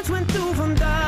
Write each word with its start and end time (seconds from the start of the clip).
pienso 0.00 0.16
en 0.16 0.26
tu 0.26 0.54
bondad, 0.54 1.07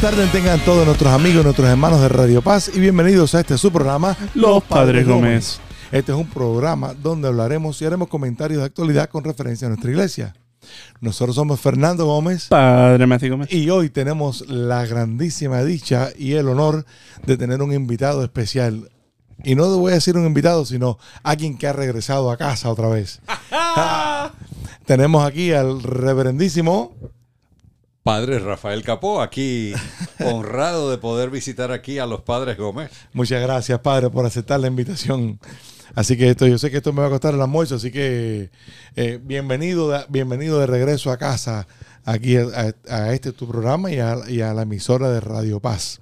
tardes, 0.00 0.32
tengan 0.32 0.58
todos 0.60 0.86
nuestros 0.86 1.12
amigos, 1.12 1.44
nuestros 1.44 1.68
hermanos 1.68 2.00
de 2.00 2.08
Radio 2.08 2.40
Paz 2.40 2.70
y 2.74 2.80
bienvenidos 2.80 3.34
a 3.34 3.40
este 3.40 3.58
su 3.58 3.70
programa 3.70 4.16
Los 4.34 4.62
Padres 4.62 5.06
Gómez. 5.06 5.60
Este 5.92 6.12
es 6.12 6.16
un 6.16 6.26
programa 6.26 6.94
donde 6.94 7.28
hablaremos 7.28 7.82
y 7.82 7.84
haremos 7.84 8.08
comentarios 8.08 8.60
de 8.60 8.66
actualidad 8.66 9.10
con 9.10 9.24
referencia 9.24 9.66
a 9.66 9.68
nuestra 9.68 9.90
iglesia. 9.90 10.34
Nosotros 11.02 11.36
somos 11.36 11.60
Fernando 11.60 12.06
Gómez 12.06 12.48
Padre 12.48 13.06
Matthew 13.06 13.32
Gómez. 13.32 13.52
y 13.52 13.68
hoy 13.68 13.90
tenemos 13.90 14.48
la 14.48 14.86
grandísima 14.86 15.62
dicha 15.64 16.08
y 16.16 16.32
el 16.32 16.48
honor 16.48 16.86
de 17.26 17.36
tener 17.36 17.60
un 17.60 17.74
invitado 17.74 18.24
especial. 18.24 18.88
Y 19.44 19.54
no 19.54 19.68
voy 19.76 19.92
a 19.92 19.96
decir 19.96 20.16
un 20.16 20.24
invitado, 20.24 20.64
sino 20.64 20.98
alguien 21.22 21.58
que 21.58 21.66
ha 21.66 21.74
regresado 21.74 22.30
a 22.30 22.38
casa 22.38 22.70
otra 22.70 22.88
vez. 22.88 23.20
tenemos 24.86 25.26
aquí 25.26 25.52
al 25.52 25.82
reverendísimo 25.82 26.96
Padre 28.02 28.38
Rafael 28.38 28.82
Capó, 28.82 29.20
aquí 29.20 29.72
honrado 30.24 30.90
de 30.90 30.98
poder 30.98 31.30
visitar 31.30 31.70
aquí 31.70 31.98
a 31.98 32.06
los 32.06 32.22
padres 32.22 32.56
Gómez. 32.56 32.90
Muchas 33.12 33.42
gracias, 33.42 33.78
padre, 33.80 34.08
por 34.08 34.24
aceptar 34.24 34.58
la 34.58 34.68
invitación. 34.68 35.38
Así 35.94 36.16
que 36.16 36.30
esto, 36.30 36.46
yo 36.46 36.56
sé 36.56 36.70
que 36.70 36.78
esto 36.78 36.92
me 36.92 37.00
va 37.02 37.08
a 37.08 37.10
costar 37.10 37.34
el 37.34 37.40
almuerzo, 37.40 37.74
así 37.74 37.90
que 37.90 38.50
eh, 38.96 39.18
bienvenido, 39.22 39.90
de, 39.90 40.04
bienvenido 40.08 40.58
de 40.60 40.66
regreso 40.66 41.10
a 41.10 41.18
casa, 41.18 41.66
aquí 42.04 42.36
a, 42.36 42.74
a 42.88 43.12
este 43.12 43.32
tu 43.32 43.46
programa 43.48 43.90
y 43.90 43.98
a, 43.98 44.16
y 44.28 44.40
a 44.40 44.54
la 44.54 44.62
emisora 44.62 45.10
de 45.10 45.20
Radio 45.20 45.60
Paz. 45.60 46.00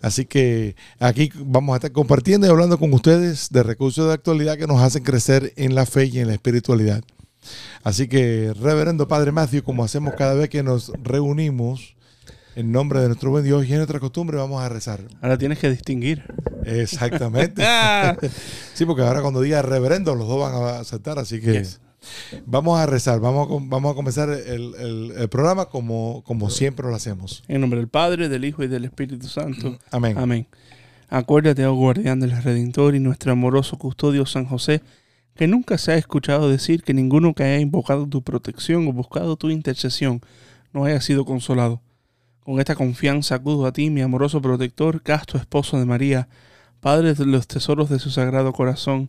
Así 0.00 0.24
que 0.24 0.74
aquí 0.98 1.30
vamos 1.36 1.74
a 1.74 1.76
estar 1.76 1.92
compartiendo 1.92 2.46
y 2.46 2.50
hablando 2.50 2.78
con 2.78 2.92
ustedes 2.92 3.50
de 3.50 3.62
recursos 3.62 4.06
de 4.08 4.14
actualidad 4.14 4.58
que 4.58 4.66
nos 4.66 4.80
hacen 4.80 5.04
crecer 5.04 5.52
en 5.56 5.74
la 5.74 5.86
fe 5.86 6.06
y 6.06 6.18
en 6.18 6.28
la 6.28 6.34
espiritualidad. 6.34 7.02
Así 7.82 8.08
que, 8.08 8.52
reverendo 8.60 9.08
Padre 9.08 9.32
Matthew, 9.32 9.62
como 9.62 9.84
hacemos 9.84 10.14
cada 10.14 10.34
vez 10.34 10.48
que 10.50 10.62
nos 10.62 10.92
reunimos, 11.02 11.94
en 12.56 12.72
nombre 12.72 13.00
de 13.00 13.06
nuestro 13.06 13.30
buen 13.30 13.44
Dios 13.44 13.64
y 13.66 13.70
en 13.72 13.76
nuestra 13.78 14.00
costumbre, 14.00 14.36
vamos 14.36 14.60
a 14.62 14.68
rezar. 14.68 15.00
Ahora 15.22 15.38
tienes 15.38 15.58
que 15.58 15.70
distinguir. 15.70 16.24
Exactamente. 16.64 17.62
sí, 18.74 18.84
porque 18.84 19.02
ahora 19.02 19.22
cuando 19.22 19.40
diga 19.40 19.62
reverendo, 19.62 20.14
los 20.14 20.28
dos 20.28 20.40
van 20.40 20.54
a 20.54 20.78
aceptar, 20.80 21.18
así 21.18 21.40
que 21.40 21.52
Yes. 21.52 21.80
vamos 22.46 22.78
a 22.78 22.86
rezar, 22.86 23.20
vamos 23.20 23.46
a, 23.46 23.48
com- 23.48 23.68
vamos 23.70 23.92
a 23.92 23.94
comenzar 23.94 24.30
el, 24.30 24.74
el- 24.74 25.12
el 25.16 25.28
programa 25.28 25.66
como, 25.66 26.22
como 26.26 26.50
siempre 26.50 26.86
lo 26.88 26.94
hacemos. 26.94 27.42
En 27.48 27.60
nombre 27.60 27.78
del 27.78 27.88
Padre, 27.88 28.28
del 28.28 28.44
Hijo 28.44 28.62
y 28.64 28.68
del 28.68 28.84
Espíritu 28.84 29.28
Santo. 29.28 29.78
Amén. 29.90 30.18
Amén. 30.18 30.46
Acuérdate, 31.08 31.66
oh 31.66 31.74
guardián 31.74 32.20
del 32.20 32.30
Redentor 32.42 32.94
y 32.94 33.00
nuestro 33.00 33.32
amoroso 33.32 33.76
custodio 33.78 34.26
San 34.26 34.44
José, 34.46 34.80
que 35.40 35.48
nunca 35.48 35.78
se 35.78 35.92
ha 35.92 35.94
escuchado 35.94 36.50
decir 36.50 36.82
que 36.82 36.92
ninguno 36.92 37.32
que 37.32 37.44
haya 37.44 37.60
invocado 37.60 38.06
tu 38.06 38.20
protección 38.20 38.86
o 38.86 38.92
buscado 38.92 39.36
tu 39.36 39.48
intercesión 39.48 40.20
no 40.74 40.84
haya 40.84 41.00
sido 41.00 41.24
consolado. 41.24 41.80
Con 42.40 42.58
esta 42.58 42.74
confianza 42.74 43.36
acudo 43.36 43.64
a 43.64 43.72
ti, 43.72 43.88
mi 43.88 44.02
amoroso 44.02 44.42
protector, 44.42 45.00
casto 45.00 45.38
esposo 45.38 45.78
de 45.78 45.86
María, 45.86 46.28
Padre 46.80 47.14
de 47.14 47.24
los 47.24 47.46
tesoros 47.46 47.88
de 47.88 47.98
su 47.98 48.10
sagrado 48.10 48.52
corazón. 48.52 49.08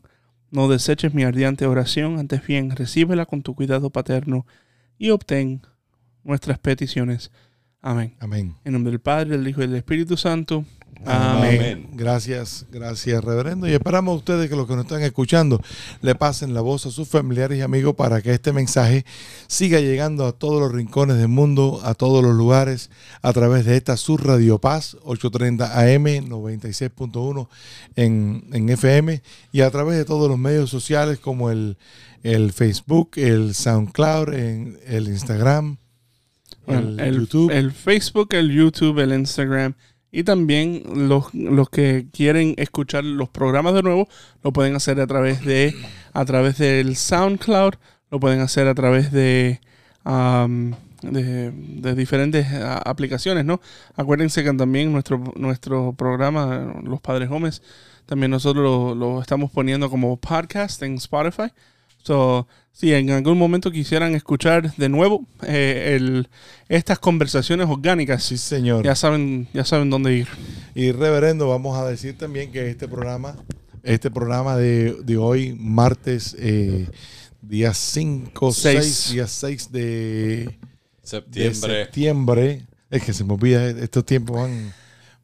No 0.51 0.69
deseches 0.69 1.13
mi 1.13 1.23
ardiente 1.23 1.65
oración, 1.65 2.17
antes 2.17 2.47
bien, 2.47 2.71
recíbela 2.71 3.25
con 3.25 3.41
tu 3.41 3.53
cuidado 3.53 3.89
paterno 3.89 4.45
y 4.97 5.09
obtén 5.09 5.63
nuestras 6.23 6.59
peticiones. 6.59 7.29
Amén. 7.81 8.15
Amén. 8.21 8.55
En 8.63 8.71
nombre 8.71 8.91
del 8.91 9.01
Padre, 9.01 9.31
del 9.31 9.49
Hijo 9.49 9.63
y 9.63 9.67
del 9.67 9.75
Espíritu 9.75 10.15
Santo. 10.15 10.63
Amén. 11.05 11.61
Amén. 11.61 11.89
Gracias, 11.93 12.65
gracias, 12.71 13.23
reverendo. 13.23 13.67
Y 13.67 13.73
esperamos 13.73 14.13
a 14.13 14.17
ustedes 14.17 14.49
que 14.49 14.55
los 14.55 14.67
que 14.67 14.75
nos 14.75 14.85
están 14.85 15.01
escuchando 15.01 15.59
le 16.01 16.15
pasen 16.15 16.53
la 16.53 16.61
voz 16.61 16.85
a 16.85 16.91
sus 16.91 17.07
familiares 17.07 17.57
y 17.57 17.61
amigos 17.61 17.95
para 17.95 18.21
que 18.21 18.31
este 18.31 18.53
mensaje 18.53 19.05
siga 19.47 19.79
llegando 19.79 20.25
a 20.25 20.31
todos 20.31 20.61
los 20.61 20.71
rincones 20.71 21.17
del 21.17 21.27
mundo, 21.27 21.81
a 21.83 21.95
todos 21.95 22.23
los 22.23 22.35
lugares, 22.35 22.89
a 23.21 23.33
través 23.33 23.65
de 23.65 23.77
esta 23.77 23.97
Sur 23.97 24.25
Radio 24.25 24.59
Paz 24.59 24.95
830 25.03 25.79
AM 25.79 26.05
96.1 26.29 27.47
en, 27.95 28.45
en 28.53 28.69
FM 28.69 29.21
y 29.51 29.61
a 29.61 29.71
través 29.71 29.97
de 29.97 30.05
todos 30.05 30.29
los 30.29 30.37
medios 30.37 30.69
sociales 30.69 31.19
como 31.19 31.49
el, 31.49 31.77
el 32.23 32.51
Facebook, 32.53 33.11
el 33.15 33.55
SoundCloud, 33.55 34.33
en 34.33 34.79
el 34.85 35.07
Instagram, 35.07 35.77
el, 36.67 36.97
YouTube. 36.97 37.51
el 37.51 37.71
Facebook, 37.71 38.33
el 38.33 38.51
YouTube, 38.51 38.99
el 38.99 39.13
Instagram. 39.13 39.75
Y 40.11 40.23
también 40.23 40.83
los, 41.07 41.33
los 41.33 41.69
que 41.69 42.07
quieren 42.11 42.53
escuchar 42.57 43.03
los 43.03 43.29
programas 43.29 43.73
de 43.73 43.83
nuevo 43.83 44.09
lo 44.43 44.51
pueden 44.51 44.75
hacer 44.75 44.99
a 44.99 45.07
través 45.07 45.43
de 45.45 45.73
a 46.13 46.25
través 46.25 46.57
del 46.57 46.95
SoundCloud, 46.95 47.75
lo 48.09 48.19
pueden 48.19 48.41
hacer 48.41 48.67
a 48.67 48.75
través 48.75 49.11
de, 49.11 49.61
am, 50.03 50.75
de, 51.01 51.95
diferentes 51.95 52.47
a, 52.47 52.77
aplicaciones, 52.77 53.45
¿no? 53.45 53.61
Acuérdense 53.95 54.43
que 54.43 54.53
también 54.53 54.91
nuestro, 54.91 55.23
nuestro 55.35 55.93
programa, 55.93 56.75
Los 56.83 57.01
Padres 57.01 57.29
Gómez, 57.29 57.61
también 58.05 58.31
nosotros 58.31 58.97
lo 58.97 59.21
estamos 59.21 59.51
poniendo 59.51 59.89
como 59.89 60.17
podcast 60.17 60.81
en 60.83 60.95
Spotify. 60.95 61.51
So, 62.03 62.47
si 62.71 62.93
en 62.93 63.09
algún 63.11 63.37
momento 63.37 63.71
quisieran 63.71 64.15
escuchar 64.15 64.73
de 64.75 64.89
nuevo 64.89 65.25
eh, 65.43 65.93
el, 65.95 66.27
estas 66.69 66.99
conversaciones 66.99 67.67
orgánicas, 67.69 68.23
sí, 68.23 68.37
señor. 68.37 68.83
ya 68.83 68.95
saben, 68.95 69.47
ya 69.53 69.63
saben 69.65 69.89
dónde 69.89 70.15
ir. 70.15 70.27
Y 70.73 70.91
reverendo, 70.91 71.47
vamos 71.49 71.77
a 71.77 71.85
decir 71.87 72.17
también 72.17 72.51
que 72.51 72.69
este 72.69 72.87
programa, 72.87 73.35
este 73.83 74.09
programa 74.09 74.55
de, 74.57 74.93
de 75.03 75.17
hoy, 75.17 75.53
martes, 75.59 76.35
eh, 76.39 76.87
día 77.41 77.73
5, 77.73 78.51
Seis. 78.51 78.85
6, 78.85 79.11
día 79.13 79.27
6 79.27 79.71
de, 79.71 79.79
de 79.81 80.57
Septiembre. 81.03 81.83
septiembre, 81.83 82.65
es 82.89 83.03
que 83.03 83.13
se 83.13 83.23
me 83.23 83.33
olvida, 83.33 83.69
estos 83.69 84.05
tiempos 84.05 84.37
van, 84.37 84.73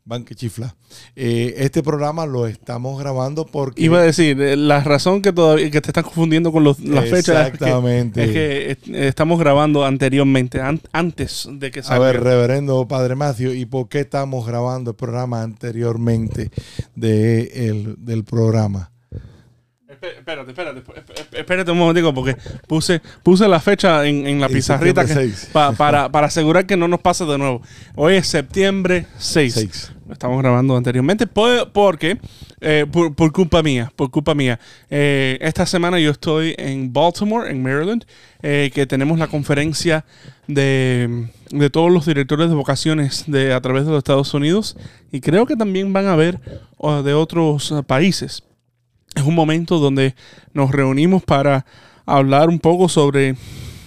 van 0.07 0.23
que 0.23 0.33
chifla. 0.35 0.73
Eh, 1.15 1.53
este 1.57 1.83
programa 1.83 2.25
lo 2.25 2.47
estamos 2.47 2.97
grabando 2.99 3.45
porque... 3.45 3.83
Iba 3.83 3.99
a 3.99 4.03
decir, 4.03 4.41
eh, 4.41 4.55
la 4.55 4.81
razón 4.83 5.21
que 5.21 5.33
todavía 5.33 5.69
que 5.69 5.81
te 5.81 5.89
están 5.89 6.05
confundiendo 6.05 6.51
con 6.53 6.63
los, 6.63 6.79
las 6.79 7.03
fechas 7.09 7.27
es 7.27 7.51
que- 7.51 7.65
Exactamente. 7.65 8.23
es 8.71 8.77
que, 8.79 9.07
estamos 9.09 9.37
grabando 9.37 9.85
anteriormente, 9.85 10.61
an- 10.61 10.81
antes 10.93 11.47
de 11.51 11.71
que 11.71 11.81
A 11.81 11.83
salga. 11.83 12.05
ver, 12.05 12.23
reverendo 12.23 12.87
Padre 12.87 13.15
Macio, 13.15 13.53
¿y 13.53 13.65
por 13.65 13.89
qué 13.89 13.99
estamos 13.99 14.47
grabando 14.47 14.91
el 14.91 14.95
programa 14.95 15.41
anteriormente 15.43 16.51
de 16.95 17.67
el- 17.69 17.95
del 17.99 18.23
programa? 18.23 18.91
Espé- 19.99 20.17
Espérate, 20.19 20.51
espérate, 20.51 20.79
esp- 20.83 21.37
espérate 21.39 21.71
un 21.71 21.77
momentico 21.77 22.13
porque 22.13 22.35
puse, 22.67 23.01
puse 23.23 23.47
la 23.47 23.59
fecha 23.59 24.05
en, 24.05 24.27
en 24.27 24.39
la 24.39 24.47
pizarrita 24.57 25.01
que- 25.05 25.13
pa- 25.51 25.71
para, 25.71 26.09
para 26.11 26.27
asegurar 26.27 26.65
que 26.65 26.77
no 26.77 26.87
nos 26.87 26.99
pase 26.99 27.25
de 27.25 27.37
nuevo. 27.37 27.61
Hoy 27.95 28.15
es 28.15 28.27
septiembre 28.27 29.07
6. 29.17 29.53
Seis. 29.53 29.91
Lo 30.05 30.13
estamos 30.13 30.41
grabando 30.41 30.77
anteriormente 30.77 31.25
por- 31.27 31.71
porque, 31.71 32.17
eh, 32.61 32.85
por, 32.91 33.15
por 33.15 33.31
culpa 33.31 33.63
mía, 33.63 33.91
por 33.95 34.11
culpa 34.11 34.35
mía. 34.35 34.59
Eh, 34.89 35.37
esta 35.41 35.65
semana 35.65 35.99
yo 35.99 36.11
estoy 36.11 36.53
en 36.57 36.93
Baltimore, 36.93 37.49
en 37.49 37.63
Maryland, 37.63 38.05
eh, 38.41 38.69
que 38.73 38.85
tenemos 38.85 39.17
la 39.19 39.27
conferencia 39.27 40.05
de, 40.47 41.27
de 41.49 41.69
todos 41.69 41.91
los 41.91 42.05
directores 42.05 42.49
de 42.49 42.55
vocaciones 42.55 43.23
de, 43.27 43.53
a 43.53 43.59
través 43.61 43.85
de 43.85 43.89
los 43.91 43.97
Estados 43.97 44.33
Unidos 44.33 44.77
y 45.11 45.19
creo 45.21 45.45
que 45.45 45.55
también 45.55 45.91
van 45.91 46.07
a 46.07 46.15
ver 46.15 46.39
oh, 46.77 47.01
de 47.03 47.13
otros 47.13 47.73
países. 47.87 48.43
Es 49.17 49.23
un 49.23 49.33
momento 49.35 49.79
donde 49.79 50.13
nos 50.53 50.71
reunimos 50.71 51.23
para 51.23 51.65
hablar 52.05 52.49
un 52.49 52.59
poco 52.59 52.87
sobre 52.87 53.35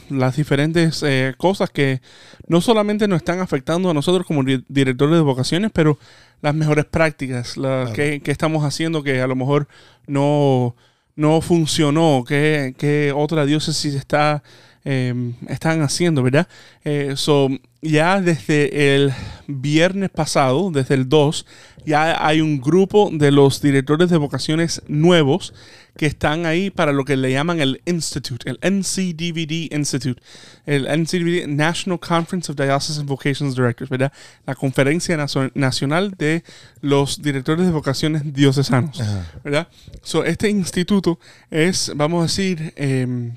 las 0.09 0.37
diferentes 0.37 1.05
eh, 1.05 1.35
cosas 1.39 1.71
que 1.71 2.01
no 2.49 2.61
solamente 2.61 3.07
nos 3.07 3.19
están 3.19 3.39
afectando 3.39 3.89
a 3.91 3.95
nosotros 3.95 4.27
como 4.27 4.43
di- 4.43 4.65
directores 4.69 5.15
de 5.15 5.21
vocaciones, 5.21 5.71
pero 5.73 5.99
las 6.43 6.53
mejores 6.55 6.85
prácticas, 6.87 7.57
las 7.57 7.91
Claro. 7.91 7.93
que, 7.93 8.21
que 8.21 8.31
estamos 8.33 8.65
haciendo 8.65 9.05
que 9.05 9.21
a 9.21 9.29
lo 9.29 9.37
mejor 9.37 9.69
no, 10.09 10.75
no 11.15 11.41
funcionó, 11.43 12.25
qué, 12.27 12.75
qué 12.77 13.13
otra 13.15 13.47
diócesis 13.47 13.95
está, 13.95 14.43
eh, 14.85 15.33
están 15.49 15.83
haciendo, 15.83 16.23
¿verdad? 16.23 16.49
Eh, 16.85 17.15
so, 17.17 17.49
ya 17.83 18.21
desde 18.21 18.95
el 18.97 19.13
viernes 19.47 20.11
pasado, 20.11 20.71
desde 20.71 20.95
el 20.95 21.09
2, 21.09 21.47
ya 21.87 22.27
hay 22.27 22.41
un 22.41 22.61
grupo 22.61 23.11
de 23.13 23.31
los 23.33 23.61
directores 23.63 24.11
de 24.11 24.17
vocaciones 24.19 24.83
nuevos 24.89 25.55
que 25.97 26.07
están 26.07 26.47
ahí 26.47 26.71
para 26.71 26.93
lo 26.93 27.05
que 27.05 27.17
le 27.17 27.33
llaman 27.33 27.61
el 27.61 27.83
Institute, 27.85 28.49
el 28.49 28.59
NCDVD 28.63 29.75
Institute, 29.75 30.23
el 30.65 30.87
NCDVD 30.87 31.47
National 31.49 31.99
Conference 31.99 32.51
of 32.53 32.57
Diocesan 32.59 33.07
Vocations 33.07 33.55
Directors, 33.55 33.91
¿verdad? 33.91 34.13
La 34.47 34.55
conferencia 34.55 35.17
nacio- 35.17 35.51
nacional 35.55 36.15
de 36.17 36.43
los 36.81 37.21
directores 37.21 37.67
de 37.67 37.73
vocaciones 37.73 38.23
diocesanos. 38.33 39.03
¿verdad? 39.43 39.69
So, 40.03 40.25
este 40.25 40.49
instituto 40.49 41.19
es, 41.51 41.93
vamos 41.97 42.21
a 42.21 42.23
decir, 42.25 42.73
em, 42.77 43.35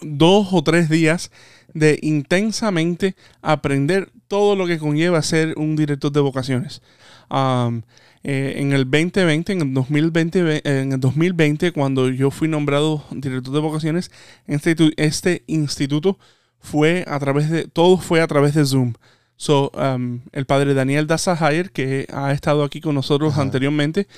dos 0.00 0.48
o 0.52 0.62
tres 0.62 0.88
días 0.88 1.30
de 1.74 1.98
intensamente 2.02 3.14
aprender 3.42 4.10
todo 4.26 4.56
lo 4.56 4.66
que 4.66 4.78
conlleva 4.78 5.22
ser 5.22 5.54
un 5.56 5.76
director 5.76 6.12
de 6.12 6.20
vocaciones. 6.20 6.82
Um, 7.30 7.82
eh, 8.24 8.54
en 8.56 8.72
el 8.72 8.84
2020, 8.84 9.52
en 9.52 9.60
el 9.62 9.74
2020, 9.74 10.56
eh, 10.56 10.62
en 10.64 10.92
el 10.92 11.00
2020, 11.00 11.72
cuando 11.72 12.08
yo 12.10 12.30
fui 12.30 12.48
nombrado 12.48 13.04
director 13.10 13.54
de 13.54 13.60
vocaciones, 13.60 14.10
este, 14.46 14.74
este 14.96 15.44
instituto 15.46 16.18
fue 16.58 17.04
a 17.06 17.18
través 17.18 17.48
de, 17.48 17.68
todo 17.68 17.98
fue 17.98 18.20
a 18.20 18.26
través 18.26 18.54
de 18.54 18.64
Zoom. 18.64 18.94
So, 19.36 19.70
um, 19.70 20.20
el 20.32 20.46
padre 20.46 20.74
Daniel 20.74 21.06
Dazahayer, 21.06 21.70
que 21.70 22.06
ha 22.12 22.32
estado 22.32 22.64
aquí 22.64 22.80
con 22.80 22.96
nosotros 22.96 23.34
Ajá. 23.34 23.42
anteriormente, 23.42 24.08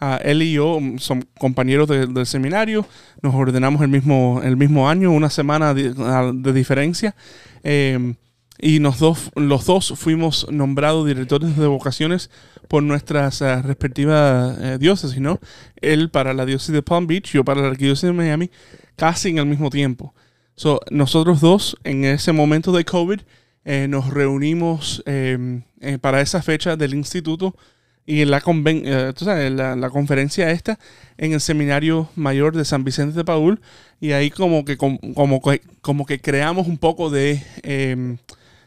ah, 0.00 0.18
él 0.22 0.42
y 0.42 0.52
yo 0.52 0.78
mm, 0.80 0.98
son 0.98 1.26
compañeros 1.38 1.88
de- 1.88 2.06
del 2.06 2.26
seminario, 2.26 2.86
nos 3.22 3.34
ordenamos 3.34 3.82
el 3.82 3.88
mismo, 3.88 4.40
el 4.44 4.56
mismo 4.56 4.88
año, 4.88 5.10
una 5.12 5.30
semana 5.30 5.74
de, 5.74 5.92
de 5.94 6.52
diferencia. 6.52 7.14
Eh, 7.64 8.14
y 8.58 8.80
nos 8.80 8.98
dos, 8.98 9.30
los 9.34 9.66
dos 9.66 9.92
fuimos 9.96 10.46
nombrados 10.50 11.06
directores 11.06 11.56
de 11.58 11.66
vocaciones 11.66 12.30
por 12.68 12.82
nuestras 12.82 13.42
ah, 13.42 13.60
respectivas 13.60 14.56
eh, 14.60 14.78
diócesis, 14.80 15.20
¿no? 15.20 15.40
Él 15.82 16.08
para 16.10 16.32
la 16.32 16.46
diócesis 16.46 16.72
de 16.72 16.82
Palm 16.82 17.06
Beach, 17.06 17.32
yo 17.32 17.44
para 17.44 17.60
la 17.60 17.68
arquidiócesis 17.68 18.08
de 18.08 18.12
Miami, 18.14 18.50
casi 18.96 19.28
en 19.28 19.38
el 19.38 19.46
mismo 19.46 19.68
tiempo. 19.68 20.14
So, 20.54 20.80
nosotros 20.90 21.42
dos, 21.42 21.76
en 21.84 22.04
ese 22.06 22.32
momento 22.32 22.72
de 22.72 22.86
COVID, 22.86 23.20
eh, 23.66 23.88
nos 23.90 24.08
reunimos 24.08 25.02
eh, 25.04 25.60
eh, 25.80 25.98
para 25.98 26.22
esa 26.22 26.40
fecha 26.40 26.76
del 26.76 26.94
instituto 26.94 27.56
y 28.06 28.22
en 28.22 28.30
la, 28.30 28.40
conven- 28.40 28.82
eh, 28.84 29.12
tú 29.16 29.24
sabes, 29.24 29.50
la, 29.52 29.74
la 29.76 29.90
conferencia 29.90 30.50
esta 30.50 30.78
en 31.18 31.32
el 31.32 31.40
seminario 31.40 32.08
mayor 32.14 32.56
de 32.56 32.64
San 32.64 32.84
Vicente 32.84 33.16
de 33.16 33.24
Paul 33.24 33.60
y 34.00 34.12
ahí 34.12 34.30
como 34.30 34.64
que, 34.64 34.76
com- 34.76 34.98
como, 35.14 35.40
que- 35.42 35.60
como 35.80 36.06
que 36.06 36.20
creamos 36.20 36.68
un 36.68 36.78
poco 36.78 37.10
de, 37.10 37.42
eh, 37.62 38.16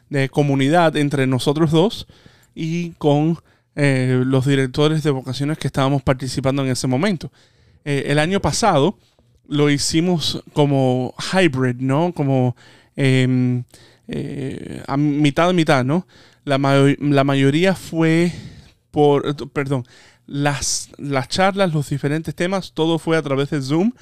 de 0.10 0.30
comunidad 0.30 0.98
entre 0.98 1.26
nosotros 1.28 1.72
dos 1.72 2.08
y 2.54 2.92
con 2.98 3.38
eh, 3.76 4.24
los 4.26 4.46
directores 4.46 5.04
de 5.04 5.12
vocaciones 5.12 5.58
que 5.58 5.68
estábamos 5.68 6.02
participando 6.02 6.64
en 6.66 6.72
ese 6.72 6.88
momento. 6.88 7.32
Eh, 7.86 8.06
el 8.08 8.20
año 8.20 8.42
pasado 8.42 8.98
lo 9.48 9.70
hicimos 9.70 10.44
como 10.54 11.14
hybrid, 11.34 11.78
¿no? 11.80 12.12
Como 12.14 12.56
em, 12.98 13.64
a 14.88 14.98
mitad 14.98 15.48
de 15.48 15.54
mitad, 15.54 15.86
¿no? 15.86 16.06
La, 16.44 16.58
mayo- 16.58 16.96
la 17.00 17.24
mayoría 17.24 17.76
fue 17.76 18.32
eh, 19.24 19.34
perdón, 19.52 19.86
las, 20.28 20.90
las 20.98 21.28
charlas, 21.28 21.74
los 21.74 21.90
diferentes 21.90 22.36
temas, 22.36 22.74
todo 22.74 23.00
fue 23.00 23.18
a 23.18 23.22
través 23.22 23.50
de 23.50 23.62
Zoom, 23.62 23.94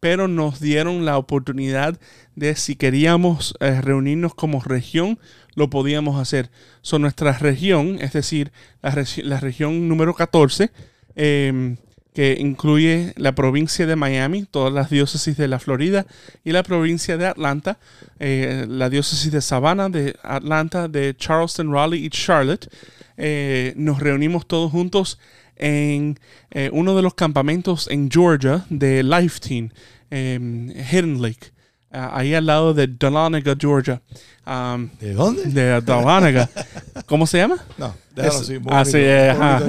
pero 0.00 0.28
nos 0.28 0.60
dieron 0.60 1.04
la 1.04 1.16
oportunidad 1.16 1.98
de 2.36 2.56
si 2.56 2.76
queríamos 2.76 3.54
eh, 3.60 3.80
reunirnos 3.80 4.34
como 4.34 4.60
región, 4.60 5.18
lo 5.54 5.70
podíamos 5.70 6.20
hacer. 6.20 6.50
Son 6.82 7.02
nuestra 7.02 7.32
región, 7.38 7.98
es 8.00 8.12
decir, 8.12 8.52
la 8.82 9.40
región 9.40 9.88
número 9.88 10.14
14, 10.14 10.70
em, 11.16 11.76
que 12.12 12.36
incluye 12.38 13.12
la 13.16 13.34
provincia 13.34 13.86
de 13.86 13.96
Miami, 13.96 14.44
todas 14.44 14.72
las 14.72 14.88
diócesis 14.88 15.36
de 15.36 15.48
la 15.48 15.58
Florida 15.58 16.06
y 16.44 16.52
la 16.52 16.62
provincia 16.62 17.16
de 17.16 17.26
Atlanta, 17.26 17.78
eh, 18.20 18.66
la 18.68 18.88
diócesis 18.88 19.32
de 19.32 19.40
Savannah, 19.40 19.88
de 19.88 20.16
Atlanta, 20.22 20.86
de 20.86 21.16
Charleston, 21.16 21.72
Raleigh 21.72 22.04
y 22.04 22.10
Charlotte. 22.10 22.68
Eh, 23.16 23.74
nos 23.76 24.00
reunimos 24.00 24.46
todos 24.46 24.70
juntos 24.72 25.18
en 25.56 26.18
eh, 26.50 26.70
uno 26.72 26.96
de 26.96 27.02
los 27.02 27.14
campamentos 27.14 27.88
en 27.88 28.10
Georgia 28.10 28.64
de 28.70 29.02
Life 29.02 29.40
Team, 29.40 29.70
em, 30.10 30.70
Hidden 30.70 31.22
Lake, 31.22 31.52
ahí 31.94 32.34
al 32.34 32.46
lado 32.46 32.74
de 32.74 32.86
Dahlonega, 32.88 33.54
Georgia. 33.58 34.02
Um, 34.46 34.90
¿De 35.00 35.14
dónde? 35.14 35.44
de 35.44 35.80
Dahlonega. 35.80 36.50
¿Cómo 37.06 37.26
se 37.26 37.38
llama? 37.38 37.56
No, 37.78 37.94
déjalo 38.14 38.38
así. 38.40 38.58
ah, 38.68 38.84
sí, 38.84 38.98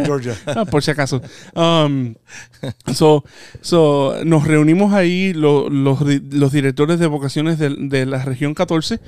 Georgia. 0.05 0.35
Ah, 0.47 0.65
por 0.65 0.83
si 0.83 0.91
acaso. 0.91 1.21
Um, 1.55 2.15
so, 2.93 3.23
so, 3.61 4.15
nos 4.25 4.45
reunimos 4.45 4.93
ahí 4.93 5.33
lo- 5.33 5.69
los, 5.69 5.99
los 6.01 6.51
directores 6.51 6.99
de 6.99 7.07
vocaciones 7.07 7.57
de, 7.59 7.69
de 7.77 8.05
la 8.05 8.23
región 8.25 8.53
14 8.53 8.99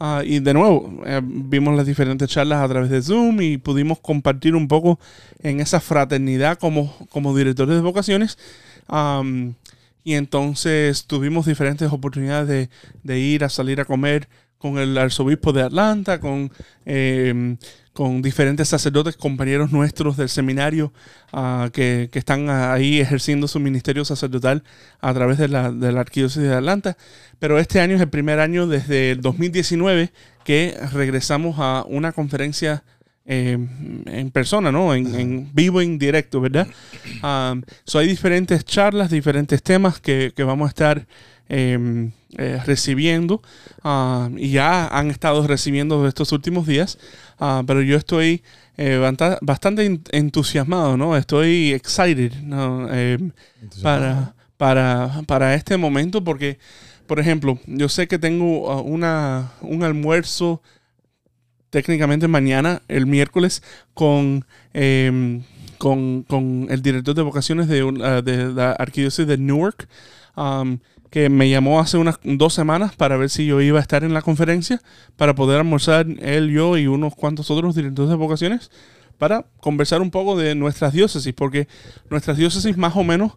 ah, 0.00 0.22
y 0.24 0.38
de 0.40 0.54
nuevo 0.54 1.02
eh, 1.06 1.20
vimos 1.22 1.76
las 1.76 1.86
diferentes 1.86 2.28
charlas 2.30 2.62
a 2.62 2.68
través 2.68 2.90
de 2.90 3.02
Zoom 3.02 3.40
y 3.42 3.58
pudimos 3.58 3.98
compartir 4.00 4.54
un 4.56 4.66
poco 4.68 4.98
en 5.42 5.60
esa 5.60 5.80
fraternidad 5.80 6.58
como, 6.58 6.94
como 7.10 7.36
directores 7.36 7.74
de 7.76 7.82
vocaciones. 7.82 8.38
Um, 8.88 9.54
y 10.04 10.14
entonces 10.14 11.06
tuvimos 11.06 11.46
diferentes 11.46 11.90
oportunidades 11.92 12.48
de, 12.48 12.70
de 13.02 13.18
ir 13.18 13.44
a 13.44 13.48
salir 13.48 13.80
a 13.80 13.84
comer 13.84 14.28
con 14.62 14.78
el 14.78 14.96
arzobispo 14.96 15.52
de 15.52 15.62
Atlanta, 15.62 16.20
con, 16.20 16.52
eh, 16.86 17.56
con 17.92 18.22
diferentes 18.22 18.68
sacerdotes, 18.68 19.16
compañeros 19.16 19.72
nuestros 19.72 20.16
del 20.16 20.28
seminario 20.28 20.92
ah, 21.32 21.68
que, 21.72 22.08
que 22.12 22.20
están 22.20 22.48
ahí 22.48 23.00
ejerciendo 23.00 23.48
su 23.48 23.58
ministerio 23.58 24.04
sacerdotal 24.04 24.62
a 25.00 25.12
través 25.12 25.38
de 25.38 25.48
la, 25.48 25.72
de 25.72 25.90
la 25.90 26.00
arquidiócesis 26.00 26.48
de 26.48 26.54
Atlanta. 26.54 26.96
Pero 27.40 27.58
este 27.58 27.80
año 27.80 27.96
es 27.96 28.02
el 28.02 28.08
primer 28.08 28.38
año 28.38 28.68
desde 28.68 29.10
el 29.10 29.20
2019 29.20 30.12
que 30.44 30.78
regresamos 30.92 31.56
a 31.58 31.84
una 31.88 32.12
conferencia 32.12 32.84
eh, 33.26 33.56
en 34.06 34.30
persona, 34.30 34.72
¿no? 34.72 34.94
En, 34.94 35.14
en 35.14 35.50
vivo, 35.54 35.80
en 35.80 35.98
directo, 35.98 36.40
¿verdad? 36.40 36.66
Um, 37.22 37.62
so 37.84 37.98
hay 37.98 38.08
diferentes 38.08 38.64
charlas, 38.64 39.10
diferentes 39.10 39.62
temas 39.62 40.00
que, 40.00 40.32
que 40.34 40.44
vamos 40.44 40.66
a 40.66 40.68
estar 40.70 41.06
eh, 41.48 42.10
eh, 42.38 42.60
recibiendo 42.64 43.42
ah, 43.84 44.30
y 44.36 44.50
ya 44.50 44.86
han 44.88 45.10
estado 45.10 45.46
recibiendo 45.46 46.06
estos 46.06 46.32
últimos 46.32 46.66
días, 46.66 46.98
Ah, 47.44 47.64
pero 47.66 47.82
yo 47.82 47.96
estoy 47.96 48.42
eh, 48.76 48.98
bastante 49.42 49.84
en- 49.84 50.02
entusiasmado, 50.12 50.96
¿no? 50.96 51.16
Estoy 51.16 51.72
excited, 51.72 52.32
¿no? 52.42 52.86
Eh, 52.92 53.18
para, 53.82 54.34
para, 54.56 55.22
para 55.26 55.54
este 55.54 55.76
momento 55.76 56.22
porque, 56.22 56.58
por 57.08 57.18
ejemplo, 57.18 57.58
yo 57.66 57.88
sé 57.88 58.06
que 58.06 58.18
tengo 58.20 58.80
una, 58.82 59.50
un 59.60 59.82
almuerzo 59.82 60.62
técnicamente 61.72 62.28
mañana, 62.28 62.82
el 62.86 63.06
miércoles, 63.06 63.62
con, 63.94 64.44
em, 64.74 65.42
con, 65.78 66.22
con 66.24 66.66
el 66.68 66.82
director 66.82 67.14
de 67.14 67.22
vocaciones 67.22 67.66
de, 67.66 67.80
ah, 68.04 68.20
de 68.20 68.52
la 68.52 68.72
arquidiócesis 68.72 69.26
de 69.26 69.38
Newark, 69.38 69.88
que 71.10 71.30
me 71.30 71.48
llamó 71.48 71.80
hace 71.80 71.96
unas 71.96 72.18
dos 72.24 72.52
semanas 72.52 72.94
para 72.94 73.16
ver 73.16 73.30
si 73.30 73.46
yo 73.46 73.60
iba 73.62 73.78
a 73.78 73.82
estar 73.82 74.04
en 74.04 74.12
la 74.12 74.20
conferencia, 74.20 74.82
para 75.16 75.34
poder 75.34 75.58
almorzar 75.58 76.06
él, 76.20 76.50
yo 76.50 76.76
y 76.76 76.86
unos 76.86 77.14
cuantos 77.14 77.50
otros 77.50 77.74
directores 77.74 78.10
de 78.10 78.16
vocaciones, 78.16 78.70
para 79.16 79.46
conversar 79.60 80.02
un 80.02 80.10
poco 80.10 80.36
de 80.36 80.54
nuestras 80.54 80.92
diócesis, 80.92 81.32
porque 81.32 81.68
nuestras 82.10 82.36
diócesis 82.36 82.76
más 82.76 82.96
o 82.96 83.02
menos 83.02 83.32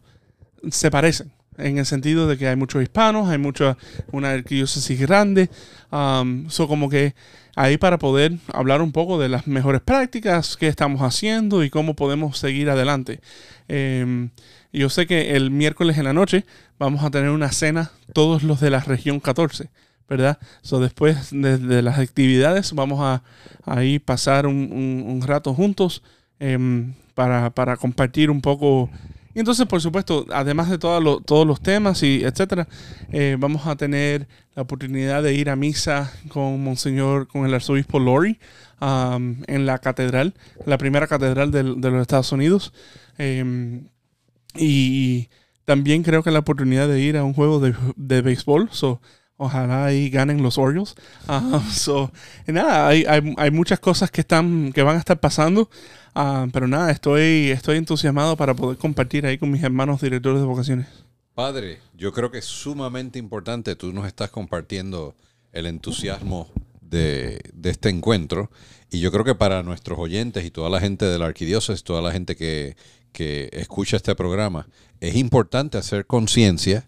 se 0.70 0.92
parecen 0.92 1.32
en 1.58 1.78
el 1.78 1.86
sentido 1.86 2.28
de 2.28 2.38
que 2.38 2.48
hay 2.48 2.56
muchos 2.56 2.82
hispanos, 2.84 3.30
hay 3.30 3.38
mucha 3.38 3.78
una 4.12 4.32
arquidiócesis 4.32 5.00
grande, 5.00 5.50
um, 5.92 6.50
so 6.50 6.68
como 6.68 6.90
que 6.90 7.16
ahí 7.56 7.78
para 7.78 7.98
poder 7.98 8.34
hablar 8.54 8.82
un 8.82 8.92
poco 8.92 9.18
de 9.20 9.30
las 9.30 9.48
mejores 9.48 9.82
prácticas 9.82 10.58
que 10.58 10.68
estamos 10.68 11.02
haciendo 11.02 11.64
y 11.64 11.70
cómo 11.70 11.96
podemos 11.96 12.38
seguir 12.38 12.70
adelante. 12.70 13.22
Em, 13.68 14.30
yo 14.74 14.90
sé 14.90 15.08
que 15.08 15.36
el 15.36 15.52
miércoles 15.52 15.98
en 15.98 16.04
la 16.04 16.14
noche 16.14 16.46
vamos 16.78 17.04
a 17.04 17.10
tener 17.12 17.30
una 17.30 17.52
cena 17.52 17.92
todos 18.14 18.44
los 18.44 18.60
de 18.60 18.70
la 18.70 18.82
región 18.82 19.22
14, 19.22 19.70
¿verdad? 20.10 20.38
So 20.62 20.80
después 20.82 21.30
de, 21.32 21.82
las 21.82 21.98
actividades 22.00 22.74
vamos 22.74 23.00
a 23.02 23.24
ahí 23.64 24.00
pasar 24.00 24.48
un, 24.48 24.56
un- 24.72 25.04
un 25.08 25.22
rato 25.26 25.54
juntos 25.54 26.04
em, 26.40 26.94
para, 27.14 27.52
para 27.52 27.78
compartir 27.78 28.30
un 28.30 28.42
poco. 28.42 28.90
Y 29.36 29.39
entonces, 29.39 29.65
por 29.68 29.82
supuesto, 29.82 30.25
además 30.34 30.70
de 30.70 30.77
todo 30.77 31.00
lo- 31.01 31.20
todos 31.20 31.46
los 31.46 31.62
temas 31.62 32.01
y 32.04 32.24
etcétera, 32.24 32.68
eh, 33.12 33.36
vamos 33.38 33.68
a 33.68 33.75
tener 33.75 34.27
la 34.56 34.62
oportunidad 34.63 35.22
de 35.22 35.34
ir 35.34 35.50
a 35.50 35.56
misa 35.58 36.12
con 36.30 36.63
Monseñor, 36.63 37.27
con 37.27 37.46
el 37.46 37.54
arzobispo 37.54 38.00
Lori, 38.00 38.39
um, 38.82 39.36
en 39.48 39.65
la 39.65 39.80
catedral, 39.80 40.34
la 40.65 40.77
primera 40.77 41.06
catedral 41.08 41.51
del- 41.51 41.82
de, 41.82 41.92
los 41.92 42.01
Estados 42.01 42.32
Unidos. 42.32 42.72
Em, 43.18 43.89
y 44.56 45.30
también 45.65 46.04
creo 46.04 46.24
que 46.24 46.32
la 46.32 46.39
oportunidad 46.39 46.88
de 46.88 47.01
ir 47.01 47.18
a 47.18 47.24
un 47.24 47.34
juego 47.34 47.60
de, 47.60 47.75
de 47.98 48.22
béisbol. 48.22 48.70
So, 48.72 49.01
ojalá 49.38 49.86
ahí 49.86 50.10
ganen 50.10 50.42
los 50.44 50.58
Orioles. 50.58 50.96
Ah, 51.27 51.62
so, 51.72 52.12
nada, 52.48 52.88
hay, 52.88 53.04
hay, 53.06 53.34
hay 53.38 53.51
muchas 53.51 53.80
cosas 53.80 54.12
que, 54.12 54.22
están, 54.22 54.72
que 54.72 54.82
van 54.84 54.96
a 54.96 55.00
estar 55.00 55.20
pasando. 55.20 55.70
Ah, 56.16 56.48
pero 56.54 56.68
nada, 56.68 56.92
estoy, 56.92 57.52
estoy 57.52 57.78
entusiasmado 57.78 58.38
para 58.38 58.54
poder 58.54 58.78
compartir 58.78 59.26
ahí 59.26 59.38
con 59.38 59.52
mis 59.52 59.62
hermanos 59.62 60.02
directores 60.02 60.40
de 60.40 60.46
vocaciones. 60.46 60.88
Padre, 61.34 61.80
yo 61.94 62.14
creo 62.14 62.32
que 62.32 62.38
es 62.38 62.46
sumamente 62.46 63.20
importante, 63.20 63.76
tú 63.76 63.92
nos 63.92 64.08
estás 64.08 64.30
compartiendo 64.30 65.14
el 65.52 65.66
entusiasmo 65.66 66.50
de, 66.80 67.42
de 67.54 67.70
este 67.70 67.90
encuentro 67.90 68.50
y 68.90 69.02
yo 69.02 69.12
creo 69.12 69.26
que 69.26 69.36
para 69.36 69.62
nuestros 69.62 70.00
oyentes 70.00 70.46
y 70.46 70.52
toda 70.52 70.70
la 70.70 70.80
gente 70.80 71.04
de 71.04 71.20
la 71.20 71.26
arquidiócesis, 71.26 71.84
toda 71.84 72.02
la 72.02 72.14
gente 72.14 72.38
que, 72.38 72.78
que 73.12 73.50
escucha 73.52 73.98
este 73.98 74.16
programa, 74.16 74.68
es 75.02 75.16
importante 75.16 75.78
hacer 75.78 76.06
conciencia 76.06 76.86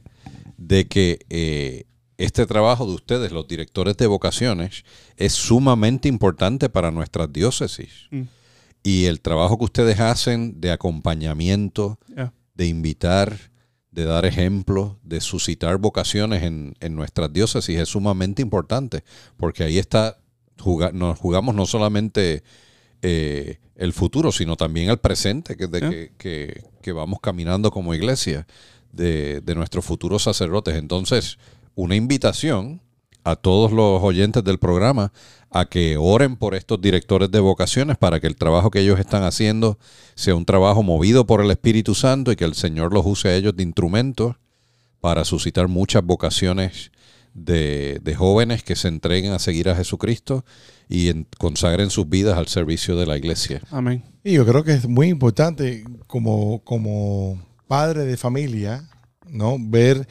de 0.58 0.88
que 0.88 1.20
eh, 1.30 1.84
este 2.18 2.46
trabajo 2.46 2.86
de 2.86 2.94
ustedes, 2.94 3.32
los 3.34 3.48
directores 3.48 3.98
de 3.98 4.08
vocaciones, 4.08 4.86
es 5.18 5.34
sumamente 5.34 6.08
importante 6.08 6.70
para 6.70 6.92
nuestras 6.92 7.32
diócesis. 7.32 8.08
Mm. 8.12 8.24
Y 8.88 9.06
el 9.06 9.20
trabajo 9.20 9.58
que 9.58 9.66
ustedes 9.66 10.00
hacen 10.00 10.62
de 10.62 10.72
acompañamiento, 10.72 12.00
Yeah. 12.16 12.32
de 12.56 12.68
invitar, 12.68 13.36
de 13.92 14.06
dar 14.06 14.26
ejemplos, 14.26 14.96
de 15.04 15.20
suscitar 15.20 15.78
vocaciones 15.78 16.44
en, 16.44 16.76
en 16.80 16.96
nuestras 16.96 17.34
diócesis 17.34 17.78
es 17.80 17.90
sumamente 17.90 18.42
importante, 18.42 19.04
porque 19.36 19.64
ahí 19.64 19.78
está, 19.78 20.18
nos 20.94 21.18
jugamos 21.20 21.54
no 21.56 21.66
solamente 21.66 22.44
eh, 23.02 23.60
el 23.76 23.92
futuro, 23.94 24.32
sino 24.32 24.56
también 24.56 24.90
el 24.90 24.98
presente, 25.00 25.56
que, 25.58 25.68
de 25.68 25.80
Yeah. 25.80 25.90
que, 25.90 26.12
que- 26.18 26.64
que 26.82 26.92
vamos 26.94 27.20
caminando 27.22 27.70
como 27.72 27.94
iglesia, 27.94 28.48
de, 28.94 29.42
de 29.42 29.54
nuestros 29.56 29.84
futuros 29.84 30.24
sacerdotes. 30.24 30.76
Entonces, 30.76 31.38
una 31.76 31.96
invitación 31.98 32.82
a 33.32 33.36
todos 33.36 33.72
los 33.72 34.02
oyentes 34.02 34.44
del 34.44 34.58
programa 34.58 35.12
a 35.50 35.66
que 35.66 35.98
oren 35.98 36.36
por 36.36 36.56
estos 36.56 36.80
directores 36.82 37.30
de 37.32 37.40
vocaciones 37.40 37.98
para 37.98 38.20
que 38.20 38.28
el 38.28 38.36
trabajo 38.36 38.70
que 38.72 38.80
ellos 38.82 39.00
están 39.00 39.24
haciendo 39.24 39.78
sea 40.16 40.36
un 40.36 40.46
trabajo 40.46 40.84
movido 40.84 41.26
por 41.26 41.42
el 41.42 41.52
Espíritu 41.52 41.96
Santo 41.96 42.32
y 42.32 42.36
que 42.36 42.46
el 42.46 42.54
Señor 42.54 42.94
los 42.94 43.06
use 43.06 43.30
a 43.30 43.36
ellos 43.36 43.56
de 43.56 43.64
instrumentos 43.64 44.36
para 45.00 45.24
suscitar 45.26 45.68
muchas 45.68 46.04
vocaciones 46.04 46.92
de, 47.34 48.00
de 48.02 48.16
jóvenes 48.16 48.64
que 48.64 48.76
se 48.76 48.88
entreguen 48.88 49.32
a 49.32 49.40
seguir 49.40 49.70
a 49.70 49.76
Jesucristo 49.76 50.44
y 50.90 51.10
en- 51.10 51.28
consagren 51.38 51.90
sus 51.92 52.10
vidas 52.10 52.38
al 52.38 52.48
servicio 52.48 52.96
de 52.98 53.06
la 53.06 53.16
iglesia. 53.18 53.62
Amén. 53.72 54.04
Y 54.24 54.34
yo 54.34 54.46
creo 54.46 54.64
que 54.64 54.74
es 54.74 54.88
muy 54.88 55.08
importante 55.08 55.86
como, 56.08 56.64
como 56.64 57.40
padre 57.68 58.06
de 58.06 58.18
familia, 58.18 58.90
¿no? 59.30 59.58
Ver 59.60 60.08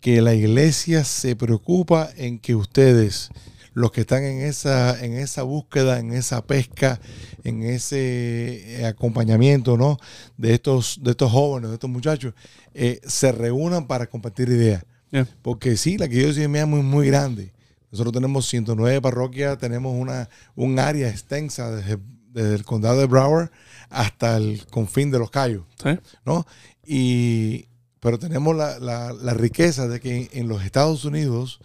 que 0.00 0.22
la 0.22 0.34
iglesia 0.34 1.04
se 1.04 1.36
preocupa 1.36 2.10
en 2.16 2.38
que 2.38 2.54
ustedes, 2.54 3.30
los 3.74 3.92
que 3.92 4.00
están 4.02 4.24
en 4.24 4.40
esa, 4.40 5.02
en 5.04 5.12
esa 5.12 5.42
búsqueda, 5.42 5.98
en 5.98 6.12
esa 6.12 6.44
pesca, 6.46 7.00
en 7.44 7.62
ese 7.62 8.80
eh, 8.80 8.86
acompañamiento, 8.86 9.76
¿no? 9.76 9.98
De 10.36 10.54
estos, 10.54 10.98
de 11.02 11.12
estos 11.12 11.30
jóvenes, 11.30 11.70
de 11.70 11.74
estos 11.74 11.90
muchachos, 11.90 12.34
eh, 12.74 13.00
se 13.06 13.30
reúnan 13.32 13.86
para 13.86 14.06
compartir 14.08 14.48
ideas. 14.48 14.84
Yeah. 15.10 15.28
Porque 15.42 15.76
sí, 15.76 15.98
la 15.98 16.08
que 16.08 16.22
yo 16.22 16.32
soy 16.32 16.48
mía 16.48 16.62
es 16.62 16.68
muy, 16.68 16.82
muy 16.82 17.06
grande. 17.06 17.52
Nosotros 17.92 18.14
tenemos 18.14 18.46
109 18.48 19.00
parroquias, 19.00 19.58
tenemos 19.58 19.94
una, 19.94 20.28
un 20.54 20.78
área 20.78 21.08
extensa 21.08 21.70
desde, 21.70 21.98
desde 22.32 22.54
el 22.54 22.64
condado 22.64 23.00
de 23.00 23.06
Broward 23.06 23.50
hasta 23.88 24.36
el 24.36 24.64
confín 24.66 25.10
de 25.10 25.18
los 25.18 25.30
Cayos, 25.30 25.64
¿Sí? 25.82 25.90
¿no? 26.24 26.46
Y, 26.86 27.66
pero 28.00 28.18
tenemos 28.18 28.56
la, 28.56 28.78
la- 28.78 29.12
la 29.12 29.34
riqueza 29.34 29.86
de 29.88 30.00
que 30.00 30.28
en 30.32 30.48
los 30.48 30.64
Estados 30.64 31.04
Unidos 31.04 31.60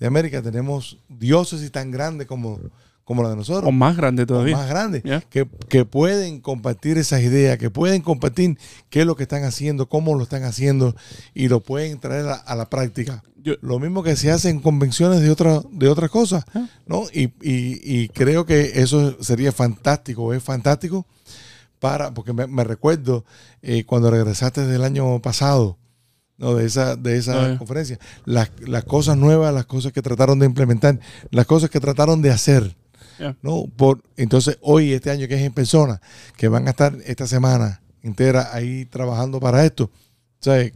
de 0.00 0.06
América 0.06 0.42
tenemos 0.42 0.98
diócesis 1.08 1.70
tan 1.70 1.90
grandes 1.90 2.26
como, 2.26 2.58
como 3.04 3.22
la 3.22 3.28
de 3.30 3.36
nosotros 3.36 3.68
O 3.68 3.72
más 3.72 3.96
grande 3.96 4.22
o 4.22 4.26
todavía. 4.26 4.56
más 4.56 4.68
grandes, 4.68 5.02
Yeah. 5.02 5.20
que, 5.20 5.46
que 5.68 5.84
pueden 5.84 6.40
compartir 6.40 6.96
esas 6.98 7.20
ideas, 7.22 7.58
que 7.58 7.70
pueden 7.70 8.00
compartir 8.02 8.58
qué 8.90 9.00
es 9.02 9.06
lo 9.06 9.14
que 9.14 9.22
están 9.24 9.44
haciendo, 9.44 9.88
cómo 9.88 10.14
lo 10.14 10.22
están 10.24 10.42
haciendo 10.44 10.96
y 11.34 11.48
lo 11.48 11.60
pueden 11.60 12.00
traer 12.00 12.26
a, 12.28 12.34
a 12.34 12.56
la 12.56 12.68
práctica. 12.70 13.22
Yo- 13.42 13.56
lo 13.60 13.78
mismo 13.78 14.02
que 14.02 14.16
se 14.16 14.30
hace 14.30 14.48
en 14.48 14.60
convenciones 14.60 15.20
de, 15.20 15.30
otra, 15.30 15.60
de 15.70 15.88
otras 15.90 16.10
cosas, 16.10 16.44
Ah. 16.54 16.66
¿no? 16.86 17.02
Y, 17.12 17.24
y- 17.42 17.78
y 17.84 18.08
creo 18.08 18.46
que 18.46 18.72
eso 18.80 19.22
sería 19.22 19.52
fantástico, 19.52 20.32
es 20.32 20.42
fantástico 20.42 21.06
para, 21.78 22.14
porque 22.14 22.32
me, 22.32 22.64
recuerdo 22.64 23.24
eh, 23.62 23.84
cuando 23.84 24.10
regresaste 24.10 24.66
del 24.66 24.84
año 24.84 25.20
pasado, 25.20 25.78
¿no? 26.36 26.54
De 26.54 26.66
esa, 26.66 26.96
de 26.96 27.16
esa 27.16 27.52
Ah, 27.52 27.58
conferencia, 27.58 27.98
las, 28.24 28.50
las 28.60 28.84
cosas 28.84 29.16
nuevas, 29.16 29.54
las 29.54 29.66
cosas 29.66 29.92
que 29.92 30.02
trataron 30.02 30.38
de 30.38 30.46
implementar, 30.46 30.98
las 31.30 31.46
cosas 31.46 31.70
que 31.70 31.80
trataron 31.80 32.22
de 32.22 32.30
hacer. 32.30 32.76
¿no? 33.42 33.66
Por, 33.76 34.02
entonces, 34.16 34.58
hoy, 34.60 34.92
este 34.92 35.10
año 35.10 35.28
que 35.28 35.34
es 35.34 35.42
en 35.42 35.52
persona, 35.52 36.00
que 36.36 36.48
van 36.48 36.66
a 36.66 36.70
estar 36.70 36.96
esta 37.06 37.26
semana 37.28 37.80
entera 38.02 38.52
ahí 38.52 38.84
trabajando 38.86 39.40
para 39.40 39.64
esto, 39.64 39.90
¿sabes? 40.40 40.72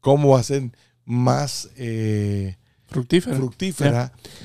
¿Cómo 0.00 0.30
va 0.30 0.40
a 0.40 0.44
ser 0.44 0.70
más 1.04 1.70
eh, 1.76 2.56
Fructífera? 2.88 3.36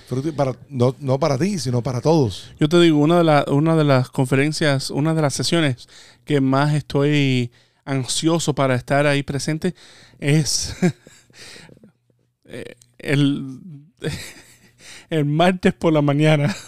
fructí- 0.09 0.33
para, 0.33 0.55
no, 0.69 0.95
no 0.99 1.17
para 1.19 1.37
ti, 1.37 1.57
sino 1.59 1.81
para 1.81 2.01
todos. 2.01 2.51
Yo 2.59 2.67
te 2.69 2.79
digo, 2.81 2.97
una 2.99 3.17
de, 3.19 3.23
la- 3.23 3.45
una 3.47 3.75
de 3.75 3.83
las 3.85 4.09
conferencias, 4.09 4.89
una 4.89 5.13
de 5.13 5.21
las 5.21 5.33
sesiones 5.33 5.87
que 6.25 6.41
más 6.41 6.73
estoy 6.73 7.51
ansioso 7.85 8.53
para 8.53 8.75
estar 8.75 9.05
ahí 9.07 9.23
presente 9.23 9.75
es 10.19 10.75
eh, 12.45 12.75
el, 12.99 13.59
el 15.09 15.25
martes 15.25 15.73
por 15.73 15.93
la 15.93 16.01
mañana. 16.01 16.53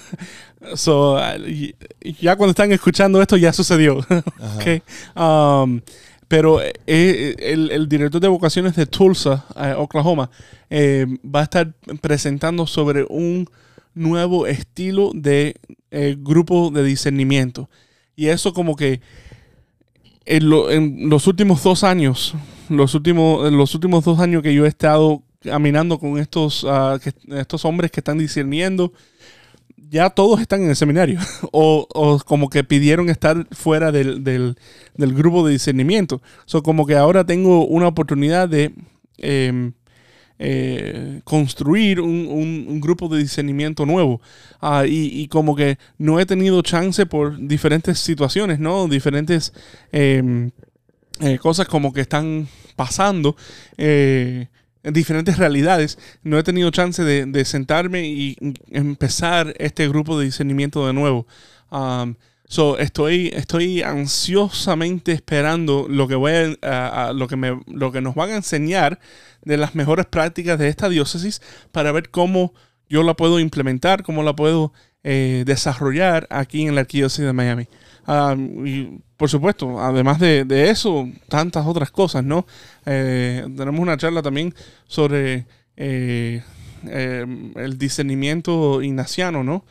So, 0.75 1.19
ya 2.19 2.35
cuando 2.37 2.49
están 2.51 2.71
escuchando 2.71 3.21
esto 3.21 3.37
ya 3.37 3.53
sucedió. 3.53 3.97
Ok. 3.99 4.81
Um, 5.15 5.79
pero 6.27 6.61
eh, 6.61 6.73
eh, 6.87 7.35
el, 7.71 7.87
director 7.87 8.19
de 8.21 8.27
vocaciones 8.27 8.75
de 8.75 8.85
Tulsa, 8.85 9.45
eh, 9.55 9.73
Oklahoma, 9.77 10.29
eh, 10.69 11.05
va 11.23 11.41
a 11.41 11.43
estar 11.43 11.73
presentando 12.01 12.65
sobre 12.67 13.05
un 13.09 13.47
nuevo 13.93 14.45
estilo 14.47 15.11
de 15.13 15.55
grupo 16.17 16.69
de 16.71 16.83
discernimiento. 16.83 17.69
Y 18.17 18.27
eso 18.27 18.53
como 18.53 18.75
que 18.75 18.99
en, 20.25 20.49
lo- 20.49 20.69
en 20.71 21.09
los 21.09 21.27
últimos 21.27 21.63
dos 21.63 21.83
años, 21.83 22.33
los 22.67 22.93
últimos, 22.95 23.47
en 23.47 23.57
los 23.57 23.73
últimos 23.75 24.03
dos 24.03 24.19
años 24.19 24.41
que 24.43 24.53
yo 24.53 24.65
he 24.65 24.67
estado 24.67 25.21
caminando 25.41 25.99
con 25.99 26.17
estos, 26.17 26.65
que- 27.01 27.13
estos 27.37 27.63
hombres 27.63 27.91
que 27.91 27.99
están 28.01 28.17
discerniendo, 28.17 28.91
ya 29.89 30.09
todos 30.09 30.41
están 30.41 30.63
en 30.63 30.69
el 30.69 30.75
seminario. 30.75 31.19
o, 31.51 31.87
o 31.93 32.19
como 32.19 32.49
que 32.49 32.63
pidieron 32.63 33.09
estar 33.09 33.47
fuera 33.51 33.91
del, 33.91 34.23
del- 34.23 34.55
del 34.95 35.13
grupo 35.13 35.45
de 35.45 35.53
discernimiento. 35.53 36.21
So, 36.45 36.63
como 36.63 36.85
que 36.85 36.95
ahora 36.95 37.25
tengo 37.25 37.65
una 37.67 37.87
oportunidad 37.87 38.47
de 38.49 38.73
em, 39.17 39.73
eh, 40.39 41.21
construir 41.23 42.01
un, 42.01 42.27
un- 42.29 42.81
grupo 42.81 43.07
de 43.09 43.19
discernimiento 43.19 43.85
nuevo. 43.85 44.21
Ah, 44.61 44.85
y, 44.87 45.07
y 45.21 45.27
como 45.27 45.55
que 45.55 45.77
no 45.97 46.19
he 46.19 46.25
tenido 46.25 46.61
chance 46.61 47.05
por 47.05 47.37
diferentes 47.47 47.99
situaciones, 47.99 48.59
¿no? 48.59 48.87
Diferentes 48.87 49.53
em, 49.91 50.51
eh, 51.21 51.37
cosas 51.39 51.67
como 51.67 51.93
que 51.93 52.01
están 52.01 52.47
pasando. 52.75 53.35
En 54.85 54.93
diferentes 54.93 55.37
realidades, 55.37 55.97
no 56.21 56.37
he 56.37 56.43
tenido 56.43 56.69
chance 56.69 57.03
de, 57.03 57.45
sentarme 57.45 58.07
y 58.07 58.37
empezar 58.69 59.55
este 59.57 59.87
grupo 59.89 60.17
de 60.19 60.25
discernimiento 60.25 60.85
de 60.85 60.93
nuevo. 60.93 61.25
Um, 61.71 62.15
so 62.47 62.77
estoy, 62.77 63.31
estoy 63.33 63.81
ansiosamente 63.81 65.11
esperando 65.11 65.87
lo 65.89 66.07
que, 66.07 66.13
voy 66.13 66.57
a, 66.61 67.11
lo, 67.15 67.27
que 67.27 68.01
nos 68.01 68.13
van 68.13 68.29
a 68.29 68.35
enseñar 68.35 68.99
de 69.43 69.57
las 69.57 69.73
mejores 69.73 70.05
prácticas 70.05 70.59
de 70.59 70.67
esta 70.67 70.87
diócesis 70.87 71.41
para 71.71 71.91
ver 71.91 72.11
cómo 72.11 72.53
yo 72.87 73.01
la 73.01 73.15
puedo 73.15 73.39
implementar, 73.39 74.03
cómo 74.03 74.21
la 74.21 74.35
puedo 74.35 74.71
eh, 75.03 75.45
desarrollar 75.47 76.27
aquí 76.29 76.67
en 76.67 76.75
la 76.75 76.81
arquidiócesis 76.81 77.25
de 77.25 77.33
Miami. 77.33 77.67
Y 78.65 79.01
por 79.17 79.29
supuesto, 79.29 79.79
además 79.79 80.19
de, 80.19 80.43
de 80.43 80.69
eso, 80.69 81.09
tantas 81.29 81.65
otras 81.65 81.91
cosas, 81.91 82.23
¿no? 82.23 82.45
Eh, 82.85 83.45
tenemos 83.55 83.79
una 83.79 83.97
charla 83.97 84.21
también 84.21 84.53
sobre 84.87 85.45
eh, 85.77 86.43
eh, 86.87 87.51
el 87.55 87.77
discernimiento 87.77 88.81
ignaciano, 88.81 89.43
¿no? 89.43 89.65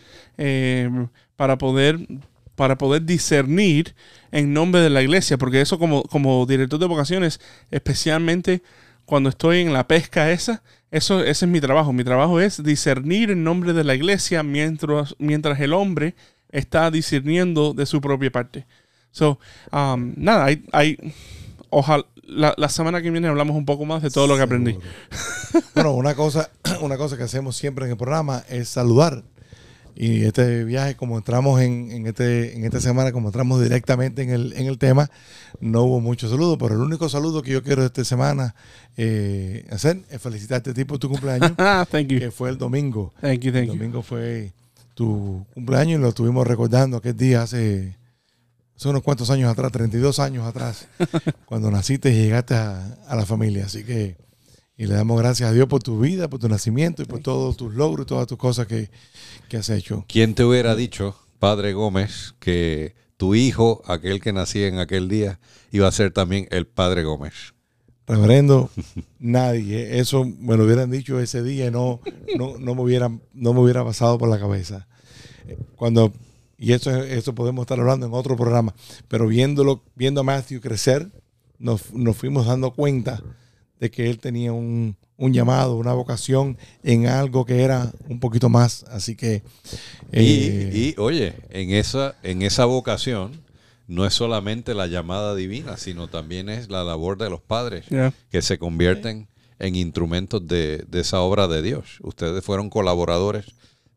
Para 1.36 1.58
poder 1.58 1.98
para 2.54 2.78
poder 2.78 3.04
discernir 3.04 3.96
en 4.30 4.52
nombre 4.52 4.80
de 4.80 4.88
la 4.88 5.02
iglesia, 5.02 5.36
porque 5.38 5.60
eso 5.60 5.76
como, 5.76 6.04
como 6.04 6.46
director 6.46 6.78
de 6.78 6.86
vocaciones, 6.86 7.40
especialmente 7.72 8.62
cuando 9.06 9.28
estoy 9.28 9.60
en 9.60 9.72
la 9.72 9.88
pesca 9.88 10.30
esa, 10.30 10.62
eso 10.92 11.20
ese 11.24 11.44
es 11.46 11.50
mi 11.50 11.60
trabajo. 11.60 11.92
Mi 11.92 12.04
trabajo 12.04 12.40
es 12.40 12.62
discernir 12.62 13.32
en 13.32 13.42
nombre 13.42 13.72
de 13.72 13.82
la 13.82 13.96
iglesia 13.96 14.44
mientras, 14.44 15.16
mientras 15.18 15.58
el 15.60 15.72
hombre 15.72 16.14
está 16.50 16.90
discerniendo 16.92 17.74
de 17.74 17.86
su 17.86 18.00
propia 18.00 18.30
parte. 18.30 18.66
So, 19.14 19.38
um, 19.72 20.12
nada, 20.16 20.46
hay, 20.46 20.64
hay 20.72 20.98
ojalá 21.70 22.04
la, 22.26 22.52
la 22.56 22.68
semana 22.68 23.00
que 23.00 23.10
viene 23.10 23.28
hablamos 23.28 23.54
un 23.56 23.64
poco 23.64 23.84
más 23.84 24.02
de 24.02 24.10
todo 24.10 24.26
lo 24.26 24.34
que 24.36 24.42
aprendí. 24.42 24.76
Bueno, 25.74 25.92
una 25.94 26.14
cosa, 26.16 26.50
una 26.80 26.96
cosa 26.96 27.16
que 27.16 27.22
hacemos 27.22 27.56
siempre 27.56 27.84
en 27.84 27.92
el 27.92 27.96
programa 27.96 28.42
es 28.48 28.68
saludar. 28.68 29.22
Y 29.96 30.24
este 30.24 30.64
viaje, 30.64 30.96
como 30.96 31.16
entramos 31.16 31.60
en, 31.60 31.92
en 31.92 32.06
este, 32.08 32.56
en 32.56 32.64
esta 32.64 32.80
semana, 32.80 33.12
como 33.12 33.28
entramos 33.28 33.62
directamente 33.62 34.22
en 34.22 34.30
el, 34.30 34.52
en 34.54 34.66
el 34.66 34.78
tema, 34.78 35.08
no 35.60 35.82
hubo 35.84 36.00
mucho 36.00 36.28
saludo, 36.28 36.58
pero 36.58 36.74
el 36.74 36.80
único 36.80 37.08
saludo 37.08 37.42
que 37.42 37.52
yo 37.52 37.62
quiero 37.62 37.84
esta 37.84 38.02
semana 38.04 38.56
eh, 38.96 39.64
hacer 39.70 40.00
es 40.10 40.20
felicitarte 40.20 40.70
a 40.70 40.74
ti 40.74 40.84
por 40.84 40.98
tu 40.98 41.08
cumpleaños, 41.08 41.52
Ah, 41.58 41.86
thank 41.88 42.08
you. 42.08 42.18
que 42.18 42.32
fue 42.32 42.50
el 42.50 42.58
domingo. 42.58 43.12
Thank 43.20 43.42
you, 43.42 43.50
El 43.50 43.54
thank 43.54 43.66
you. 43.66 43.72
domingo 43.74 44.02
fue 44.02 44.52
tu 44.94 45.46
cumpleaños 45.54 46.00
y 46.00 46.02
lo 46.02 46.08
estuvimos 46.08 46.44
recordando 46.44 46.96
aquel 46.96 47.16
día 47.16 47.42
hace, 47.42 47.96
hace 48.76 48.88
unos 48.88 49.02
cuantos 49.02 49.30
años 49.30 49.50
atrás, 49.50 49.72
32 49.72 50.18
años 50.18 50.46
atrás, 50.46 50.88
cuando 51.46 51.70
naciste 51.70 52.10
y 52.10 52.14
llegaste 52.14 52.54
a, 52.54 52.98
a 53.06 53.16
la 53.16 53.26
familia. 53.26 53.66
Así 53.66 53.84
que, 53.84 54.16
y 54.76 54.86
le 54.86 54.94
damos 54.94 55.18
gracias 55.20 55.50
a 55.50 55.52
Dios 55.52 55.68
por 55.68 55.82
tu 55.82 56.00
vida, 56.00 56.28
por 56.28 56.40
tu 56.40 56.48
nacimiento 56.48 57.02
y 57.02 57.06
por 57.06 57.20
todos 57.20 57.56
tus 57.56 57.74
logros 57.74 58.04
y 58.04 58.08
todas 58.08 58.26
tus 58.26 58.38
cosas 58.38 58.66
que, 58.66 58.90
que 59.48 59.56
has 59.56 59.70
hecho. 59.70 60.04
¿Quién 60.08 60.34
te 60.34 60.44
hubiera 60.44 60.74
dicho, 60.74 61.16
Padre 61.38 61.72
Gómez, 61.74 62.34
que 62.40 62.94
tu 63.16 63.34
hijo, 63.34 63.82
aquel 63.86 64.20
que 64.20 64.32
nacía 64.32 64.66
en 64.66 64.78
aquel 64.78 65.08
día, 65.08 65.38
iba 65.70 65.86
a 65.86 65.92
ser 65.92 66.12
también 66.12 66.48
el 66.50 66.66
Padre 66.66 67.04
Gómez? 67.04 67.54
Reverendo, 68.06 68.70
nadie, 69.18 70.00
eso 70.00 70.24
me 70.24 70.56
lo 70.56 70.64
hubieran 70.64 70.90
dicho 70.90 71.20
ese 71.20 71.42
día 71.42 71.66
y 71.66 71.70
no, 71.70 72.00
no, 72.36 72.58
no, 72.58 72.74
me, 72.74 72.82
hubiera, 72.82 73.08
no 73.08 73.54
me 73.54 73.60
hubiera 73.60 73.84
pasado 73.84 74.18
por 74.18 74.28
la 74.28 74.38
cabeza. 74.38 74.88
Cuando, 75.76 76.12
y 76.58 76.72
eso, 76.72 76.90
eso 77.04 77.34
podemos 77.34 77.62
estar 77.62 77.78
hablando 77.80 78.06
en 78.06 78.14
otro 78.14 78.36
programa, 78.36 78.74
pero 79.08 79.26
viéndolo, 79.26 79.82
viendo 79.94 80.20
a 80.20 80.24
Matthew 80.24 80.60
crecer, 80.60 81.10
nos, 81.58 81.92
nos 81.92 82.16
fuimos 82.16 82.46
dando 82.46 82.72
cuenta 82.72 83.22
de 83.80 83.90
que 83.90 84.08
él 84.08 84.18
tenía 84.18 84.52
un, 84.52 84.96
un 85.16 85.32
llamado, 85.32 85.76
una 85.76 85.92
vocación 85.92 86.56
en 86.82 87.06
algo 87.06 87.44
que 87.44 87.62
era 87.62 87.92
un 88.08 88.20
poquito 88.20 88.48
más. 88.48 88.84
Así 88.84 89.14
que... 89.16 89.42
eh, 90.12 90.70
Y, 90.72 90.78
y, 90.90 90.94
oye, 90.98 91.34
en 91.50 91.70
esa, 91.70 92.14
en 92.22 92.42
esa 92.42 92.64
vocación 92.66 93.42
no 93.86 94.06
es 94.06 94.14
solamente 94.14 94.74
la 94.74 94.86
llamada 94.86 95.34
divina, 95.34 95.76
sino 95.76 96.08
también 96.08 96.48
es 96.48 96.70
la 96.70 96.84
labor 96.84 97.18
de 97.18 97.28
los 97.30 97.40
padres 97.42 97.84
Yeah. 97.90 98.14
que 98.30 98.40
se 98.42 98.58
convierten 98.58 99.28
en 99.58 99.74
instrumentos 99.76 100.46
de, 100.46 100.84
de 100.88 101.00
esa 101.00 101.20
obra 101.20 101.46
de 101.48 101.60
Dios. 101.62 101.98
Ustedes 102.02 102.42
fueron 102.44 102.70
colaboradores 102.70 103.46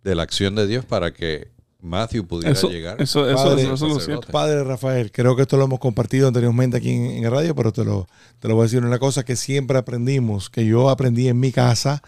de 0.04 0.16
la 0.16 0.24
acción 0.24 0.56
de 0.56 0.68
Dios 0.68 0.86
para 0.86 1.14
que 1.14 1.50
Matthew 1.80 2.26
pudiera 2.26 2.52
Eso, 2.54 2.70
llegar. 2.70 3.00
eso, 3.02 3.30
eso, 3.30 3.36
Padre, 3.44 3.62
eso, 3.64 3.74
eso 3.98 4.12
lo. 4.12 4.22
Padre 4.22 4.64
Rafael, 4.64 5.12
creo 5.12 5.36
que 5.36 5.44
esto 5.44 5.58
lo 5.58 5.66
hemos 5.66 5.80
compartido 5.80 6.28
anteriormente 6.28 6.78
aquí 6.78 6.90
en, 6.92 7.06
en 7.06 7.24
el 7.26 7.32
radio, 7.32 7.54
pero 7.56 7.72
te 7.72 7.86
lo, 7.86 8.08
te 8.40 8.48
lo 8.48 8.56
voy 8.56 8.64
a 8.64 8.66
decir 8.66 8.84
una 8.84 8.98
cosa 9.00 9.24
que 9.24 9.36
siempre 9.36 9.78
aprendimos, 9.78 10.50
que 10.50 10.66
yo 10.66 10.90
aprendí 10.90 11.28
en 11.28 11.40
mi 11.40 11.52
casa 11.52 12.02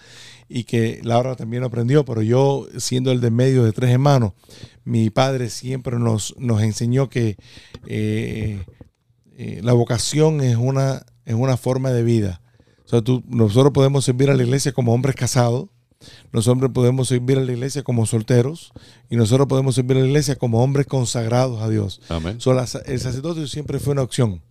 y 0.47 0.63
que 0.63 0.99
Laura 1.03 1.35
también 1.35 1.61
lo 1.61 1.67
aprendió, 1.67 2.03
pero 2.03 2.23
yo 2.23 2.67
siendo 2.77 3.11
el 3.11 3.21
de 3.21 3.29
medio 3.29 3.63
de 3.63 3.71
tres 3.71 3.91
hermanos, 3.91 4.33
mi 4.83 5.11
padre 5.11 5.49
siempre 5.51 5.99
nos, 5.99 6.33
nos 6.39 6.63
enseñó 6.63 7.07
que 7.07 7.37
eh, 7.85 8.63
eh, 9.37 9.59
la 9.63 9.73
vocación 9.73 10.41
es 10.41 10.55
una, 10.57 11.05
es 11.25 11.35
una 11.35 11.57
forma 11.57 11.91
de 11.91 12.03
vida. 12.03 12.41
O 12.85 12.89
sea, 12.89 13.01
tú- 13.03 13.23
nosotros 13.27 13.71
podemos 13.71 14.03
servir 14.03 14.31
a 14.31 14.35
la 14.35 14.41
iglesia 14.43 14.71
como 14.71 14.93
hombres 14.93 15.15
casados, 15.15 15.69
nosotros 16.31 16.71
podemos 16.73 17.07
servir 17.09 17.37
a 17.37 17.41
la 17.43 17.51
iglesia 17.51 17.83
como 17.83 18.05
solteros 18.05 18.71
y 19.09 19.15
nosotros 19.15 19.47
podemos 19.47 19.75
servir 19.75 19.97
a 19.97 19.99
la 20.01 20.07
iglesia 20.07 20.35
como 20.37 20.63
hombres 20.63 20.87
consagrados 20.87 21.61
a 21.61 21.69
Dios. 21.69 22.01
Amén. 22.09 22.39
So, 22.39 22.53
la- 22.53 22.67
el 22.85 22.99
sacerdocio 22.99 23.47
siempre 23.47 23.79
fue 23.79 23.93
una 23.93 24.01
opción. 24.03 24.41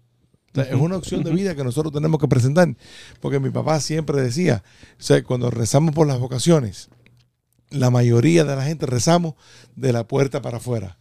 O 0.53 0.55
sea, 0.55 0.65
es 0.65 0.75
una 0.75 0.97
opción 0.97 1.23
de 1.25 1.31
vida 1.31 1.55
que 1.55 1.63
nosotros 1.65 1.93
tenemos 1.93 2.21
que 2.21 2.27
presentar. 2.29 2.75
Porque 3.21 3.39
mi 3.39 3.51
papá 3.51 3.81
siempre 3.81 4.21
decía, 4.23 4.63
o 4.99 5.03
sea, 5.03 5.23
cuando 5.23 5.51
rezamos 5.51 5.95
por 5.95 6.07
las 6.07 6.19
vocaciones, 6.19 6.89
la 7.71 7.91
mayoría 7.91 8.45
de 8.45 8.57
la 8.57 8.65
gente 8.65 8.87
rezamos 8.87 9.35
de 9.77 9.93
la 9.93 10.09
puerta 10.09 10.41
para 10.43 10.57
afuera. 10.57 10.97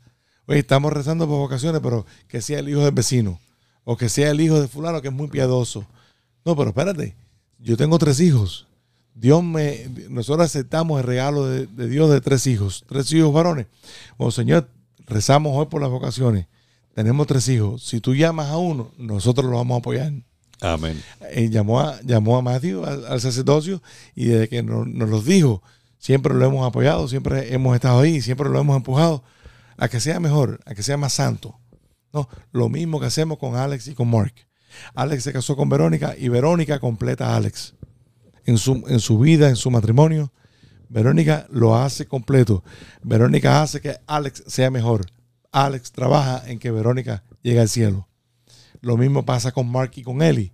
Oye, 0.47 0.59
estamos 0.59 0.91
rezando 0.93 1.27
por 1.27 1.37
vocaciones, 1.39 1.81
pero 1.81 2.05
que 2.27 2.41
sea 2.41 2.59
el 2.59 2.69
hijo 2.69 2.81
del 2.81 2.91
vecino. 2.93 3.39
O 3.85 3.95
que 3.97 4.09
sea 4.09 4.31
el 4.31 4.41
hijo 4.41 4.59
de 4.61 4.67
fulano 4.67 5.01
que 5.01 5.07
es 5.07 5.13
muy 5.13 5.27
piadoso. 5.29 5.85
No, 6.45 6.55
pero 6.55 6.69
espérate. 6.69 7.15
Yo 7.59 7.77
tengo 7.77 7.97
tres 7.99 8.19
hijos. 8.19 8.66
Dios 9.19 9.43
me, 9.43 9.89
nosotros 10.09 10.45
aceptamos 10.45 10.99
el 11.01 11.07
regalo 11.07 11.47
de, 11.47 11.65
de 11.65 11.87
Dios 11.89 12.11
de 12.11 12.21
tres 12.21 12.45
hijos, 12.45 12.85
tres 12.87 13.11
hijos 13.11 13.33
varones. 13.33 13.65
O 14.17 14.29
Señor, 14.29 14.69
rezamos 15.07 15.57
hoy 15.57 15.65
por 15.65 15.81
las 15.81 15.89
vocaciones. 15.89 16.45
Tenemos 16.93 17.25
tres 17.25 17.47
hijos. 17.49 17.83
Si 17.83 17.99
tú 17.99 18.13
llamas 18.13 18.49
a 18.49 18.57
uno, 18.57 18.91
nosotros 18.97 19.49
lo 19.49 19.57
vamos 19.57 19.75
a 19.75 19.79
apoyar. 19.79 20.13
Amén. 20.61 21.01
Eh, 21.31 21.49
llamó, 21.49 21.79
a, 21.79 21.99
llamó 22.01 22.37
a 22.37 22.43
Matthew 22.43 22.85
al, 22.85 23.05
al 23.07 23.19
sacerdocio 23.19 23.81
y 24.13 24.25
desde 24.25 24.49
que 24.49 24.61
nos, 24.61 24.87
nos 24.87 25.09
los 25.09 25.25
dijo, 25.25 25.63
siempre 25.97 26.35
lo 26.35 26.45
hemos 26.45 26.67
apoyado, 26.67 27.07
siempre 27.07 27.53
hemos 27.53 27.73
estado 27.73 27.99
ahí, 27.99 28.21
siempre 28.21 28.49
lo 28.49 28.59
hemos 28.59 28.77
empujado 28.77 29.23
a 29.77 29.87
que 29.87 29.99
sea 29.99 30.19
mejor, 30.19 30.59
a 30.65 30.75
que 30.75 30.83
sea 30.83 30.97
más 30.97 31.13
santo. 31.13 31.59
No, 32.13 32.29
lo 32.51 32.69
mismo 32.69 32.99
que 32.99 33.07
hacemos 33.07 33.39
con 33.39 33.55
Alex 33.55 33.87
y 33.87 33.95
con 33.95 34.09
Mark. 34.09 34.33
Alex 34.93 35.23
se 35.23 35.33
casó 35.33 35.55
con 35.55 35.69
Verónica 35.69 36.15
y 36.15 36.29
Verónica 36.29 36.79
completa 36.79 37.29
a 37.29 37.37
Alex 37.37 37.76
en 38.47 38.57
su, 38.57 38.83
en 38.87 38.99
su 38.99 39.19
vida, 39.19 39.49
en 39.49 39.55
su 39.55 39.69
matrimonio. 39.69 40.33
Verónica 40.89 41.45
lo 41.51 41.75
hace 41.75 42.07
completo. 42.07 42.63
Verónica 43.03 43.61
hace 43.61 43.81
que 43.81 43.97
Alex 44.07 44.43
sea 44.47 44.71
mejor. 44.71 45.05
Alex 45.51 45.91
trabaja 45.91 46.43
en 46.47 46.57
que 46.57 46.71
Verónica 46.71 47.23
llegue 47.43 47.59
al 47.59 47.69
cielo. 47.69 48.07
Lo 48.81 48.97
mismo 48.97 49.25
pasa 49.25 49.51
con 49.51 49.69
Mark 49.69 49.91
y 49.95 50.03
con 50.03 50.21
Eli. 50.21 50.53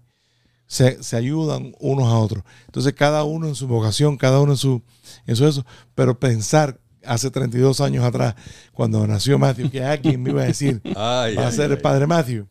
Se, 0.66 1.04
se 1.04 1.16
ayudan 1.16 1.74
unos 1.80 2.06
a 2.06 2.18
otros. 2.18 2.44
Entonces, 2.66 2.94
cada 2.94 3.24
uno 3.24 3.48
en 3.48 3.56
su 3.56 3.68
vocación, 3.68 4.18
cada 4.18 4.40
uno 4.40 4.54
en 4.54 4.58
su, 4.58 4.82
en 5.28 5.36
su 5.36 5.46
eso. 5.46 5.66
Pero 5.94 6.20
pensar 6.20 6.80
hace 7.06 7.30
32 7.30 7.80
años 7.82 8.04
atrás, 8.04 8.36
cuando 8.72 9.06
nació 9.06 9.38
Matthew, 9.38 9.70
que 9.70 9.84
alguien 9.84 10.24
me 10.24 10.32
iba 10.32 10.42
a 10.42 10.46
decir, 10.46 10.82
Ay, 10.96 11.36
va 11.36 11.44
a 11.44 11.48
ay, 11.48 11.54
ser 11.54 11.72
el 11.72 11.80
padre 11.80 12.08
Matthew. 12.08 12.48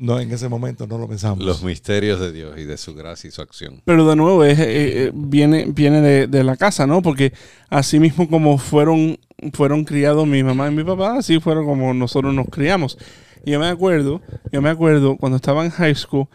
No, 0.00 0.18
en 0.18 0.32
ese 0.32 0.48
momento 0.48 0.86
no 0.86 0.96
lo 0.96 1.06
pensamos. 1.06 1.44
Los 1.44 1.62
misterios 1.62 2.18
de 2.20 2.32
Dios 2.32 2.58
y 2.58 2.64
de 2.64 2.78
su 2.78 2.94
gracia 2.94 3.28
y 3.28 3.30
su 3.30 3.42
acción. 3.42 3.82
Pero 3.84 4.08
de 4.08 4.16
nuevo, 4.16 4.42
es, 4.44 4.58
eh, 4.58 4.64
eh, 4.68 5.12
viene, 5.14 5.66
viene 5.68 6.00
de, 6.00 6.26
de 6.26 6.42
la 6.42 6.56
casa, 6.56 6.86
¿no? 6.86 7.02
Porque 7.02 7.34
así 7.68 8.00
mismo 8.00 8.26
como 8.28 8.56
fueron, 8.56 9.18
fueron 9.52 9.84
criados 9.84 10.26
mi 10.26 10.42
mamá 10.42 10.68
y 10.68 10.74
mi 10.74 10.84
papá, 10.84 11.18
así 11.18 11.38
fueron 11.38 11.66
como 11.66 11.92
nosotros 11.92 12.32
nos 12.32 12.46
criamos. 12.48 12.96
Y 13.44 13.50
yo 13.50 13.60
me 13.60 13.66
acuerdo, 13.68 14.22
yo 14.50 14.62
me 14.62 14.70
acuerdo 14.70 15.16
cuando 15.18 15.36
estaba 15.36 15.64
en 15.66 15.70
high 15.70 15.94
school, 15.94 16.28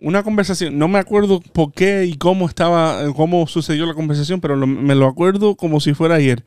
una 0.00 0.24
conversación, 0.24 0.76
no 0.76 0.88
me 0.88 0.98
acuerdo 0.98 1.40
por 1.40 1.72
qué 1.72 2.04
y 2.06 2.16
cómo 2.18 2.48
estaba, 2.48 3.00
cómo 3.14 3.46
sucedió 3.46 3.86
la 3.86 3.94
conversación, 3.94 4.40
pero 4.40 4.56
lo- 4.56 4.66
me 4.66 4.96
lo 4.96 5.06
acuerdo 5.06 5.54
como 5.54 5.78
si 5.78 5.94
fuera 5.94 6.16
ayer. 6.16 6.44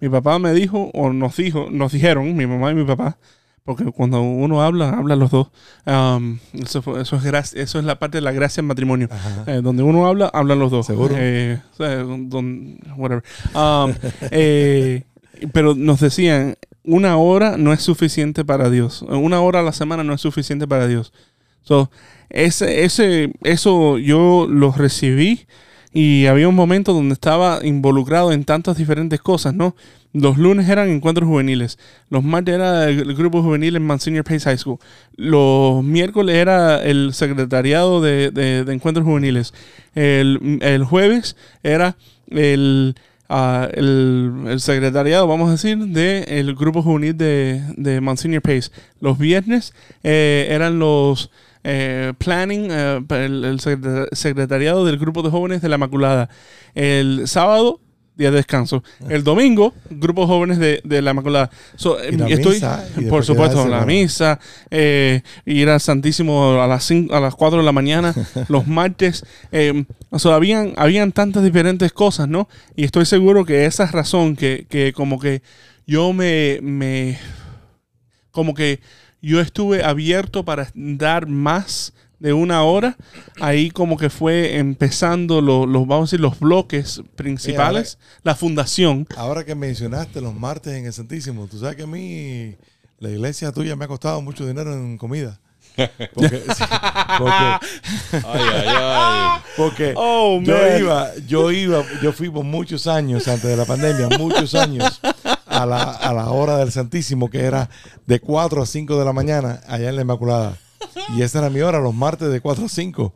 Mi 0.00 0.10
papá 0.10 0.38
me 0.38 0.52
dijo, 0.52 0.90
o 0.92 1.12
nos 1.14 1.36
dijo, 1.36 1.68
nos 1.70 1.92
dijeron, 1.92 2.36
mi 2.36 2.46
mamá 2.46 2.70
y 2.72 2.74
mi 2.74 2.84
papá, 2.84 3.16
porque 3.64 3.84
cuando 3.92 4.22
uno 4.22 4.62
habla, 4.62 4.90
hablan 4.90 5.18
los 5.18 5.30
dos. 5.30 5.48
Um, 5.86 6.38
eso, 6.54 6.82
eso, 7.00 7.16
es 7.16 7.22
gracia- 7.22 7.62
eso 7.62 7.78
es 7.78 7.84
la 7.84 7.98
parte 7.98 8.18
de 8.18 8.22
la 8.22 8.32
gracia 8.32 8.60
en 8.60 8.66
matrimonio. 8.66 9.08
Eh, 9.46 9.60
donde 9.62 9.82
uno 9.82 10.06
habla, 10.06 10.26
hablan 10.32 10.58
los 10.58 10.70
dos. 10.70 10.86
¿Seguro? 10.86 11.14
Eh, 11.16 11.60
don- 11.78 12.78
whatever. 12.96 13.22
Um, 13.54 13.92
eh, 14.30 15.04
pero 15.52 15.74
nos 15.74 16.00
decían, 16.00 16.56
una 16.84 17.16
hora 17.16 17.56
no 17.58 17.72
es 17.72 17.82
suficiente 17.82 18.44
para 18.44 18.70
Dios. 18.70 19.02
Una 19.02 19.40
hora 19.40 19.60
a 19.60 19.62
la 19.62 19.72
semana 19.72 20.02
no 20.04 20.14
es 20.14 20.20
suficiente 20.20 20.66
para 20.66 20.86
Dios. 20.86 21.12
So, 21.62 21.90
ese, 22.30 22.84
ese, 22.84 23.32
eso 23.42 23.98
yo 23.98 24.46
lo 24.48 24.72
recibí 24.72 25.46
y 25.92 26.26
había 26.26 26.48
un 26.48 26.54
momento 26.54 26.92
donde 26.92 27.14
estaba 27.14 27.60
involucrado 27.64 28.32
en 28.32 28.44
tantas 28.44 28.76
diferentes 28.76 29.20
cosas, 29.20 29.54
¿no? 29.54 29.74
Los 30.12 30.38
lunes 30.38 30.68
eran 30.68 30.88
encuentros 30.88 31.28
juveniles, 31.28 31.78
los 32.10 32.24
martes 32.24 32.54
era 32.56 32.88
el, 32.88 33.14
grupo 33.14 33.42
juvenil 33.42 33.76
en 33.76 33.86
Monsignor 33.86 34.24
Pace 34.24 34.40
High 34.40 34.58
School, 34.58 34.78
los 35.16 35.84
miércoles 35.84 36.34
era 36.36 36.82
el 36.82 37.12
secretariado 37.14 38.00
de, 38.00 38.30
de- 38.32 38.64
de 38.64 38.72
encuentros 38.74 39.04
juveniles, 39.06 39.54
el, 39.94 40.58
el 40.62 40.84
jueves 40.84 41.36
era 41.62 41.96
el, 42.28 42.96
ah, 43.28 43.68
el, 43.72 44.56
secretariado, 44.58 45.28
vamos 45.28 45.48
a 45.48 45.52
decir, 45.52 45.78
del 45.78 46.54
grupo 46.56 46.82
juvenil 46.82 47.16
de, 47.16 47.62
de 47.76 48.00
Monsignor 48.00 48.42
Pace. 48.42 48.70
Los 49.00 49.16
viernes 49.18 49.74
eh, 50.02 50.48
eran 50.50 50.78
los 50.80 51.30
eh, 51.64 52.12
planning, 52.18 52.68
eh, 52.70 53.00
el, 53.10 53.44
el 53.44 53.60
secreta- 53.60 54.08
secretariado 54.12 54.84
del 54.84 54.98
grupo 54.98 55.22
de 55.22 55.30
jóvenes 55.30 55.60
de 55.62 55.68
la 55.68 55.76
Inmaculada. 55.76 56.28
El 56.74 57.22
sábado, 57.26 57.80
día 58.16 58.30
de 58.30 58.36
descanso. 58.36 58.82
El 59.08 59.24
domingo, 59.24 59.72
grupo 59.88 60.22
de 60.22 60.26
jóvenes 60.26 60.58
de, 60.58 60.80
de 60.84 61.00
la. 61.00 61.50
So, 61.76 61.96
la 61.98 62.28
eh, 62.28 62.32
estoy, 62.34 62.54
misa, 62.54 62.84
por 63.08 63.24
supuesto, 63.24 63.66
la 63.66 63.86
misa, 63.86 64.38
eh, 64.70 65.22
ir 65.46 65.68
al 65.70 65.80
Santísimo 65.80 66.60
a 66.60 66.66
las, 66.66 66.84
cinco- 66.84 67.14
a 67.14 67.20
las 67.20 67.34
4 67.34 67.60
de 67.60 67.64
la 67.64 67.72
mañana, 67.72 68.14
los 68.48 68.66
martes. 68.66 69.24
eh, 69.52 69.84
o 70.10 70.18
sea, 70.18 70.34
habían, 70.34 70.74
habían 70.76 71.12
tantas 71.12 71.42
diferentes 71.44 71.92
cosas, 71.92 72.28
¿no? 72.28 72.48
Y 72.76 72.84
estoy 72.84 73.06
seguro 73.06 73.44
que 73.46 73.64
esa 73.64 73.84
es 73.84 73.92
razón 73.92 74.36
que, 74.36 74.66
que 74.68 74.92
como 74.92 75.18
que 75.18 75.40
yo 75.86 76.12
me, 76.12 76.58
me 76.62 77.18
como 78.30 78.54
que 78.54 78.80
yo 79.22 79.40
estuve 79.40 79.84
abierto 79.84 80.44
para 80.44 80.70
dar 80.74 81.26
más 81.26 81.92
de 82.20 82.32
una 82.32 82.62
hora. 82.62 82.96
Ahí 83.40 83.70
como 83.70 83.96
que 83.96 84.10
fue 84.10 84.58
empezando 84.58 85.40
los, 85.40 85.66
los 85.66 85.86
vamos 85.86 86.02
a 86.02 86.06
decir, 86.08 86.20
los 86.20 86.38
bloques 86.38 87.02
principales, 87.16 87.98
la 88.22 88.34
fundación. 88.34 89.06
Ahora 89.16 89.44
que 89.44 89.54
mencionaste 89.54 90.20
los 90.20 90.34
martes 90.34 90.74
en 90.74 90.86
el 90.86 90.92
Santísimo, 90.92 91.46
tú 91.46 91.58
sabes 91.58 91.76
que 91.76 91.82
a 91.82 91.86
mí 91.86 92.54
la 92.98 93.10
iglesia 93.10 93.50
tuya 93.50 93.74
me 93.74 93.86
ha 93.86 93.88
costado 93.88 94.20
mucho 94.20 94.46
dinero 94.46 94.72
en 94.74 94.96
comida. 94.98 95.40
Porque, 96.14 96.38
sí, 96.40 96.64
porque, 97.18 97.32
Ay, 98.12 98.20
ay, 98.24 98.66
ay. 98.68 99.40
porque 99.56 99.94
Oh, 99.96 100.40
yo 100.42 100.78
iba, 100.78 101.16
yo 101.26 101.50
iba, 101.52 101.84
yo 102.02 102.12
fui 102.12 102.28
por 102.28 102.44
muchos 102.44 102.86
años 102.86 103.26
antes 103.28 103.48
de 103.48 103.56
la 103.56 103.64
pandemia, 103.64 104.08
muchos 104.18 104.54
años 104.54 105.00
a 105.62 105.66
la, 105.66 105.82
a 105.82 106.12
la 106.12 106.30
hora 106.30 106.56
del 106.58 106.72
Santísimo, 106.72 107.30
que 107.30 107.40
era 107.40 107.68
de 108.06 108.20
4 108.20 108.62
a 108.62 108.66
5 108.66 108.98
de 108.98 109.04
la 109.04 109.12
mañana 109.12 109.60
allá 109.66 109.88
en 109.88 109.96
la 109.96 110.02
Inmaculada. 110.02 110.58
Y 111.16 111.22
esa 111.22 111.40
era 111.40 111.50
mi 111.50 111.60
hora, 111.60 111.78
los 111.78 111.94
martes 111.94 112.30
de 112.30 112.40
4 112.40 112.64
a 112.64 112.68
5. 112.68 113.14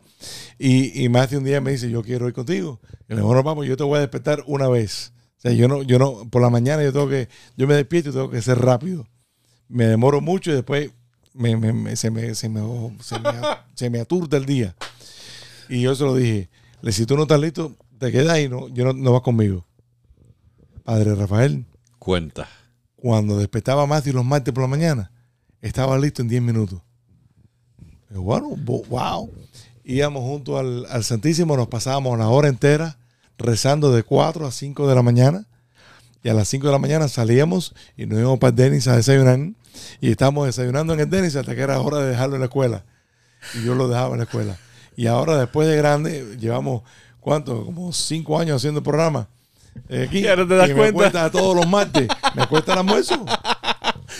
Y, 0.59 1.03
y 1.03 1.09
más 1.09 1.29
de 1.29 1.37
un 1.37 1.43
día 1.43 1.59
me 1.61 1.71
dice, 1.71 1.89
yo 1.89 2.03
quiero 2.03 2.27
ir 2.27 2.33
contigo. 2.33 2.79
Y 3.07 3.09
le 3.09 3.15
digo, 3.17 3.27
bueno, 3.27 3.43
vamos, 3.43 3.65
yo 3.65 3.75
te 3.77 3.83
voy 3.83 3.97
a 3.97 4.01
despertar 4.01 4.43
una 4.47 4.67
vez. 4.67 5.11
O 5.37 5.41
sea, 5.41 5.51
yo 5.51 5.67
no, 5.67 5.83
yo 5.83 5.99
no, 5.99 6.29
por 6.29 6.41
la 6.41 6.49
mañana 6.49 6.83
yo 6.83 6.93
tengo 6.93 7.09
que, 7.09 7.27
yo 7.57 7.67
me 7.67 7.73
despierto 7.75 8.09
y 8.09 8.13
tengo 8.13 8.29
que 8.29 8.41
ser 8.41 8.59
rápido. 8.59 9.07
Me 9.67 9.85
demoro 9.85 10.21
mucho 10.21 10.51
y 10.51 10.55
después 10.55 10.91
me, 11.33 11.57
me- 11.57 11.73
me- 11.73 11.95
se, 11.95 12.09
me, 12.11 12.33
se, 12.35 12.49
me, 12.49 12.61
se, 13.01 13.19
me, 13.89 14.05
se 14.05 14.37
el 14.37 14.45
día. 14.45 14.75
Y 15.69 15.81
yo 15.81 15.95
se 15.95 16.03
lo 16.03 16.15
dije, 16.15 16.49
le 16.81 16.91
si 16.91 17.05
tú 17.05 17.15
no 17.17 17.23
estás 17.23 17.39
listo, 17.39 17.75
te 17.99 18.11
quedas 18.11 18.29
ahí, 18.29 18.47
no, 18.47 18.67
yo 18.69 18.85
no, 18.85 18.93
no 18.93 19.11
vas 19.11 19.21
conmigo. 19.21 19.65
Padre 20.83 21.15
Rafael, 21.15 21.65
Cuenta. 22.05 22.47
cuando 22.95 23.39
despertaba 23.39 23.87
Matthew 23.87 24.13
los 24.13 24.25
martes 24.25 24.53
por 24.53 24.61
la 24.61 24.67
mañana, 24.67 25.11
estaba 25.59 25.97
listo 25.97 26.21
en 26.21 26.27
10 26.27 26.41
minutos. 26.43 26.79
Bueno, 28.11 28.49
wow. 28.87 29.27
Íbamos 29.83 30.21
junto 30.21 30.59
al, 30.59 30.85
al 30.85 31.03
Santísimo, 31.03 31.57
nos 31.57 31.67
pasábamos 31.67 32.17
la 32.19 32.29
hora 32.29 32.47
entera 32.47 32.99
rezando 33.39 33.91
de 33.91 34.03
4 34.03 34.45
a 34.45 34.51
5 34.51 34.87
de 34.87 34.93
la 34.93 35.01
mañana. 35.01 35.47
Y 36.23 36.29
a 36.29 36.35
las 36.35 36.47
5 36.47 36.67
de 36.67 36.73
la 36.73 36.79
mañana 36.79 37.07
salíamos 37.07 37.73
y 37.97 38.05
nos 38.05 38.19
íbamos 38.19 38.37
para 38.37 38.49
el 38.51 38.55
Denis 38.55 38.87
a 38.87 38.95
desayunar. 38.95 39.39
Y 39.99 40.11
estábamos 40.11 40.45
desayunando 40.45 40.93
en 40.93 40.99
el 40.99 41.09
Denis 41.09 41.35
hasta 41.35 41.55
que 41.55 41.61
era 41.61 41.79
hora 41.79 41.97
de 41.99 42.09
dejarlo 42.09 42.35
en 42.35 42.41
la 42.41 42.45
escuela. 42.45 42.85
Y 43.55 43.65
yo 43.65 43.73
lo 43.73 43.87
dejaba 43.87 44.11
en 44.11 44.19
la 44.19 44.25
escuela. 44.25 44.57
Y 44.95 45.07
ahora, 45.07 45.37
después 45.37 45.67
de 45.67 45.75
grande, 45.75 46.37
llevamos, 46.39 46.83
¿cuánto? 47.19 47.65
Como 47.65 47.91
5 47.91 48.39
años 48.39 48.57
haciendo 48.57 48.79
el 48.79 48.83
programa. 48.83 49.27
Eh, 49.89 50.05
aquí. 50.07 50.19
Y 50.19 50.27
ahora 50.27 50.47
te 50.47 50.55
das 50.55 50.69
Y 50.69 50.73
me 50.73 50.77
cuenta. 50.77 50.93
cuesta 50.93 51.31
todos 51.31 51.55
los 51.55 51.67
martes. 51.67 52.07
Me 52.33 52.47
cuesta 52.47 52.73
el 52.73 52.79
almuerzo. 52.79 53.25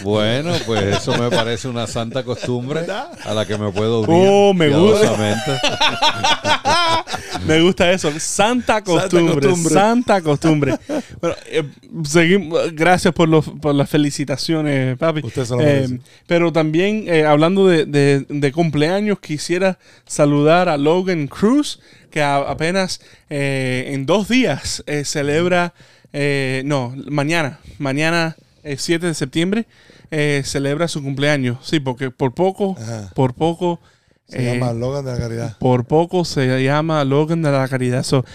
Bueno, 0.03 0.53
pues 0.65 0.97
eso 0.97 1.17
me 1.17 1.29
parece 1.29 1.67
una 1.67 1.87
santa 1.87 2.23
costumbre 2.23 2.81
¿Verdad? 2.81 3.09
a 3.23 3.33
la 3.33 3.45
que 3.45 3.57
me 3.57 3.71
puedo 3.71 4.01
unir. 4.01 4.27
Oh, 4.29 4.53
me 4.53 4.69
gusta. 4.69 5.15
Me 7.45 7.61
gusta 7.61 7.91
eso. 7.91 8.11
Santa 8.19 8.83
costumbre. 8.83 9.47
costumbre. 9.47 9.73
Santa 9.73 10.21
costumbre. 10.21 10.77
Bueno, 11.21 11.35
eh, 11.47 11.63
seguimos. 12.03 12.73
Gracias 12.73 13.13
por, 13.13 13.29
los, 13.29 13.45
por 13.61 13.75
las 13.75 13.89
felicitaciones, 13.89 14.97
papi. 14.97 15.21
Usted 15.23 15.45
se 15.45 15.53
lo 15.55 15.61
Eh, 15.61 15.99
pero 16.27 16.51
también, 16.51 17.05
eh, 17.07 17.25
hablando 17.25 17.67
de, 17.67 17.85
de- 17.85 18.25
de 18.27 18.51
cumpleaños, 18.51 19.19
quisiera 19.19 19.77
saludar 20.07 20.69
a 20.69 20.77
Logan 20.77 21.27
Cruz, 21.27 21.79
que 22.09 22.21
a- 22.23 22.37
apenas 22.37 22.99
eh, 23.29 23.91
en 23.93 24.05
dos 24.05 24.27
días 24.27 24.83
eh, 24.87 25.05
celebra. 25.05 25.73
eh, 26.13 26.63
no, 26.65 26.95
mañana. 27.09 27.59
Mañana, 27.77 28.35
eh, 28.65 28.75
7 28.77 29.05
de 29.07 29.13
septiembre, 29.13 29.65
eh, 30.11 30.41
celebra 30.43 30.87
su 30.89 31.01
cumpleaños. 31.01 31.59
Sí, 31.63 31.79
porque 31.79 32.11
por 32.11 32.33
poco, 32.33 32.75
Ajá. 32.77 33.11
por 33.15 33.33
poco. 33.33 33.79
Se 34.27 34.41
eh, 34.41 34.53
llama 34.57 34.73
Logan 34.73 35.05
de 35.05 35.11
la 35.11 35.17
Caridad. 35.19 35.57
por 35.59 35.85
poco 35.85 36.25
se 36.25 36.63
llama 36.63 37.03
Logan 37.05 37.43
de 37.43 37.51
la 37.51 37.67
Caridad. 37.67 38.01
So, 38.03 38.25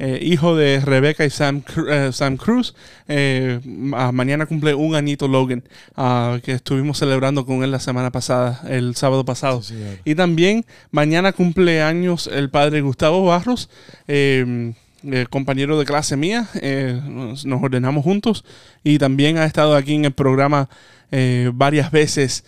eh, 0.00 0.18
hijo 0.22 0.54
de 0.56 0.80
Rebeca 0.80 1.24
y 1.26 1.30
Sam, 1.30 1.62
eh, 1.90 2.10
Sam 2.12 2.36
Cruz. 2.36 2.74
Eh, 3.08 3.60
ma- 3.64 4.12
mañana 4.12 4.46
cumple 4.46 4.72
un 4.74 4.94
añito 4.94 5.26
Logan, 5.28 5.62
ah, 5.96 6.38
que 6.42 6.52
estuvimos 6.52 6.98
celebrando 6.98 7.44
con 7.44 7.62
él 7.64 7.70
la 7.70 7.80
semana 7.80 8.10
pasada, 8.10 8.62
el 8.68 8.94
sábado 8.96 9.24
pasado. 9.24 9.60
Sí, 9.62 9.74
y 10.04 10.14
también 10.14 10.64
mañana 10.90 11.32
cumple 11.32 11.82
años 11.82 12.28
el 12.32 12.48
padre 12.48 12.80
Gustavo 12.80 13.24
Barros. 13.26 13.68
eh, 14.06 14.72
eh, 15.12 15.26
compañero 15.28 15.78
de 15.78 15.84
clase 15.84 16.16
mía, 16.16 16.48
eh, 16.60 17.00
nos, 17.04 17.44
nos 17.44 17.62
ordenamos 17.62 18.04
juntos 18.04 18.44
y 18.82 18.98
también 18.98 19.38
ha 19.38 19.44
estado 19.44 19.76
aquí 19.76 19.94
en 19.94 20.04
el 20.04 20.12
programa 20.12 20.68
eh, 21.10 21.50
varias 21.54 21.90
veces 21.90 22.44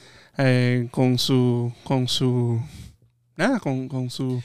con 0.91 1.19
su 1.19 1.71
con 1.85 2.09
su 2.09 2.63
nada 3.37 3.61
con, 3.61 3.89
con 3.89 4.09
su 4.09 4.43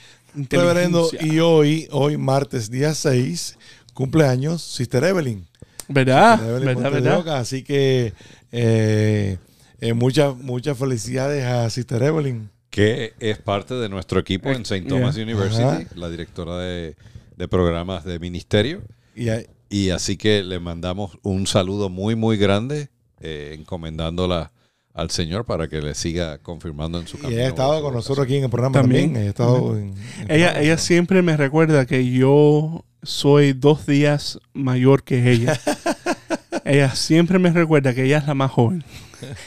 Reverendo, 0.50 1.08
y 1.20 1.38
hoy, 1.38 1.88
hoy 1.90 2.18
martes 2.18 2.70
día 2.70 2.92
6, 2.92 3.56
cumpleaños 3.94 4.60
Sister 4.62 5.02
Evelyn. 5.04 5.46
verdad 5.88 6.34
Sister 6.38 6.50
Evelyn 6.50 6.66
verdad 6.66 6.92
verdad 6.92 7.18
Oca. 7.20 7.38
Así 7.38 7.62
que 7.62 8.12
eh, 8.52 9.38
eh, 9.80 9.92
muchas, 9.94 10.36
muchas 10.36 10.76
felicidades 10.76 11.44
a 11.44 11.68
Sister 11.70 12.02
Evelyn. 12.02 12.50
que 12.68 13.14
es 13.18 13.38
parte 13.38 13.74
de 13.74 13.88
nuestro 13.88 14.20
equipo 14.20 14.50
en 14.50 14.62
St. 14.62 14.82
Thomas 14.86 15.14
Yeah. 15.14 15.24
University, 15.24 15.62
Ajá. 15.62 15.84
la 15.94 16.10
directora 16.10 16.58
de, 16.58 16.96
de 17.36 17.48
programas 17.48 18.04
de 18.04 18.18
ministerio. 18.18 18.82
Y 19.14 19.28
Y 19.68 19.90
así 19.90 20.16
que 20.16 20.42
le 20.42 20.58
mandamos 20.60 21.18
un 21.22 21.46
saludo 21.46 21.88
muy, 21.88 22.14
muy 22.16 22.36
grande, 22.36 22.88
eh, 23.20 23.56
encomendándola 23.58 24.52
al 24.94 25.10
Señor 25.10 25.44
para 25.44 25.68
que 25.68 25.82
le 25.82 25.94
siga 25.94 26.38
confirmando 26.38 26.98
en 27.00 27.06
su 27.06 27.16
y 27.18 27.20
camino. 27.20 27.38
ella 27.38 27.46
ha 27.46 27.50
estado 27.50 27.82
con 27.82 27.92
nosotros 27.94 28.24
aquí 28.24 28.36
en 28.36 28.44
el 28.44 28.50
programa 28.50 28.72
También. 28.80 29.12
también. 29.12 29.16
Ella 29.22 29.26
ha 29.26 29.30
estado 29.30 29.76
en- 29.76 29.88
en 29.88 29.96
el 29.96 29.96
ella 30.30 30.46
programa. 30.46 30.60
ella 30.60 30.78
siempre 30.78 31.22
me 31.22 31.36
recuerda 31.36 31.84
que 31.86 32.10
yo 32.10 32.84
soy 33.02 33.52
dos 33.52 33.86
días 33.86 34.38
mayor 34.54 35.02
que 35.04 35.30
ella 35.30 35.58
ella 36.64 36.94
siempre 36.94 37.38
me 37.38 37.50
recuerda 37.50 37.94
que 37.94 38.04
ella 38.04 38.18
es 38.18 38.26
la 38.26 38.34
más 38.34 38.50
joven 38.50 38.84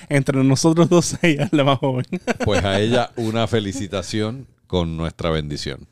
entre 0.09 0.43
nosotros 0.43 0.87
dos 0.89 1.17
ella 1.23 1.45
es 1.45 1.53
la 1.53 1.63
más 1.63 1.79
joven 1.79 2.05
Pues 2.45 2.63
a 2.63 2.79
ella 2.79 3.11
una 3.15 3.47
felicitación 3.47 4.47
con 4.67 4.97
nuestra 4.97 5.31
bendición. 5.31 5.87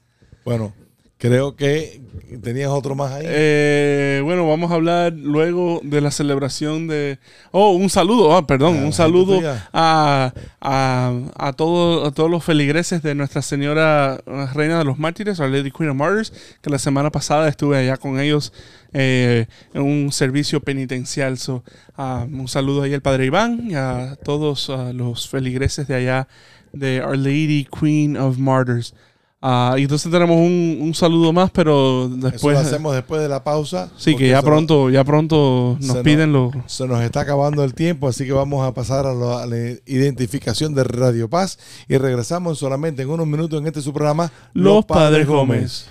Bueno, 0.45 0.73
creo 1.17 1.55
que 1.55 2.01
tenías 2.43 2.69
otro 2.69 2.93
más 2.95 3.11
ahí. 3.13 3.25
Eh, 3.27 4.21
bueno, 4.23 4.47
vamos 4.47 4.71
a 4.71 4.75
hablar 4.75 5.13
luego 5.13 5.79
de 5.83 6.01
la 6.01 6.11
celebración 6.11 6.87
de... 6.87 7.19
Oh, 7.51 7.71
un 7.71 7.89
saludo, 7.89 8.35
ah, 8.35 8.45
perdón, 8.45 8.75
A 8.75 8.79
la 8.81 8.85
un 8.85 8.93
saludo 8.93 9.39
a, 9.73 10.33
a, 10.61 11.13
a, 11.37 11.53
todo- 11.53 12.05
a 12.05 12.11
todos 12.11 12.29
los 12.29 12.43
feligreses 12.43 13.01
de 13.01 13.15
Nuestra 13.15 13.41
Señora 13.41 14.21
Reina 14.53 14.77
de 14.77 14.83
los 14.85 14.99
Mártires, 14.99 15.39
Our 15.39 15.49
Lady 15.49 15.71
Queen 15.71 15.89
of 15.89 15.95
Martyrs, 15.95 16.33
que 16.61 16.69
la 16.69 16.79
semana 16.79 17.11
pasada 17.11 17.47
estuve 17.47 17.77
allá 17.77 17.97
con 17.97 18.19
ellos 18.19 18.53
eh, 18.93 19.45
en 19.73 19.81
un 19.81 20.11
servicio 20.11 20.59
penitencial. 20.59 21.37
So, 21.37 21.63
ah, 21.97 22.27
un 22.31 22.47
saludo 22.47 22.83
ahí 22.83 22.93
al 22.93 23.01
Padre 23.01 23.25
Iván 23.25 23.71
y 23.71 23.75
a 23.75 24.17
todos 24.23 24.69
ah, 24.69 24.91
los 24.93 25.27
feligreses 25.29 25.87
de 25.87 25.95
allá 25.95 26.27
de 26.73 27.01
Our 27.01 27.17
Lady 27.17 27.65
Queen 27.79 28.17
of 28.17 28.37
Martyrs. 28.37 28.93
Ah, 29.39 29.75
y 29.77 29.83
entonces 29.83 30.11
tenemos 30.11 30.35
un, 30.35 30.79
un 30.81 30.93
saludo 30.95 31.31
más, 31.31 31.51
pero 31.51 32.05
Eso 32.07 32.15
después... 32.17 32.55
lo 32.55 32.59
hacemos 32.59 32.95
después 32.95 33.21
de 33.21 33.29
la 33.29 33.43
pausa. 33.43 33.91
Sí, 33.95 34.15
que 34.15 34.29
ya 34.29 34.41
pronto, 34.41 34.89
ya 34.89 35.03
pronto 35.03 35.77
nos 35.79 35.97
piden 35.97 36.33
los... 36.33 36.53
Se 36.65 36.87
nos 36.87 37.01
está 37.01 37.21
acabando 37.21 37.63
el 37.63 37.75
tiempo, 37.75 38.07
así 38.07 38.25
que 38.25 38.31
vamos 38.31 38.67
a 38.67 38.73
pasar 38.73 39.05
a 39.05 39.13
la, 39.13 39.43
a 39.43 39.45
la 39.45 39.57
identificación 39.85 40.73
de 40.73 40.83
Radio 40.83 41.29
Paz 41.29 41.59
y 41.87 41.97
regresamos 41.97 42.57
solamente 42.57 43.03
en 43.03 43.09
unos 43.09 43.27
minutos 43.27 43.61
en 43.61 43.67
este 43.67 43.81
su 43.81 43.93
programa 43.93 44.31
Los 44.53 44.85
Padres 44.85 45.27
Gómez. 45.27 45.87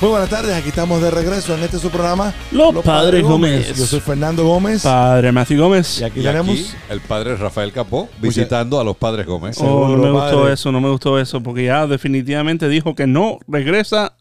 Muy 0.00 0.10
buenas 0.10 0.30
tardes, 0.30 0.54
aquí 0.54 0.68
estamos 0.68 1.02
de 1.02 1.10
regreso 1.10 1.54
en 1.56 1.62
este 1.64 1.78
su 1.80 1.90
programa. 1.90 2.32
Los 2.52 2.72
Padres 2.84 3.24
Gómez. 3.24 3.76
Yo 3.76 3.84
soy 3.84 3.98
Fernando 3.98 4.44
Gómez. 4.44 4.82
Padre 4.84 5.32
Matthew 5.32 5.60
Gómez. 5.60 6.00
y 6.00 6.04
aquí 6.04 6.20
Y 6.20 6.22
tenemos. 6.22 6.54
aquí 6.56 6.66
el 6.90 7.00
padre 7.00 7.34
Rafael 7.36 7.72
Capó 7.72 8.08
visitando 8.20 8.78
a 8.78 8.84
los 8.84 8.96
padres 8.96 9.26
Gómez. 9.26 9.58
Oh. 9.60 9.88
No 9.88 9.96
me 9.96 10.10
gustó 10.12 10.38
padre. 10.42 10.52
eso, 10.54 10.70
no 10.70 10.80
me 10.80 10.88
gustó 10.88 11.18
eso, 11.18 11.42
porque 11.42 11.64
ya 11.64 11.86
definitivamente 11.88 12.68
dijo 12.68 12.94
que 12.94 13.08
no 13.08 13.38
regresa. 13.48 14.14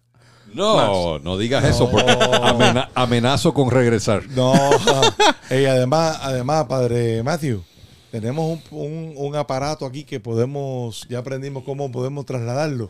No, 0.52 1.20
no 1.20 1.38
digas 1.38 1.64
eso 1.64 1.92
porque 1.92 2.12
amena- 2.42 2.90
amenazo 2.96 3.54
con 3.54 3.70
regresar. 3.70 4.24
No, 4.36 4.54
y 5.52 5.66
además, 5.66 6.18
además, 6.24 6.66
padre 6.68 7.22
Matthew, 7.22 7.62
tenemos 8.12 8.60
un, 8.72 8.80
un- 8.80 9.14
un 9.18 9.36
aparato 9.36 9.86
aquí 9.86 10.04
que 10.04 10.20
podemos, 10.20 11.06
ya 11.10 11.20
aprendimos 11.20 11.64
cómo 11.64 11.92
podemos 11.92 12.26
trasladarlo. 12.26 12.90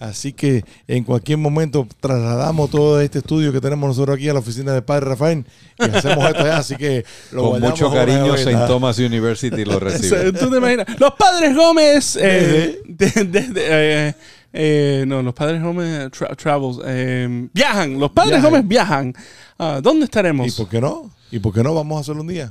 Así 0.00 0.32
que 0.32 0.64
en 0.86 1.04
cualquier 1.04 1.38
momento 1.38 1.86
trasladamos 2.00 2.70
todo 2.70 3.00
este 3.00 3.18
estudio 3.20 3.52
que 3.52 3.60
tenemos 3.60 3.88
nosotros 3.88 4.16
aquí 4.16 4.28
a 4.28 4.32
la 4.34 4.40
oficina 4.40 4.72
del 4.72 4.82
padre 4.84 5.06
Rafael 5.06 5.44
y 5.78 5.82
hacemos 5.84 6.24
esto 6.28 6.40
allá. 6.42 6.58
Así 6.58 6.76
que 6.76 7.04
lo 7.32 7.50
Con 7.52 7.60
mucho 7.60 7.90
cariño. 7.90 8.34
St. 8.34 8.66
Thomas 8.66 8.98
University 8.98 9.64
lo 9.64 9.78
recibe. 9.80 10.32
¿Tú 10.32 10.50
te 10.50 10.56
imaginas? 10.58 10.86
Los 11.00 11.12
Padres 11.14 11.56
Gómez. 11.56 12.16
eh, 12.20 12.80
de- 12.86 13.24
de- 13.24 13.48
de- 13.48 13.66
eh, 14.08 14.14
eh, 14.52 15.04
no, 15.06 15.22
los 15.22 15.34
Padres 15.34 15.62
Gómez 15.62 16.10
tra- 16.10 16.36
Travels. 16.36 16.78
eh, 16.84 17.48
viajan. 17.52 17.98
Los 17.98 18.10
Padres 18.12 18.32
Viajan. 18.40 18.50
Gómez 18.50 18.68
viajan. 18.68 19.14
Ah, 19.58 19.80
¿Dónde 19.82 20.00
¿Y 20.00 20.04
estaremos? 20.04 20.54
por 20.54 20.68
qué 20.68 20.80
no? 20.80 21.10
¿Y 21.30 21.38
por 21.40 21.52
qué 21.52 21.62
no? 21.62 21.74
Vamos 21.74 21.98
a 21.98 22.00
hacerlo 22.00 22.22
un 22.22 22.28
día. 22.28 22.50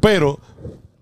Pero, 0.00 0.40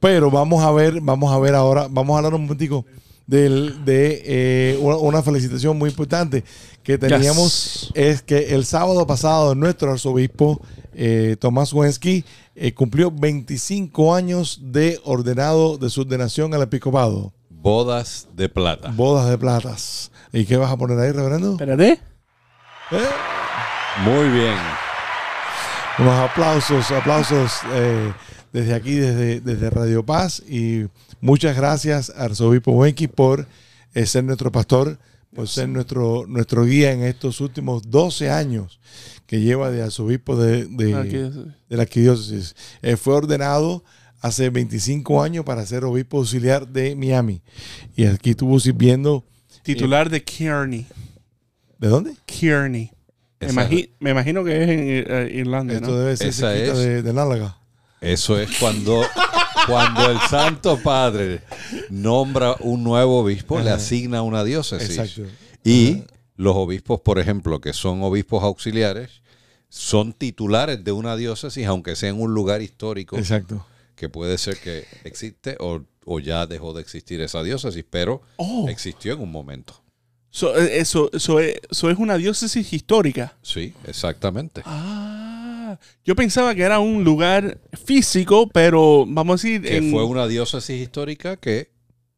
pero 0.00 0.30
vamos 0.30 0.62
a 0.64 0.70
ver, 0.72 1.00
vamos 1.00 1.32
a 1.32 1.38
ver 1.38 1.54
ahora, 1.54 1.86
vamos 1.90 2.14
a 2.14 2.18
hablar 2.18 2.34
un 2.34 2.42
momentico 2.42 2.84
del- 3.26 3.84
de 3.84 4.22
eh, 4.24 4.78
una, 4.80 4.96
una 4.96 5.22
felicitación 5.22 5.76
muy 5.78 5.90
importante 5.90 6.44
que 6.82 6.96
teníamos. 6.98 7.90
Yes. 7.92 7.92
Es 7.94 8.22
que 8.22 8.54
el 8.54 8.64
sábado 8.64 9.06
pasado 9.06 9.54
nuestro 9.54 9.90
arzobispo 9.92 10.60
eh, 10.94 11.36
Tomás 11.40 11.72
Wensky 11.72 12.24
eh, 12.54 12.72
cumplió 12.72 13.10
25 13.10 14.14
años 14.14 14.60
de 14.62 15.00
ordenado 15.04 15.76
de 15.78 15.90
su 15.90 16.02
ordenación 16.02 16.54
al 16.54 16.62
episcopado. 16.62 17.32
Bodas 17.50 18.28
de 18.34 18.48
plata. 18.48 18.92
Bodas 18.94 19.28
de 19.28 19.36
platas. 19.38 20.12
¿Y 20.32 20.44
qué 20.44 20.56
vas 20.56 20.70
a 20.70 20.76
poner 20.76 20.98
ahí, 21.00 21.10
reverendo? 21.10 21.52
Espérate. 21.52 21.92
¿Eh? 22.92 23.04
Muy 24.04 24.28
bien. 24.28 24.54
Unos 25.98 26.14
aplausos, 26.30 26.90
aplausos 26.92 27.52
eh, 27.72 28.12
desde 28.52 28.74
aquí, 28.74 28.94
desde, 28.94 29.40
desde 29.40 29.70
Radio 29.70 30.04
Paz. 30.04 30.42
Y 30.48 30.86
muchas 31.20 31.56
gracias, 31.56 32.10
Arzobispo 32.10 32.72
Wenki, 32.72 33.08
por 33.08 33.46
eh, 33.94 34.06
ser 34.06 34.24
nuestro 34.24 34.50
pastor, 34.52 34.98
por 35.34 35.48
ser 35.48 35.68
nuestro, 35.68 36.24
nuestro 36.26 36.64
guía 36.64 36.92
en 36.92 37.02
estos 37.02 37.40
últimos 37.40 37.82
12 37.90 38.30
años 38.30 38.80
que 39.26 39.40
lleva 39.40 39.70
de 39.70 39.82
arzobispo 39.82 40.36
de, 40.36 40.66
de, 40.66 41.50
la 41.68 41.82
arquidiócesis. 41.82 42.54
Eh, 42.82 42.96
fue 42.96 43.14
ordenado 43.14 43.84
hace 44.20 44.50
25 44.50 45.22
años 45.22 45.44
para 45.44 45.66
ser 45.66 45.84
obispo 45.84 46.18
auxiliar 46.18 46.66
de 46.68 46.94
Miami. 46.96 47.42
Y 47.96 48.06
aquí 48.06 48.30
estuvo 48.30 48.58
sirviendo. 48.60 49.24
Titular 49.62 50.08
de 50.10 50.22
Kearney. 50.22 50.86
¿De 51.78 51.88
dónde? 51.88 52.14
Kearney. 52.24 52.90
Me, 53.40 53.48
Esa- 53.48 53.68
imagi- 53.68 53.90
me 54.00 54.10
imagino 54.10 54.44
que 54.44 54.62
es 54.62 54.68
en 54.70 54.78
eh, 54.88 55.30
Irlanda, 55.34 55.74
Esto 55.74 55.88
¿no? 55.88 55.96
debe 55.98 56.16
ser 56.16 56.28
Esa 56.28 56.56
es. 56.56 56.78
de, 56.78 57.02
de 57.02 57.12
Nálaga. 57.12 57.58
Eso 58.12 58.38
es 58.38 58.56
cuando, 58.58 59.02
cuando 59.66 60.10
el 60.10 60.18
Santo 60.30 60.78
Padre 60.82 61.42
nombra 61.90 62.56
un 62.60 62.82
nuevo 62.84 63.20
obispo, 63.20 63.60
le 63.60 63.70
asigna 63.70 64.22
una 64.22 64.44
diócesis. 64.44 64.98
Exacto. 64.98 65.30
Y 65.64 66.02
los 66.36 66.54
obispos, 66.56 67.00
por 67.00 67.18
ejemplo, 67.18 67.60
que 67.60 67.72
son 67.72 68.02
obispos 68.02 68.42
auxiliares, 68.42 69.22
son 69.68 70.12
titulares 70.12 70.84
de 70.84 70.92
una 70.92 71.16
diócesis, 71.16 71.66
aunque 71.66 71.96
sea 71.96 72.10
en 72.10 72.20
un 72.20 72.32
lugar 72.34 72.62
histórico, 72.62 73.16
Exacto. 73.18 73.66
que 73.96 74.08
puede 74.08 74.38
ser 74.38 74.56
que 74.58 74.84
existe 75.04 75.56
o, 75.58 75.82
o 76.04 76.20
ya 76.20 76.46
dejó 76.46 76.72
de 76.72 76.82
existir 76.82 77.20
esa 77.20 77.42
diócesis, 77.42 77.84
pero 77.88 78.22
Oh. 78.36 78.66
existió 78.68 79.14
en 79.14 79.20
un 79.20 79.32
momento. 79.32 79.82
So, 80.30 80.56
eh, 80.56 80.78
eso, 80.78 81.10
es, 81.12 81.28
eso 81.70 81.90
es 81.90 81.98
una 81.98 82.16
diócesis 82.18 82.72
histórica. 82.72 83.34
Sí, 83.42 83.72
exactamente. 83.86 84.62
Ah, 84.66 85.25
yo 86.04 86.14
pensaba 86.16 86.54
que 86.54 86.62
era 86.62 86.78
un 86.78 87.04
lugar 87.04 87.58
físico, 87.84 88.48
pero 88.48 89.04
vamos 89.06 89.44
a 89.44 89.48
decir. 89.48 89.62
Que 89.62 89.76
en- 89.78 89.90
fue 89.90 90.04
una 90.04 90.26
diócesis 90.26 90.80
histórica 90.82 91.36
que, 91.36 91.70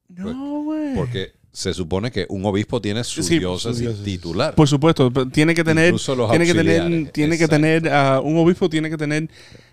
No, 0.09 0.63
güey. 0.65 0.95
porque 0.95 1.33
se 1.53 1.75
supone 1.75 2.11
que 2.13 2.27
un 2.29 2.45
obispo 2.47 2.81
tiene 2.81 3.03
su 3.05 3.23
Sí, 3.23 3.35
su 3.35 3.41
diócesis 3.41 3.81
diócesis. 3.81 4.05
titular. 4.05 4.55
Por 4.55 4.69
supuesto, 4.69 5.11
pero 5.13 5.29
tiene 5.29 5.55
que 5.55 5.65
tener. 5.65 5.87
Incluso 5.87 6.15
los 6.15 6.31
Tiene 6.31 6.47
que 6.47 6.55
tener. 6.55 7.11
Tiene 7.11 7.37
que 7.39 7.49
tener. 7.49 7.89
ah, 7.89 8.21
un 8.23 8.37
obispo 8.39 8.69
tiene 8.69 8.89
que 8.91 8.97
tener 8.97 9.29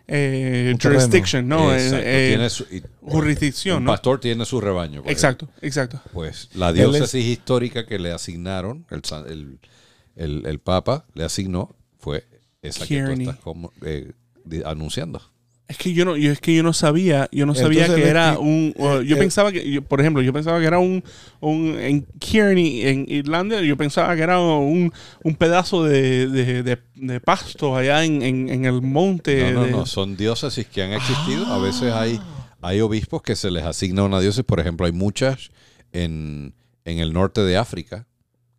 eh, 0.07 0.75
jurisdiction, 0.81 1.47
¿no? 1.47 1.73
Eh, 1.73 1.89
eh, 1.93 2.27
tiene 2.29 2.49
su- 2.49 2.63
y- 2.71 2.83
jurisdicción, 3.01 3.77
un 3.79 3.83
¿no? 3.85 3.91
pastor 3.91 4.19
tiene 4.19 4.45
su 4.45 4.61
rebaño. 4.61 5.01
por 5.03 5.11
Exacto, 5.11 5.47
exacto. 5.61 5.99
Pues 6.13 6.49
la 6.53 6.69
es- 6.69 6.75
diócesis 6.75 7.25
histórica 7.25 7.85
que 7.87 7.97
le 7.99 8.11
asignaron, 8.11 8.85
el, 8.91 9.59
el- 10.15 10.45
el 10.45 10.59
Papa 10.59 11.05
le 11.15 11.23
asignó, 11.23 11.75
esa 12.67 12.85
que 12.87 13.01
tú 13.03 13.11
estás 13.11 13.37
como, 13.37 13.71
eh, 13.83 14.11
anunciando. 14.65 15.21
Es 15.67 15.77
que 15.79 15.93
yo 15.93 16.05
no, 16.05 16.15
yo 16.15 16.31
es 16.31 16.39
que 16.39 16.53
yo 16.53 16.61
no 16.61 16.73
sabía, 16.73 17.27
yo 17.31 17.47
no 17.47 17.55
sabía 17.55 17.81
Entonces, 17.85 18.03
que 18.03 18.09
era 18.11 18.37
un, 18.37 18.71
o- 18.77 19.01
yo 19.01 19.15
el- 19.15 19.19
pensaba 19.19 19.51
que, 19.51 19.67
yo, 19.67 19.81
por 19.81 19.99
ejemplo, 19.99 20.21
yo 20.21 20.31
pensaba 20.31 20.59
que 20.59 20.65
era 20.67 20.77
un, 20.77 21.03
un 21.39 21.75
en 21.79 22.05
Kearney, 22.19 22.83
en 22.85 23.05
Irlanda, 23.07 23.59
yo 23.61 23.75
pensaba 23.75 24.15
que 24.15 24.21
era 24.21 24.39
un, 24.39 24.93
un 25.23 25.35
pedazo 25.35 25.83
de, 25.83 26.27
de, 26.27 26.61
de- 26.61 26.77
de 26.93 27.19
pasto 27.19 27.75
allá 27.75 28.03
en, 28.05 28.21
en, 28.21 28.49
en 28.49 28.65
el 28.65 28.83
monte. 28.83 29.51
No, 29.53 29.61
no, 29.61 29.65
de- 29.65 29.71
no, 29.71 29.85
son 29.87 30.15
diócesis 30.15 30.67
que 30.67 30.83
han 30.83 30.93
existido. 30.93 31.47
A 31.47 31.57
veces 31.57 31.91
hay, 31.91 32.19
Ah. 32.21 32.51
hay 32.61 32.81
obispos 32.81 33.23
que 33.23 33.35
se 33.35 33.49
les 33.49 33.63
asigna 33.63 34.03
una 34.03 34.19
diócesis. 34.19 34.45
Por 34.45 34.59
ejemplo, 34.59 34.85
hay 34.85 34.91
muchas 34.91 35.49
en, 35.93 36.53
en 36.85 36.99
el 36.99 37.11
norte 37.11 37.41
de 37.41 37.57
África, 37.57 38.05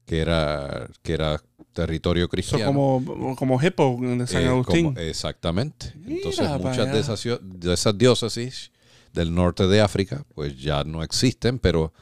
que 0.07 0.21
era, 0.21 0.88
que 1.03 1.12
era 1.12 1.42
territorio 1.75 2.29
cristiano. 2.29 2.64
como, 2.66 3.37
como 3.37 3.62
Hippo 3.62 3.99
de 4.01 4.27
San 4.27 4.42
Eh, 4.42 4.47
Agustín. 4.49 4.85
como- 4.95 4.99
exactamente. 5.01 5.92
Entonces, 6.07 6.49
muchas 6.59 6.90
de 6.92 7.01
esas, 7.01 7.23
de 7.42 7.75
esas 7.75 7.99
diócesis 7.99 8.71
del 9.12 9.35
norte 9.35 9.66
de 9.66 9.81
África, 9.83 10.25
pues 10.35 10.59
ya 10.59 10.85
no 10.85 11.03
existen, 11.03 11.59
pero, 11.59 11.92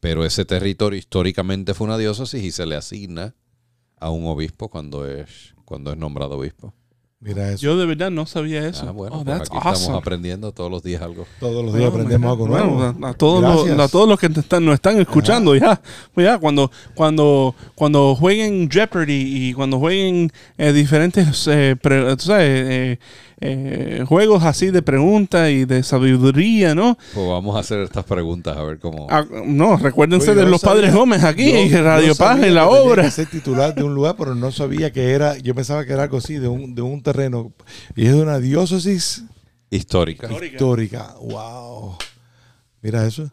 pero 0.00 0.24
ese 0.24 0.44
territorio 0.44 0.98
históricamente 0.98 1.74
fue 1.74 1.86
una 1.86 1.98
diócesis 1.98 2.42
y 2.42 2.50
se 2.52 2.64
le 2.64 2.76
asigna 2.76 3.34
a 3.98 4.10
un 4.10 4.26
obispo 4.26 4.68
cuando 4.70 5.06
es, 5.06 5.54
cuando 5.64 5.90
es 5.92 5.98
nombrado 5.98 6.38
obispo. 6.38 6.72
Mira 7.20 7.50
eso. 7.50 7.62
Yo 7.62 7.76
de 7.76 7.84
verdad 7.84 8.12
no 8.12 8.26
sabía 8.26 8.64
eso. 8.68 8.86
Ah, 8.88 8.92
bueno, 8.92 9.16
oh, 9.16 9.24
pues 9.24 9.38
that's 9.38 9.50
aquí 9.50 9.56
awesome. 9.58 9.74
estamos 9.74 10.00
aprendiendo 10.02 10.52
todos 10.52 10.70
los 10.70 10.84
días 10.84 11.02
algo. 11.02 11.26
Todos 11.40 11.64
los 11.64 11.74
días 11.74 11.86
Oh, 11.90 11.92
aprendemos 11.92 12.30
algo 12.30 12.46
nuevo. 12.46 12.74
Bueno, 12.76 13.06
a, 13.06 13.10
a 13.10 13.14
todos 13.14 13.42
los, 13.42 13.80
a 13.80 13.88
todos 13.88 14.08
los 14.08 14.20
que 14.20 14.28
te 14.28 14.38
están, 14.38 14.64
nos 14.64 14.74
están 14.74 15.00
escuchando, 15.00 15.56
ya, 15.56 15.80
pues 16.14 16.24
ya, 16.26 16.38
cuando, 16.38 16.70
cuando, 16.94 17.56
cuando 17.74 18.14
jueguen 18.14 18.70
Jeopardy 18.70 19.48
y 19.48 19.52
cuando 19.52 19.80
jueguen 19.80 20.30
eh, 20.58 20.72
diferentes 20.72 21.48
eh, 21.48 21.74
pre- 21.82 22.14
tú 22.16 22.24
sabes, 22.26 22.46
eh, 22.48 22.98
eh, 23.40 24.04
juegos 24.06 24.42
así 24.42 24.70
de 24.70 24.82
preguntas 24.82 25.50
y 25.50 25.64
de 25.64 25.82
sabiduría, 25.82 26.74
¿no? 26.74 26.98
Pues 27.14 27.28
vamos 27.28 27.56
a 27.56 27.60
hacer 27.60 27.80
estas 27.80 28.04
preguntas 28.04 28.56
a 28.56 28.62
ver 28.62 28.78
cómo. 28.78 29.06
Ah, 29.10 29.24
no, 29.46 29.76
recuérdense 29.76 30.34
de 30.34 30.42
no 30.44 30.48
los 30.50 30.60
sabía- 30.60 30.74
Padres 30.74 30.94
Gómez 30.94 31.22
aquí, 31.24 31.52
yo- 31.52 31.58
en 31.58 31.84
Radio 31.84 32.14
Paz, 32.16 32.42
en 32.42 32.54
la 32.54 32.62
que 32.64 32.68
tenía 32.68 32.82
obra. 32.82 33.02
que 33.04 33.10
ser 33.10 33.26
titular 33.30 33.74
de 33.74 33.82
un 33.84 33.94
lugar, 33.94 34.16
pero 34.18 34.34
no 34.34 34.50
sabía 34.50 34.92
que 34.92 35.12
era. 35.12 35.38
Yo 35.38 35.54
pensaba 35.54 35.84
que 35.84 35.92
era 35.92 36.02
algo 36.04 36.18
así, 36.18 36.34
de 36.34 36.48
un, 36.48 36.74
de 36.74 36.82
un 36.82 37.02
terreno. 37.02 37.52
Y 37.94 38.06
es 38.06 38.12
de 38.12 38.20
una 38.22 38.38
diócesis 38.38 39.22
histórica. 39.70 40.28
histórica. 40.44 41.14
¡Wow! 41.20 41.96
Mira 42.82 43.06
eso. 43.06 43.30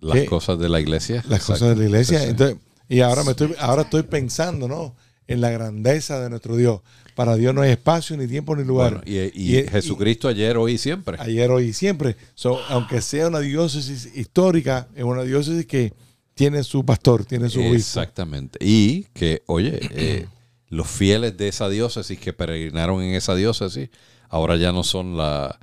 Las 0.00 0.16
¿Qué? 0.18 0.26
cosas 0.26 0.58
de 0.58 0.68
la 0.68 0.80
iglesia. 0.80 1.16
Las 1.28 1.40
Exacto. 1.40 1.52
cosas 1.54 1.68
de 1.70 1.76
la 1.76 1.84
iglesia. 1.84 2.22
Entonces, 2.24 2.56
y 2.88 3.00
ahora 3.00 3.24
me 3.24 3.32
estoy, 3.32 3.54
ahora 3.58 3.82
estoy 3.82 4.02
pensando, 4.04 4.68
¿no? 4.68 4.94
En 5.26 5.40
la 5.40 5.50
grandeza 5.50 6.20
de 6.20 6.30
nuestro 6.30 6.56
Dios. 6.56 6.80
Para 7.18 7.34
Dios 7.34 7.52
no 7.52 7.62
hay 7.62 7.72
espacio, 7.72 8.16
ni 8.16 8.28
tiempo, 8.28 8.54
ni 8.54 8.62
lugar. 8.62 9.02
Bueno, 9.04 9.30
y, 9.34 9.56
y 9.56 9.66
Jesucristo 9.66 10.28
ayer, 10.28 10.56
hoy 10.56 10.74
y 10.74 10.78
siempre. 10.78 11.16
ayer, 11.18 11.50
hoy 11.50 11.64
y 11.64 11.72
siempre. 11.72 12.14
So, 12.36 12.60
aunque 12.68 13.00
sea 13.02 13.26
una 13.26 13.40
diócesis 13.40 14.08
histórica, 14.14 14.86
es 14.94 15.02
una 15.02 15.24
diócesis 15.24 15.66
que 15.66 15.92
tiene 16.34 16.62
su 16.62 16.84
pastor, 16.86 17.24
tiene 17.24 17.48
su 17.50 17.58
obispo. 17.58 17.74
Exactamente. 17.76 18.60
Y 18.64 19.02
que, 19.14 19.42
oye, 19.46 19.80
eh, 19.90 20.26
los 20.68 20.86
fieles 20.86 21.36
de 21.36 21.48
esa 21.48 21.68
diócesis 21.68 22.20
que 22.20 22.32
peregrinaron 22.32 23.02
en 23.02 23.16
esa 23.16 23.34
diócesis, 23.34 23.88
ahora 24.28 24.54
ya 24.54 24.70
no 24.70 24.84
son 24.84 25.16
la, 25.16 25.58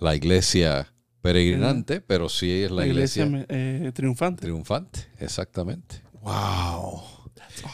la 0.00 0.16
iglesia 0.16 0.92
peregrinante, 1.22 2.00
pero 2.00 2.28
sí 2.28 2.50
es 2.50 2.70
la, 2.72 2.78
La 2.78 2.86
iglesia 2.88 3.26
iglesia, 3.26 3.46
eh, 3.48 3.92
triunfante. 3.94 4.42
triunfante. 4.42 5.06
Exactamente. 5.20 6.02
¡Wow! 6.20 7.15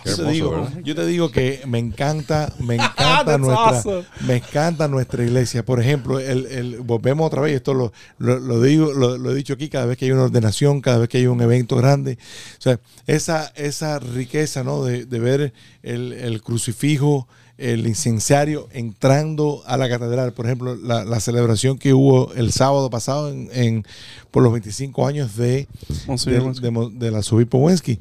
Yo 0.04 0.16
te, 0.16 0.30
digo, 0.30 0.68
yo 0.84 0.94
te 0.94 1.06
digo 1.06 1.30
que 1.30 1.62
me 1.66 1.78
encanta, 1.78 2.52
me 2.60 2.74
encanta 2.76 3.36
nuestra, 3.38 3.68
awesome. 3.78 4.04
me 4.26 4.36
encanta 4.36 4.88
nuestra 4.88 5.24
iglesia. 5.24 5.64
Por 5.64 5.80
ejemplo, 5.80 6.18
el, 6.20 6.46
el- 6.46 6.76
volvemos 6.80 7.26
otra 7.26 7.42
vez, 7.42 7.54
esto 7.56 7.74
lo, 7.74 7.92
lo- 8.18 8.38
lo 8.38 8.60
digo, 8.62 8.92
lo, 8.92 9.18
lo 9.18 9.30
he 9.32 9.34
dicho 9.34 9.54
aquí 9.54 9.68
cada 9.68 9.86
vez 9.86 9.96
que 9.98 10.04
hay 10.06 10.12
una 10.12 10.24
ordenación, 10.24 10.80
cada 10.80 10.98
vez 10.98 11.08
que 11.08 11.18
hay 11.18 11.26
un 11.26 11.40
evento 11.40 11.76
grande. 11.76 12.18
O 12.58 12.62
sea, 12.62 12.78
esa, 13.06 13.52
esa 13.56 13.98
riqueza, 13.98 14.62
¿no? 14.64 14.84
De, 14.84 15.04
de 15.04 15.18
ver 15.18 15.52
el, 15.82 16.12
el 16.12 16.42
crucifijo, 16.42 17.26
el 17.58 17.86
incensario 17.86 18.68
entrando 18.72 19.62
a 19.66 19.76
la 19.76 19.88
catedral. 19.88 20.32
Por 20.32 20.46
ejemplo, 20.46 20.74
la, 20.76 21.04
la 21.04 21.20
celebración 21.20 21.78
que 21.78 21.92
hubo 21.92 22.32
el 22.34 22.52
sábado 22.52 22.88
pasado 22.90 23.30
en, 23.30 23.48
en- 23.52 23.84
por 24.30 24.42
los 24.42 24.52
25 24.52 25.06
años 25.06 25.36
de 25.36 25.68
Monseñor 26.06 26.54
de 26.60 26.70
Mo- 26.70 26.88
del 26.90 27.14
arzobispo 27.16 27.58
Wensky, 27.58 27.98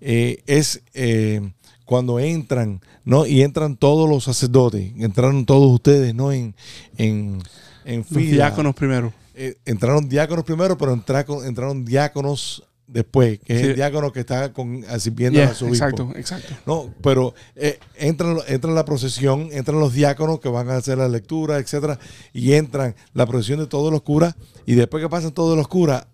eh, 0.00 0.42
es 0.46 0.82
eh, 0.94 1.40
cuando 1.84 2.18
entran, 2.18 2.80
¿no? 3.04 3.26
Y 3.26 3.42
entran 3.42 3.76
todos 3.76 4.08
los 4.08 4.24
sacerdotes, 4.24 4.92
entraron 4.98 5.46
todos 5.46 5.70
ustedes, 5.72 6.14
¿no? 6.14 6.32
En, 6.32 6.54
en, 6.96 7.38
en 7.84 8.04
fila. 8.04 8.32
diáconos 8.32 8.74
primero. 8.74 9.12
Eh, 9.34 9.56
entraron 9.66 10.08
diáconos 10.08 10.44
primero, 10.44 10.76
pero 10.78 10.92
entraron, 10.92 11.44
entraron 11.46 11.84
diáconos 11.84 12.64
después, 12.86 13.38
que 13.40 13.54
es 13.56 13.62
el 13.62 13.74
diácono 13.74 14.12
que 14.12 14.20
está 14.20 14.52
con, 14.52 14.84
sirviendo 14.98 15.38
Yeah, 15.38 15.46
al 15.46 15.50
arzobispo. 15.50 15.84
exacto, 15.84 16.12
exacto. 16.16 16.54
No, 16.66 16.94
pero 17.02 17.34
eh, 17.56 17.78
entran, 17.96 18.38
entran 18.48 18.74
la 18.74 18.84
procesión, 18.84 19.48
entran 19.52 19.78
los 19.80 19.92
diáconos 19.92 20.40
que 20.40 20.48
van 20.48 20.70
a 20.70 20.76
hacer 20.76 20.98
la 20.98 21.08
lectura, 21.08 21.58
etcétera, 21.58 21.98
y 22.32 22.52
entran 22.54 22.94
la 23.12 23.26
procesión 23.26 23.58
de 23.58 23.66
todos 23.66 23.92
los 23.92 24.02
curas, 24.02 24.36
y 24.66 24.74
después 24.74 25.02
que 25.02 25.08
pasan 25.08 25.32
todos 25.32 25.56
los 25.56 25.68
curas, 25.68 26.06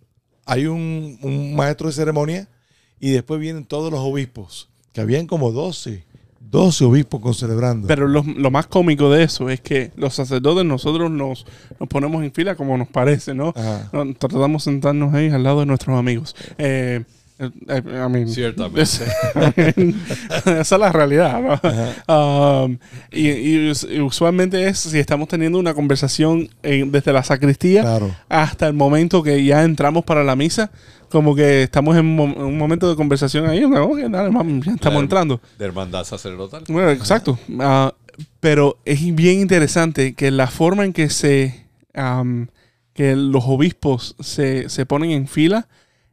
hay 0.47 0.67
un, 0.67 1.19
un 1.23 1.55
maestro 1.55 1.89
de 1.89 1.93
ceremonia, 1.93 2.49
y 3.03 3.11
después 3.11 3.41
vienen 3.41 3.65
todos 3.65 3.91
los 3.91 3.99
obispos, 4.01 4.69
que 4.93 5.01
habían 5.01 5.27
como 5.27 5.51
12, 5.51 6.05
12 6.39 6.85
obispos 6.85 7.21
con 7.21 7.35
celebrando. 7.35 7.89
Pero 7.89 8.07
lo, 8.07 8.23
lo 8.23 8.51
más 8.53 8.69
cómico 8.69 9.11
de 9.11 9.25
eso 9.25 9.51
es 9.51 9.61
que 9.61 9.91
los 9.97 10.15
sacerdotes 10.15 10.65
nosotros 10.65 11.11
nos, 11.11 11.45
nos 11.81 11.89
ponemos 11.89 12.23
en 12.23 12.33
fila 12.33 12.55
como 12.55 12.79
nos 12.79 12.87
parece, 12.87 13.35
¿no? 13.35 13.53
Ajá. 13.57 13.91
Tratamos 14.19 14.65
de 14.65 14.71
sentarnos 14.71 15.13
ahí 15.15 15.31
al 15.31 15.43
lado 15.43 15.61
de 15.61 15.67
nuestros 15.67 15.99
amigos. 15.99 16.37
Eh, 16.59 17.03
I 17.43 18.09
mean, 18.11 18.29
Ciertamente. 18.29 18.83
es- 18.83 19.03
esa 20.47 20.61
es 20.61 20.71
la 20.71 20.93
realidad. 20.93 21.41
¿no? 22.07 22.15
Um, 22.65 22.79
y, 23.11 23.29
y 23.31 23.71
us- 23.71 23.87
y 23.91 24.01
usualmente 24.01 24.67
es 24.69 24.79
si 24.79 24.99
estamos 24.99 25.29
teniendo 25.29 25.59
una 25.59 25.75
conversación 25.75 26.49
en- 26.63 26.93
desde 26.93 27.13
la 27.13 27.23
sacristía 27.23 27.83
Claro. 27.83 28.15
hasta 28.29 28.67
el 28.67 28.75
momento 28.75 29.23
que 29.23 29.45
ya 29.45 29.63
entramos 29.65 30.05
para 30.05 30.23
la 30.25 30.37
misa, 30.37 30.71
como 31.11 31.35
que 31.35 31.65
estamos 31.65 31.97
en, 31.97 32.07
un 32.19 32.59
momento 32.59 32.89
de 32.89 32.97
conversación 32.97 33.47
ahí, 33.47 33.61
¿no? 33.69 33.85
Ok, 33.85 33.99
dale, 34.09 34.31
vamos, 34.31 34.65
ya 34.65 34.73
estamos 34.73 35.03
entrando. 35.03 35.41
De 35.59 35.65
hermandad 35.65 36.05
sacerdotal. 36.05 36.65
Bueno, 36.69 36.91
exacto. 36.91 37.39
Ah, 37.61 37.93
pero 38.41 38.79
es 38.85 39.15
bien 39.15 39.41
interesante 39.41 40.15
que 40.15 40.31
la 40.31 40.47
forma 40.47 40.85
en 40.85 40.93
que 40.93 41.11
se 41.11 41.67
que 42.95 43.17
los 43.17 43.45
obispos 43.47 44.17
se, 44.21 44.69
se 44.69 44.87
ponen 44.87 45.11
en 45.11 45.27
fila 45.29 45.67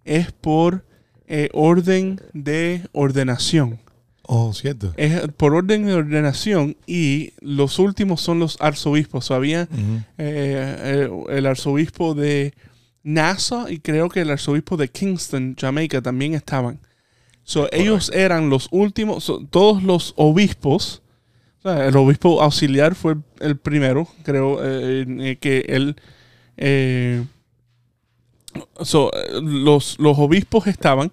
es 0.05 0.31
por 0.31 0.85
eh, 1.29 1.49
orden 1.53 2.19
de 2.33 2.81
ordenación. 2.91 3.79
Oh, 4.23 4.51
cierto. 4.53 4.93
Es 4.97 5.27
por 5.37 5.53
orden 5.55 5.85
de 5.85 5.93
ordenación 5.93 6.75
y 6.85 7.33
los 7.39 7.79
últimos 7.79 8.21
son 8.21 8.39
los 8.39 8.57
arzobispos. 8.59 9.31
O 9.31 9.35
había 9.35 9.63
Ujú. 9.71 10.03
eh, 10.17 11.07
el, 11.29 11.35
el 11.37 11.45
arzobispo 11.45 12.13
de 12.13 12.53
Nassau 13.03 13.69
y 13.69 13.79
creo 13.79 14.09
que 14.09 14.21
el 14.21 14.29
arzobispo 14.29 14.75
de 14.75 14.87
Kingston, 14.89 15.55
Jamaica, 15.57 16.01
también 16.01 16.33
estaban. 16.33 16.79
So, 17.43 17.67
ellos 17.71 18.11
eran 18.13 18.49
los 18.49 18.67
últimos, 18.71 19.23
so, 19.23 19.43
todos 19.49 19.81
los 19.81 20.13
obispos. 20.17 21.01
o 21.59 21.61
sea, 21.63 21.87
el 21.87 21.95
obispo 21.95 22.41
auxiliar 22.41 22.93
fue 22.93 23.15
el 23.39 23.57
primero, 23.57 24.07
creo 24.23 24.59
eh, 24.61 25.37
que 25.39 25.65
él. 25.67 25.95
Eh, 28.55 28.62
so, 28.83 29.12
eh, 29.13 29.39
los, 29.41 29.97
los 29.99 30.17
obispos 30.17 30.67
estaban, 30.67 31.12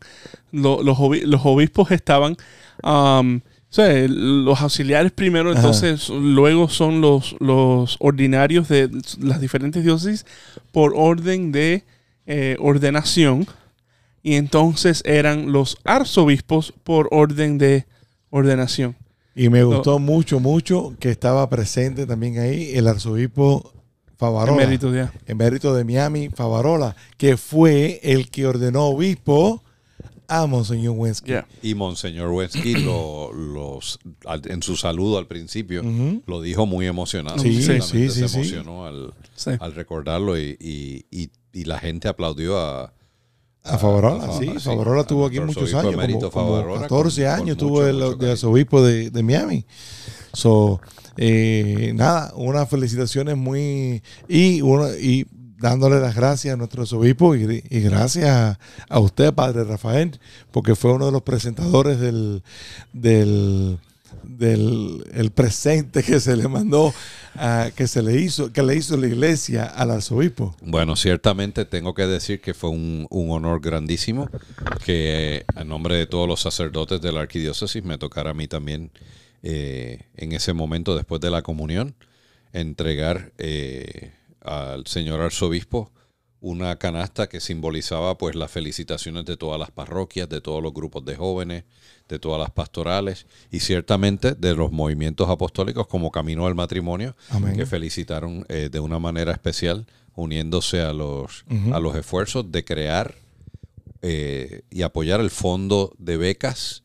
lo- 0.53 0.83
los, 0.83 0.99
obi- 0.99 1.23
los 1.25 1.41
obispos 1.45 1.91
estaban, 1.91 2.37
um, 2.83 3.37
o 3.39 3.73
sea, 3.77 3.93
el- 3.93 4.45
los 4.45 4.61
auxiliares 4.61 5.13
primero, 5.13 5.51
Ajá. 5.51 5.59
entonces 5.61 6.09
luego 6.09 6.69
son 6.69 7.01
los, 7.01 7.37
los 7.41 7.97
ordinarios 8.01 8.69
de 8.69 8.91
las 9.21 9.41
diferentes 9.41 9.83
diócesis 9.85 10.25
por 10.73 10.93
orden 10.97 11.53
de 11.53 11.85
eh, 12.27 12.57
ordenación 12.59 13.47
y 14.23 14.35
entonces 14.35 15.03
eran 15.05 15.53
los 15.53 15.79
arzobispos 15.85 16.73
por 16.85 17.09
orden 17.13 17.59
de 17.59 17.87
ordenación. 18.31 18.97
Y 19.35 19.51
me 19.51 19.63
gustó 19.65 19.99
mucho, 19.99 20.41
mucho 20.41 20.95
que 20.99 21.11
estaba 21.11 21.49
presente 21.51 22.07
también 22.07 22.39
ahí 22.39 22.71
el 22.75 22.89
arzobispo 22.89 23.71
Favarola. 24.17 24.63
Emérito 24.63 24.95
ya. 24.95 25.13
emérito 25.27 25.75
de 25.75 25.85
Miami, 25.85 26.29
Favarola, 26.31 26.97
que 27.19 27.37
fue 27.37 28.01
el 28.03 28.31
que 28.31 28.47
ordenó 28.47 28.87
obispo 28.87 29.63
a 30.29 30.47
Monseñor 30.47 30.95
Wensky. 30.97 31.31
Ya. 31.33 31.47
Y 31.63 31.75
Monseñor 31.75 32.31
Wensky 32.31 32.75
lo, 32.77 33.33
los, 33.33 33.99
al- 34.25 34.43
en 34.51 34.63
su 34.63 34.77
saludo 34.77 35.19
al 35.19 35.27
principio 35.27 35.83
Ujú. 35.83 36.23
lo 36.27 36.41
dijo 36.41 36.67
muy 36.67 36.87
emocionado. 36.87 37.39
Sí, 37.39 37.63
sí, 37.63 37.81
sí, 37.81 38.09
se 38.11 38.29
sí. 38.29 38.39
emocionó 38.39 38.87
al, 38.87 39.15
Sí. 39.37 39.51
al 39.61 39.75
recordarlo 39.75 40.37
y, 40.39 40.57
y- 40.59 41.05
y- 41.11 41.31
y 41.53 41.65
la 41.65 41.79
gente 41.79 42.09
aplaudió 42.09 42.59
a, 42.59 42.93
A 43.63 43.79
Favarola, 43.79 44.25
a- 44.25 44.39
sí. 44.39 44.47
Favarola 44.59 44.99
a 44.99 45.03
estuvo 45.03 45.27
aquí 45.27 45.39
muchos 45.41 45.73
años, 45.75 45.95
como, 45.95 46.31
como 46.31 46.31
Favarola, 46.49 46.81
14 46.83 47.23
con- 47.23 47.31
años 47.31 47.41
con 47.45 47.51
estuvo 47.51 47.71
mucho, 47.83 47.87
el, 47.87 47.97
mucho 47.97 48.17
de 48.17 48.33
de, 48.83 49.11
de 49.11 49.23
Miami. 49.23 49.65
So, 50.33 50.81
eh, 51.17 51.93
nada, 51.95 52.33
unas 52.35 52.69
felicitaciones 52.69 53.37
muy... 53.37 54.03
Y, 54.29 54.61
uno, 54.63 54.89
y 54.95 55.27
dándole 55.59 56.01
las 56.01 56.15
gracias 56.15 56.55
a 56.55 56.57
nuestro 56.57 56.83
arzobispo 56.83 57.35
y, 57.35 57.63
gracias 57.81 58.59
a, 58.89 58.99
usted, 59.01 59.33
Padre 59.33 59.65
Rafael, 59.65 60.19
porque 60.51 60.75
fue 60.75 60.93
uno 60.93 61.07
de 61.07 61.13
los 61.13 61.23
presentadores 61.23 61.99
del... 62.01 62.43
del 62.93 63.79
del 64.29 65.05
el 65.15 65.31
presente 65.31 66.03
que 66.03 66.19
se 66.19 66.35
le 66.37 66.49
mandó 66.49 66.93
a- 67.37 67.71
que 67.77 67.87
se 67.87 68.03
le 68.03 68.21
hizo 68.21 68.53
que 68.53 68.61
le 68.61 68.75
hizo 68.75 68.97
la 68.97 69.07
iglesia 69.07 69.67
al 69.67 69.93
arzobispo. 69.93 70.57
Bueno, 70.63 70.97
ciertamente 70.97 71.65
tengo 71.65 71.95
que 71.95 72.09
decir 72.09 72.41
que 72.41 72.53
fue 72.53 72.71
un, 72.71 73.07
un 73.09 73.31
honor 73.31 73.61
grandísimo 73.61 74.29
que 74.85 75.45
a 75.55 75.63
nombre 75.63 75.97
de 75.97 76.07
todos 76.09 76.27
los 76.27 76.41
sacerdotes 76.41 77.01
de 77.01 77.13
la 77.13 77.21
arquidiócesis 77.21 77.85
me 77.85 77.99
tocara 77.99 78.31
a 78.31 78.35
mí 78.35 78.49
también 78.49 78.91
eh, 79.49 80.09
en 80.17 80.33
ese 80.33 80.53
momento 80.55 80.97
después 80.97 81.21
de 81.21 81.31
la 81.31 81.43
comunión 81.43 81.95
entregar 82.53 83.33
eh, 83.39 84.13
al 84.41 84.89
señor 84.89 85.21
arzobispo 85.21 85.93
una 86.41 86.77
canasta 86.81 87.29
que 87.29 87.39
simbolizaba 87.39 88.19
pues 88.19 88.35
las 88.35 88.51
felicitaciones 88.51 89.25
de 89.25 89.37
todas 89.37 89.61
las 89.61 89.71
parroquias, 89.71 90.29
de 90.29 90.41
todos 90.41 90.61
los 90.61 90.75
grupos 90.75 91.05
de 91.05 91.15
jóvenes, 91.15 91.63
de 92.09 92.19
todas 92.19 92.41
las 92.41 92.51
pastorales 92.51 93.27
y 93.53 93.61
ciertamente 93.61 94.35
de 94.35 94.57
los 94.57 94.73
movimientos 94.73 95.29
apostólicos 95.31 95.87
como 95.87 96.11
Camino 96.11 96.45
al 96.47 96.57
Matrimonio, 96.57 97.15
Amén. 97.31 97.57
que 97.57 97.67
felicitaron 97.67 98.45
eh, 98.49 98.69
de 98.71 98.81
una 98.81 98.99
manera 98.99 99.31
especial, 99.31 99.87
uniéndose 100.17 100.81
a 100.81 100.93
los, 100.93 101.45
a 101.73 101.79
los 101.79 101.95
esfuerzos 101.95 102.51
de 102.51 102.65
crear 102.65 103.15
eh, 104.03 104.63
y 104.71 104.83
apoyar 104.83 105.21
el 105.21 105.31
fondo 105.31 105.95
de 105.99 106.17
becas 106.17 106.83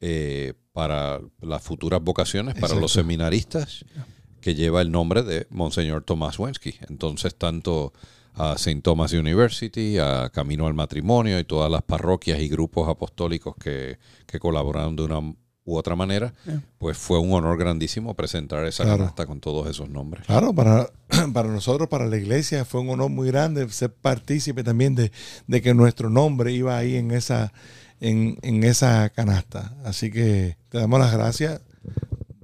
eh, 0.00 0.54
para 0.72 1.20
las 1.40 1.62
futuras 1.62 2.02
vocaciones, 2.02 2.54
para 2.54 2.74
los 2.74 2.92
seminaristas, 2.92 3.84
que 4.40 4.54
lleva 4.54 4.80
el 4.80 4.90
nombre 4.90 5.22
de 5.22 5.46
Monseñor 5.50 6.02
Tomás 6.04 6.38
Wensky. 6.38 6.74
Entonces, 6.88 7.34
tanto 7.36 7.92
a 8.34 8.54
St. 8.54 8.80
Thomas 8.80 9.12
University, 9.12 9.98
a 9.98 10.30
Camino 10.32 10.66
al 10.66 10.74
Matrimonio 10.74 11.38
y 11.38 11.44
todas 11.44 11.70
las 11.70 11.82
parroquias 11.82 12.40
y 12.40 12.48
grupos 12.48 12.88
apostólicos 12.88 13.54
que, 13.56 13.98
que 14.26 14.38
colaboraron 14.38 14.96
de 14.96 15.02
una 15.04 15.20
u 15.64 15.76
otra 15.76 15.94
manera, 15.94 16.32
Yeah. 16.44 16.60
pues 16.78 16.98
fue 16.98 17.20
un 17.20 17.32
honor 17.34 17.56
grandísimo 17.56 18.14
presentar 18.14 18.64
esa 18.64 18.82
Claro. 18.82 18.98
canasta 18.98 19.26
con 19.26 19.38
todos 19.38 19.68
esos 19.70 19.88
nombres. 19.88 20.26
Claro, 20.26 20.52
para, 20.52 20.90
para 21.32 21.48
nosotros, 21.50 21.88
para 21.88 22.06
la 22.06 22.16
iglesia, 22.16 22.64
fue 22.64 22.80
un 22.80 22.90
honor 22.90 23.10
muy 23.10 23.28
grande 23.28 23.68
ser 23.68 23.92
partícipe 23.92 24.64
también 24.64 24.96
de, 24.96 25.12
de 25.46 25.62
que 25.62 25.72
nuestro 25.72 26.10
nombre 26.10 26.50
iba 26.52 26.76
ahí 26.76 26.96
en 26.96 27.12
esa, 27.12 27.52
en, 28.02 28.36
en 28.42 28.64
esa 28.64 29.08
canasta. 29.10 29.74
Así 29.84 30.10
que 30.10 30.56
te 30.68 30.78
damos 30.78 31.00
las 31.00 31.12
gracias 31.12 31.62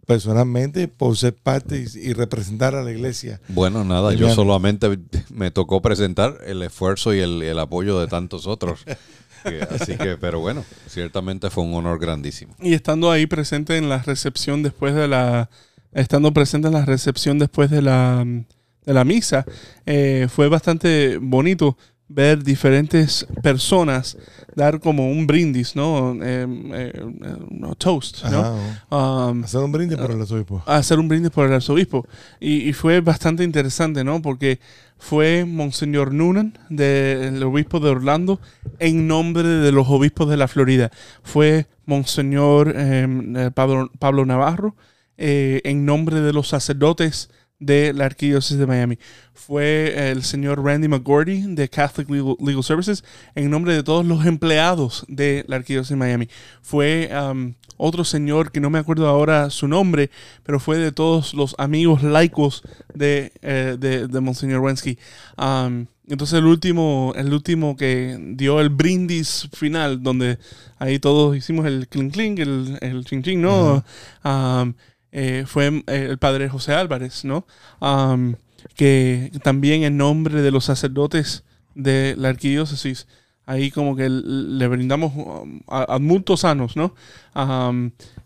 personalmente 0.06 0.88
por 0.88 1.16
ser 1.18 1.34
parte 1.34 1.84
y, 1.84 1.98
y 1.98 2.12
representar 2.14 2.74
a 2.74 2.82
la 2.82 2.92
iglesia. 2.92 3.40
Bueno, 3.48 3.84
nada, 3.84 4.14
yo 4.14 4.32
solamente 4.34 4.98
me 5.28 5.50
tocó 5.50 5.82
presentar 5.82 6.38
el 6.46 6.62
esfuerzo 6.62 7.12
y 7.12 7.18
el, 7.18 7.42
el 7.42 7.58
apoyo 7.58 8.00
de 8.00 8.06
tantos 8.06 8.46
otros. 8.46 8.84
Así 9.70 9.96
que, 9.96 10.16
pero 10.16 10.40
bueno, 10.40 10.64
ciertamente 10.88 11.50
fue 11.50 11.64
un 11.64 11.74
honor 11.74 11.98
grandísimo. 11.98 12.54
Y 12.60 12.74
estando 12.74 13.10
ahí 13.10 13.26
presente 13.26 13.76
en 13.76 13.88
la 13.88 13.98
recepción 13.98 14.62
después 14.62 14.94
de 14.94 15.08
la. 15.08 15.50
Estando 15.92 16.32
presente 16.32 16.68
en 16.68 16.74
la 16.74 16.84
recepción 16.84 17.38
después 17.38 17.70
de 17.70 17.82
la, 17.82 18.24
de 18.24 18.94
la 18.94 19.04
misa, 19.04 19.46
eh, 19.86 20.28
fue 20.30 20.48
bastante 20.48 21.18
bonito 21.18 21.78
ver 22.08 22.42
diferentes 22.42 23.26
personas 23.42 24.16
dar 24.54 24.80
como 24.80 25.10
un 25.10 25.26
brindis, 25.26 25.76
¿no? 25.76 26.18
Eh, 26.22 26.46
eh, 26.74 27.02
no, 27.50 27.74
toast, 27.76 28.24
¿no? 28.24 28.56
Um, 28.90 29.44
Hacer 29.44 29.60
un 29.60 29.70
brindis 29.70 29.98
por 29.98 30.10
el 30.10 30.20
arzobispo. 30.20 30.62
hacer 30.66 30.98
un 30.98 31.08
brindis 31.08 31.30
por 31.30 31.46
el 31.46 31.52
arzobispo. 31.52 32.06
Y, 32.40 32.68
y 32.68 32.72
fue 32.72 33.00
bastante 33.00 33.44
interesante, 33.44 34.02
¿no? 34.02 34.20
Porque 34.20 34.58
fue 34.98 35.44
Monseñor 35.44 36.12
Noonan, 36.12 36.58
del 36.68 37.42
obispo 37.44 37.78
de 37.78 37.90
Orlando, 37.90 38.40
en 38.80 39.06
nombre 39.06 39.46
de 39.46 39.70
los 39.72 39.88
obispos 39.88 40.28
de 40.28 40.36
la 40.36 40.48
Florida. 40.48 40.90
Fue 41.22 41.66
Monseñor 41.86 42.72
eh, 42.74 43.50
Pablo, 43.54 43.90
Pablo 43.98 44.26
Navarro, 44.26 44.74
eh, 45.16 45.60
en 45.64 45.86
nombre 45.86 46.20
de 46.20 46.32
los 46.32 46.48
sacerdotes 46.48 47.30
de 47.58 47.92
la 47.92 48.06
Arquidiócesis 48.06 48.58
de 48.58 48.66
Miami. 48.66 48.98
Fue 49.34 50.10
el 50.10 50.22
señor 50.22 50.62
Randy 50.64 50.88
McGordy 50.88 51.54
de 51.54 51.68
Catholic 51.68 52.10
Legal, 52.10 52.36
Legal 52.40 52.64
Services 52.64 53.04
en 53.34 53.50
nombre 53.50 53.74
de 53.74 53.82
todos 53.82 54.04
los 54.04 54.26
empleados 54.26 55.04
de 55.08 55.44
la 55.48 55.56
Arquidiócesis 55.56 55.90
de 55.90 55.96
Miami. 55.96 56.28
Fue 56.62 57.10
um, 57.12 57.54
otro 57.76 58.04
señor 58.04 58.52
que 58.52 58.60
no 58.60 58.70
me 58.70 58.78
acuerdo 58.78 59.08
ahora 59.08 59.50
su 59.50 59.68
nombre, 59.68 60.10
pero 60.42 60.60
fue 60.60 60.78
de 60.78 60.92
todos 60.92 61.34
los 61.34 61.54
amigos 61.58 62.02
laicos 62.02 62.62
de, 62.94 63.32
eh, 63.42 63.76
de, 63.78 64.08
de 64.08 64.20
Monseñor 64.20 64.60
Wensky. 64.60 64.98
Um, 65.36 65.86
entonces 66.08 66.38
el 66.38 66.46
último, 66.46 67.12
el 67.16 67.32
último 67.32 67.76
que 67.76 68.18
dio 68.34 68.60
el 68.60 68.70
brindis 68.70 69.48
final, 69.52 70.02
donde 70.02 70.38
ahí 70.78 70.98
todos 70.98 71.36
hicimos 71.36 71.66
el 71.66 71.86
clink 71.86 72.12
clink, 72.12 72.38
el, 72.38 72.78
el 72.80 73.04
ching 73.04 73.22
ching, 73.22 73.40
¿no? 73.42 73.84
Um, 74.24 74.74
eh, 75.12 75.44
fue 75.46 75.82
eh, 75.86 76.06
el 76.10 76.18
padre 76.18 76.48
José 76.48 76.74
Álvarez, 76.74 77.24
¿no? 77.24 77.46
Que 78.74 79.32
también 79.42 79.82
en 79.84 79.96
nombre 79.96 80.42
de 80.42 80.50
los 80.50 80.64
sacerdotes 80.64 81.44
de 81.74 82.14
la 82.16 82.28
arquidiócesis, 82.28 83.06
ahí 83.46 83.70
como 83.70 83.96
que 83.96 84.08
le 84.08 84.68
brindamos 84.68 85.12
um, 85.14 85.60
a, 85.68 85.94
a 85.94 85.98
multos 85.98 86.40
sanos, 86.40 86.76
¿no? 86.76 86.94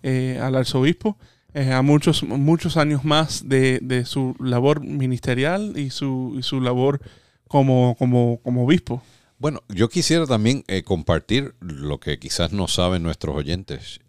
Eh, 0.03 0.39
al 0.43 0.57
arzobispo, 0.57 1.17
a 1.55 1.83
muchos, 1.83 2.23
muchos 2.25 2.77
años 2.77 3.05
más 3.05 3.49
de, 3.49 3.79
de 3.83 4.05
su 4.05 4.35
labor 4.41 4.81
ministerial 4.81 5.75
y 5.77 5.91
su, 5.91 6.39
su 6.43 6.61
labor 6.61 7.01
como, 7.47 7.95
como, 7.99 8.41
como 8.43 8.65
obispo. 8.65 9.03
Bueno, 9.39 9.63
yo 9.69 9.89
quisiera 9.89 10.27
también 10.27 10.65
compartir 10.85 11.55
lo 11.61 12.01
que 12.01 12.19
quizás 12.19 12.53
no 12.53 12.69
saben 12.69 13.03
nuestros 13.03 13.37
oyentes 13.37 14.01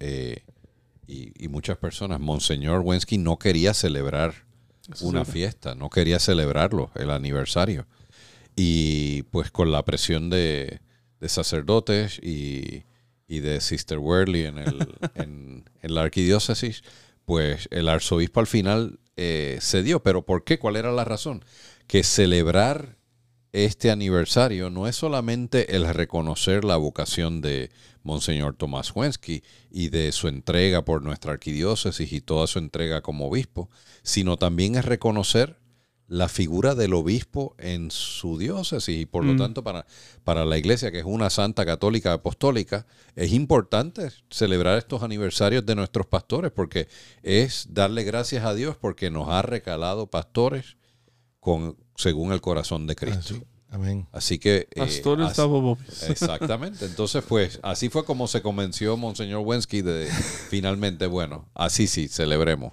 y, 1.08 1.32
y 1.44 1.48
muchas 1.48 1.78
personas. 1.78 2.20
Monseñor 2.20 2.82
Wensky 2.82 3.18
no 3.18 3.38
quería 3.38 3.74
celebrar 3.74 4.34
Eso 4.92 5.06
una 5.06 5.26
fiesta, 5.26 5.76
no 5.76 5.90
quería 5.90 6.20
celebrarlo, 6.20 6.92
el 6.96 7.12
aniversario. 7.12 7.88
Y 8.56 9.24
pues 9.24 9.52
con 9.52 9.72
la 9.72 9.84
presión 9.84 10.30
de, 10.30 10.82
de 11.20 11.30
sacerdotes 11.30 12.20
y, 12.22 12.84
y 13.28 13.40
de 13.40 13.62
Sister 13.62 13.98
Worley 13.98 14.46
en, 14.46 14.58
el, 14.60 14.96
en, 15.16 15.70
en 15.82 15.96
la 15.96 16.02
arquidiócesis, 16.02 16.84
pues 17.26 17.68
el 17.72 17.88
arzobispo 17.90 18.40
al 18.40 18.48
final 18.48 19.00
eh, 19.16 19.58
cedió. 19.62 20.02
¿Pero 20.04 20.26
por 20.26 20.44
qué? 20.44 20.60
¿Cuál 20.60 20.76
era 20.76 20.92
la 20.92 21.06
razón? 21.06 21.44
Que 21.88 22.04
celebrar 22.04 22.98
este 23.54 23.92
aniversario 23.92 24.72
no 24.72 24.88
es 24.88 24.96
solamente 24.96 25.76
el 25.76 25.88
reconocer 25.94 26.66
la 26.66 26.76
vocación 26.76 27.40
de 27.40 27.70
Monseñor 28.02 28.56
Tomás 28.56 28.92
Wensky 28.96 29.44
y 29.70 29.90
de 29.90 30.12
su 30.12 30.28
entrega 30.28 30.84
por 30.84 31.04
nuestra 31.04 31.34
arquidiócesis 31.34 32.12
y 32.12 32.20
toda 32.20 32.48
su 32.48 32.58
entrega 32.58 33.02
como 33.02 33.28
obispo, 33.28 33.70
sino 34.02 34.38
también 34.38 34.76
es 34.76 34.86
reconocer 34.86 35.60
la 36.08 36.28
figura 36.30 36.76
del 36.76 36.94
obispo 36.96 37.56
en 37.58 37.90
su 37.90 38.38
diócesis 38.38 39.02
y 39.02 39.06
por 39.06 39.24
lo 39.24 39.34
Mm. 39.34 39.38
tanto 39.38 39.64
para, 39.64 39.86
para 40.24 40.46
la 40.46 40.58
iglesia, 40.58 40.92
que 40.92 41.00
es 41.00 41.06
una 41.06 41.30
santa 41.30 41.66
católica 41.66 42.14
apostólica, 42.14 42.86
es 43.16 43.32
importante 43.34 44.10
celebrar 44.30 44.78
estos 44.80 45.02
aniversarios 45.04 45.66
de 45.66 45.76
nuestros 45.76 46.08
pastores 46.08 46.52
porque 46.52 46.88
es 47.22 47.68
darle 47.70 48.04
gracias 48.04 48.46
a 48.46 48.54
Dios 48.54 48.78
porque 48.78 49.12
nos 49.12 49.30
ha 49.30 49.44
recalado 49.44 50.08
pastores 50.08 50.76
con, 51.40 51.78
según 51.96 52.32
el 52.34 52.42
corazón 52.42 52.88
de 52.88 52.96
Cristo. 52.96 53.36
Así. 53.36 53.44
Amén. 53.72 54.06
Así 54.12 54.38
que... 54.38 54.68
eh, 54.70 54.78
Pastores 54.78 55.30
así-. 55.40 55.76
Exactamente. 56.12 56.86
Entonces, 56.86 57.24
pues, 57.28 57.60
así 57.64 57.90
fue 57.90 58.06
como 58.06 58.28
se 58.28 58.42
convenció 58.44 58.98
Monseñor 58.98 59.42
Wensky 59.44 59.82
de 59.82 60.06
finalmente, 60.50 61.08
bueno, 61.08 61.48
así 61.56 61.88
sí, 61.88 62.08
celebremos. 62.08 62.72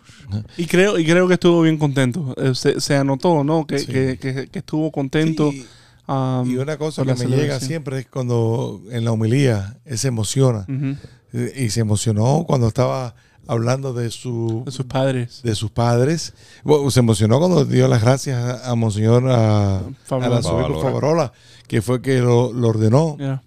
Y 0.58 0.66
creo, 0.66 0.98
y 0.98 1.04
creo 1.06 1.26
que 1.26 1.34
estuvo 1.34 1.62
bien 1.62 1.78
contento. 1.78 2.34
Eh, 2.36 2.54
Se, 2.54 2.80
se 2.82 2.96
anotó, 2.96 3.44
¿no? 3.44 3.66
Que, 3.66 3.78
Sí. 3.78 3.86
que, 3.86 4.18
que- 4.18 4.48
que 4.48 4.58
estuvo 4.58 4.92
contento. 4.92 5.50
Sí, 5.52 5.66
um, 6.06 6.50
y 6.50 6.56
una 6.58 6.76
cosa 6.76 7.02
que 7.04 7.14
me 7.14 7.26
llega 7.34 7.60
siempre 7.60 8.00
es 8.00 8.06
cuando 8.06 8.82
en 8.90 9.04
la 9.06 9.12
homilía 9.12 9.78
él 9.86 9.96
se 9.96 10.08
emociona. 10.08 10.66
Y 11.32 11.70
se 11.70 11.80
emocionó 11.80 12.44
cuando 12.46 12.68
estaba 12.68 13.14
hablando 13.50 13.92
de 13.92 14.10
su 14.10 14.62
de 14.64 14.72
sus 14.72 14.86
padres. 14.86 15.40
de 15.42 15.54
sus 15.54 15.70
padres. 15.70 16.32
Bueno, 16.64 16.90
se 16.90 17.00
emocionó 17.00 17.38
cuando 17.38 17.64
dio 17.64 17.88
las 17.88 18.02
gracias 18.02 18.64
a, 18.64 18.74
Monseñor 18.74 19.24
a, 19.28 19.82
Favarola. 20.06 21.32
que 21.66 21.82
fue 21.82 22.00
que 22.02 22.18
lo, 22.20 22.52
lo 22.52 22.68
ordenó. 22.68 23.16
Yeah. 23.18 23.42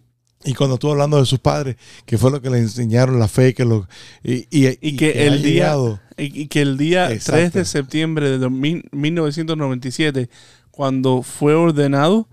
Y 0.45 0.53
cuando 0.55 0.73
estuvo 0.75 0.91
hablando 0.91 1.17
de 1.17 1.25
sus 1.25 1.39
padres, 1.39 1.77
que 2.05 2.17
fue 2.17 2.29
lo 2.29 2.41
que 2.41 2.49
le 2.49 2.57
enseñaron 2.57 3.17
la 3.17 3.29
fe, 3.29 3.53
que 3.53 3.63
lo 3.63 3.87
y, 4.23 4.45
y- 4.51 4.77
Y 4.81 4.95
que 4.97 5.25
el 5.25 5.41
día-. 5.41 5.75
Y, 6.17 6.47
que 6.47 6.61
el 6.61 6.77
día 6.77 7.11
Exacto. 7.11 7.39
3 7.39 7.53
de 7.53 7.65
septiembre 7.65 8.29
de 8.29 8.37
dos 8.37 8.51
mil- 8.51 8.83
1997, 8.91 10.29
cuando 10.69 11.23
fue 11.23 11.53
ordenado, 11.55 12.27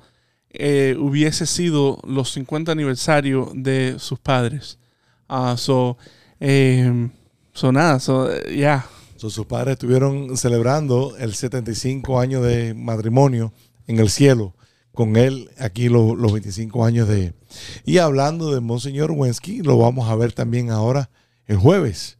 eh, 0.50 0.96
hubiese 0.98 1.46
sido 1.46 1.98
los 2.04 2.32
50 2.32 2.72
aniversario 2.72 3.52
de 3.54 3.94
sus 3.98 4.18
padres. 4.18 4.78
Ah, 5.28 5.54
so, 5.56 5.96
eh, 6.40 7.08
so 7.52 7.72
nada, 7.72 8.00
so, 8.00 8.28
ya. 8.48 8.86
So, 9.16 9.28
sus 9.28 9.44
padres 9.46 9.72
estuvieron 9.74 10.36
celebrando 10.36 11.14
el 11.18 11.34
75 11.34 12.20
años 12.20 12.42
de 12.44 12.72
matrimonio 12.74 13.52
en 13.86 13.98
el 13.98 14.08
cielo. 14.08 14.54
Con 14.92 15.16
él 15.16 15.50
aquí 15.58 15.88
lo- 15.88 16.14
los 16.16 16.32
25 16.32 16.84
años 16.84 17.06
de... 17.06 17.34
Y 17.84 17.98
hablando 17.98 18.52
de 18.54 18.60
Monseñor 18.60 19.10
Wensky, 19.12 19.60
lo 19.62 19.76
vamos 19.78 20.08
a 20.08 20.14
ver 20.16 20.32
también 20.32 20.70
ahora 20.70 21.10
el 21.46 21.58
jueves. 21.58 22.16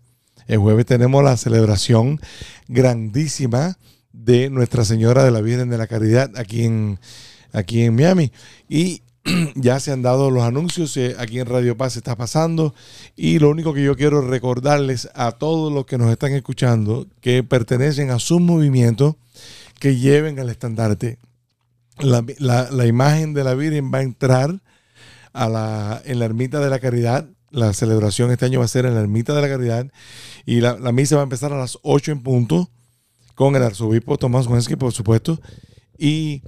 El 0.46 0.58
jueves 0.58 0.84
tenemos 0.86 1.24
la 1.24 1.36
celebración 1.36 2.20
grandísima 2.68 3.78
de 4.12 4.50
Nuestra 4.50 4.84
Señora 4.84 5.24
de 5.24 5.30
la 5.30 5.40
Virgen 5.40 5.70
de 5.70 5.78
la 5.78 5.86
Caridad 5.86 6.30
aquí 6.36 6.64
en, 6.64 6.98
aquí 7.52 7.82
en 7.82 7.94
Miami. 7.94 8.32
Y 8.68 9.02
ya 9.54 9.80
se 9.80 9.92
han 9.92 10.02
dado 10.02 10.30
los 10.30 10.42
anuncios, 10.42 10.96
eh, 10.96 11.14
aquí 11.18 11.38
en 11.40 11.46
Radio 11.46 11.76
Paz 11.76 11.96
está 11.96 12.16
pasando. 12.16 12.74
Y 13.16 13.38
lo 13.38 13.50
único 13.50 13.74
que 13.74 13.82
yo 13.82 13.96
quiero 13.96 14.20
recordarles 14.20 15.08
a 15.14 15.32
todos 15.32 15.72
los 15.72 15.86
que 15.86 15.98
nos 15.98 16.10
están 16.10 16.32
escuchando 16.32 17.06
que 17.20 17.42
pertenecen 17.42 18.10
a 18.10 18.18
su 18.18 18.40
movimiento, 18.40 19.16
que 19.78 19.96
lleven 19.96 20.38
el 20.38 20.48
estandarte. 20.48 21.18
La, 21.98 22.24
la- 22.38 22.70
la 22.70 22.86
imagen 22.86 23.34
de 23.34 23.44
la 23.44 23.54
Virgen 23.54 23.90
va 23.92 23.98
a 23.98 24.02
entrar 24.02 24.60
a 25.32 25.48
la, 25.48 26.02
en 26.04 26.18
la 26.18 26.24
Ermita 26.24 26.60
de 26.60 26.70
la 26.70 26.78
Caridad. 26.80 27.26
La 27.50 27.72
celebración 27.72 28.30
este 28.30 28.46
año 28.46 28.60
va 28.60 28.64
a 28.64 28.68
ser 28.68 28.86
en 28.86 28.94
la 28.94 29.00
Ermita 29.00 29.34
de 29.34 29.42
la 29.42 29.48
Caridad. 29.48 29.86
Y 30.46 30.60
la, 30.60 30.78
la 30.78 30.92
misa 30.92 31.16
va 31.16 31.22
a 31.22 31.24
empezar 31.24 31.52
a 31.52 31.58
las 31.58 31.78
8 31.82 32.12
en 32.12 32.22
punto 32.22 32.70
con 33.34 33.56
el 33.56 33.62
arzobispo 33.62 34.18
Tomás 34.18 34.46
Wensky, 34.46 34.76
por 34.76 34.92
supuesto. 34.92 35.40
Y 35.98 36.42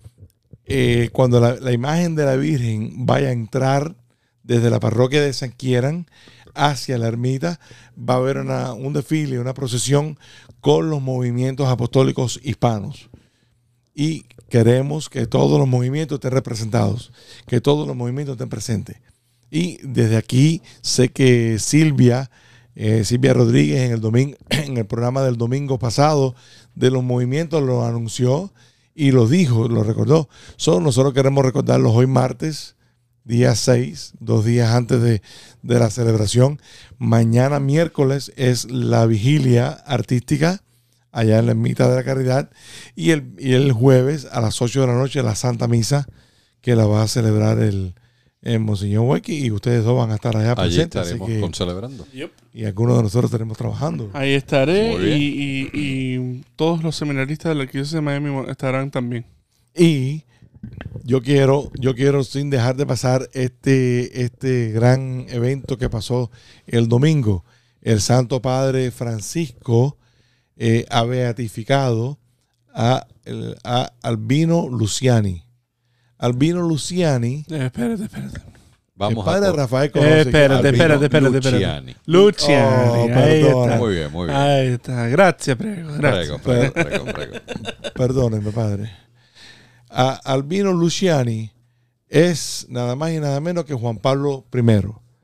eh, 0.75 1.11
cuando 1.13 1.39
la, 1.39 1.71
imagen 1.71 2.15
de 2.15 2.25
la 2.25 2.35
Virgen 2.37 3.05
vaya 3.05 3.29
a 3.29 3.33
entrar 3.33 3.95
desde 4.43 4.71
la 4.71 4.81
parroquia 4.81 5.21
de 5.21 5.35
San 5.35 5.51
Quieran 5.51 6.07
hacia 6.55 6.97
la 6.97 7.09
ermita, 7.09 7.61
va 7.95 8.15
a 8.15 8.17
haber 8.17 8.39
un 8.39 8.93
desfile, 8.95 9.39
una 9.39 9.53
procesión 9.53 10.19
con 10.63 10.89
los 10.89 11.03
movimientos 11.03 11.69
apostólicos 11.69 12.41
hispanos. 12.43 13.11
Y 13.95 14.25
queremos 14.49 15.11
que 15.11 15.27
todos 15.27 15.59
los 15.59 15.69
movimientos 15.69 16.17
estén 16.17 16.31
representados, 16.31 17.13
que 17.47 17.61
todos 17.61 17.87
los 17.87 17.95
movimientos 17.95 18.37
estén 18.37 18.49
presentes. 18.49 18.97
Y 19.51 19.79
desde 19.83 20.17
aquí 20.17 20.63
sé 20.81 21.11
que 21.11 21.59
Silvia, 21.59 22.31
eh, 22.75 23.05
Silvia 23.05 23.35
Rodríguez 23.35 23.83
en 23.83 23.93
el, 23.93 24.01
domingo, 24.01 24.39
en 24.49 24.79
el 24.79 24.87
programa 24.87 25.23
del 25.23 25.37
domingo 25.37 25.79
pasado 25.79 26.35
de 26.75 26.91
los 26.91 27.05
movimientos 27.05 27.63
lo 27.63 27.85
anunció 27.85 28.55
y 28.95 29.11
lo 29.11 29.27
dijo, 29.27 29.69
lo 29.69 29.83
recordó. 29.83 30.29
Solo 30.57 30.81
nosotros 30.81 31.15
queremos 31.15 31.45
recordarlos 31.45 31.93
hoy 31.95 32.07
martes, 32.07 32.77
día 33.25 33.55
6, 33.55 34.15
dos 34.21 34.45
días 34.45 34.75
antes 34.75 35.01
de, 35.01 35.23
de 35.63 35.79
la 35.79 35.91
celebración. 35.91 36.61
Mañana 36.99 37.61
miércoles 37.61 38.33
es 38.37 38.71
la 38.71 39.07
vigilia 39.07 39.71
artística 39.71 40.63
allá 41.11 41.39
en 41.39 41.47
la 41.47 41.53
Ermita 41.53 41.89
de 41.89 41.97
la 41.97 42.05
Caridad 42.05 42.51
y 42.97 43.11
el, 43.11 43.35
y 43.39 43.53
el 43.53 43.73
jueves 43.73 44.27
a 44.31 44.41
las 44.41 44.61
8 44.61 44.81
de 44.81 44.87
la 44.87 44.95
noche 44.95 45.23
la 45.23 45.35
Santa 45.35 45.69
Misa 45.69 46.07
que 46.61 46.75
la 46.75 46.87
va 46.87 47.03
a 47.03 47.09
celebrar 47.09 47.59
el, 47.59 47.95
el 48.43 48.59
Monseñor 48.61 49.05
Huequi 49.07 49.47
y 49.47 49.51
ustedes 49.53 49.85
dos 49.85 49.97
van 49.97 50.11
a 50.11 50.17
estar 50.17 50.37
allá 50.37 50.51
Allí 50.53 50.57
presentes. 50.75 51.01
así 51.01 51.11
estaremos 51.13 51.29
que- 51.29 51.41
con 51.41 51.55
celebrando. 51.55 52.07
y 52.53 52.65
algunos 52.65 52.97
de 52.97 53.03
nosotros 53.05 53.31
estaremos 53.31 53.57
trabajando. 53.57 54.11
Ahí 54.13 54.33
estaré 54.33 54.91
Muy 54.91 55.05
bien. 55.05 55.19
y, 55.19 55.25
y- 55.25 55.71
y 55.75 56.45
todos 56.57 56.83
los 56.83 56.97
seminaristas 56.97 57.51
de 57.51 57.55
la 57.55 57.63
Arquidiócesis 57.63 57.95
de 57.95 58.01
Miami 58.01 58.31
estarán 58.51 58.91
también. 58.91 59.25
Y 59.77 60.25
yo 61.05 61.23
quiero, 61.23 61.71
yo 61.79 61.95
quiero 61.95 62.25
sin 62.25 62.51
dejar 62.51 62.77
de 62.77 62.85
pasar 62.87 63.29
este, 63.33 64.23
este 64.23 64.71
gran 64.73 65.27
evento 65.29 65.79
que 65.79 65.89
pasó 65.89 66.31
el 66.67 66.89
domingo. 66.89 67.45
El 67.81 68.01
Santo 68.01 68.43
Padre 68.43 68.91
Francisco 68.91 69.97
eh, 70.57 70.85
ha 70.91 71.03
beatificado 71.05 72.19
a, 72.75 73.07
el- 73.25 73.57
a 73.65 73.93
Albino 74.03 74.69
Luciani. 74.69 75.45
Albino 76.23 76.63
Luciani, 76.63 77.45
Eh, 77.51 77.67
espérate, 77.67 78.05
espérate. 78.05 78.41
Vamos 78.95 79.27
el 79.27 79.33
padre 79.33 79.49
a... 79.49 79.53
Rafael 79.53 79.89
Eh, 79.89 79.91
conoce 79.91 80.21
espérate, 80.21 80.69
Albino 80.69 80.69
espérate, 80.69 81.05
espérate, 81.07 81.37
espérate. 81.39 81.59
Luciani. 81.59 81.97
Luciani. 82.07 82.89
Oh, 82.89 83.03
ahí 83.03 83.43
perdona. 83.43 83.65
está. 83.65 83.77
Muy 83.79 83.95
bien, 83.95 84.13
muy 84.13 84.27
bien. 84.27 84.39
Ahí 84.39 84.67
está. 84.69 85.09
Gracias, 85.09 85.57
prego. 85.57 85.93
Gracias. 85.95 86.41
Prego, 86.41 86.73
prego, 86.73 86.73
prego, 86.73 87.05
prego. 87.07 87.33
perdónenme, 87.95 88.53
padre. 88.53 88.91
A 89.91 90.13
Albino 90.25 90.73
Luciani 90.73 91.51
es 92.09 92.67
nada 92.69 92.95
más 92.95 93.11
y 93.11 93.19
nada 93.19 93.41
menos 93.41 93.65
que 93.65 93.75
Juan 93.75 93.99
Pablo 93.99 94.45
I. 94.55 94.61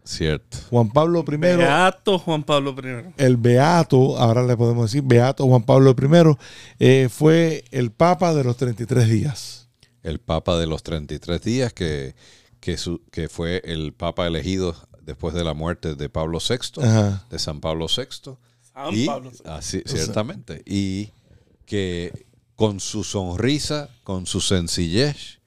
Cierto. 0.05 0.57
Juan 0.70 0.88
Pablo 0.88 1.22
I, 1.30 1.36
Beato 1.36 2.18
Juan 2.18 2.42
Pablo 2.42 2.74
I. 2.82 3.12
el 3.18 3.36
Beato, 3.36 4.18
ahora 4.18 4.42
le 4.42 4.57
podemos 4.57 4.90
decir 4.90 5.03
Beato 5.07 5.44
Juan 5.46 5.62
Pablo 5.62 5.94
I, 5.94 6.36
eh, 6.78 7.09
fue 7.11 7.64
el 7.70 7.92
Papa 7.92 8.34
de 8.34 8.42
los 8.42 8.57
33 8.57 9.09
días. 9.09 9.57
El 10.03 10.18
Papa 10.20 10.59
de 10.59 10.66
los 10.66 10.82
33 10.82 11.42
días 11.42 11.72
que, 11.72 12.14
que, 12.61 12.76
su- 12.76 13.03
que 13.11 13.28
fue 13.28 13.62
el 13.64 13.92
Papa 13.92 14.26
elegido 14.26 14.74
después 15.03 15.34
de 15.34 15.44
la 15.44 15.55
muerte 15.55 15.94
de 15.94 16.09
Pablo 16.09 16.38
VI, 16.46 16.82
Ajá. 16.82 17.26
de 17.30 17.38
San 17.38 17.61
Pablo 17.61 17.86
VI. 17.86 18.32
San 18.72 18.94
y, 18.94 19.07
Pablo 19.07 19.30
VI. 19.30 19.38
así, 19.51 19.82
ciertamente. 19.86 20.62
Y 20.66 21.11
que 21.66 22.26
con 22.57 22.80
su 22.80 23.05
sonrisa, 23.05 23.88
con 24.05 24.26
su 24.26 24.40
sencillez, 24.40 25.38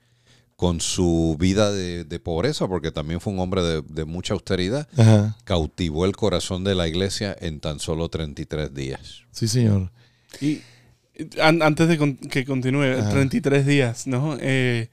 con 0.55 0.79
su 0.79 1.35
vida 1.39 1.71
de, 1.71 2.03
de 2.03 2.19
pobreza, 2.19 2.67
porque 2.67 2.91
también 2.91 3.19
fue 3.19 3.33
un 3.33 3.39
hombre 3.39 3.63
de, 3.63 3.81
de 3.81 4.05
mucha 4.05 4.33
austeridad, 4.35 4.87
Ajá. 4.95 5.35
cautivó 5.43 6.05
el 6.05 6.15
corazón 6.15 6.63
de 6.63 6.75
la 6.75 6.87
iglesia 6.87 7.35
en 7.39 7.59
tan 7.59 7.79
solo 7.79 8.09
33 8.09 8.73
días. 8.73 9.23
Sí, 9.31 9.47
señor. 9.47 9.91
Y 10.39 10.61
An- 11.41 11.61
antes 11.61 11.87
de 11.87 11.97
con- 11.97 12.15
que 12.17 12.45
continúe, 12.45 12.83
Ajá. 12.99 13.09
33 13.09 13.65
días, 13.65 14.07
¿no? 14.07 14.37
Eh, 14.39 14.89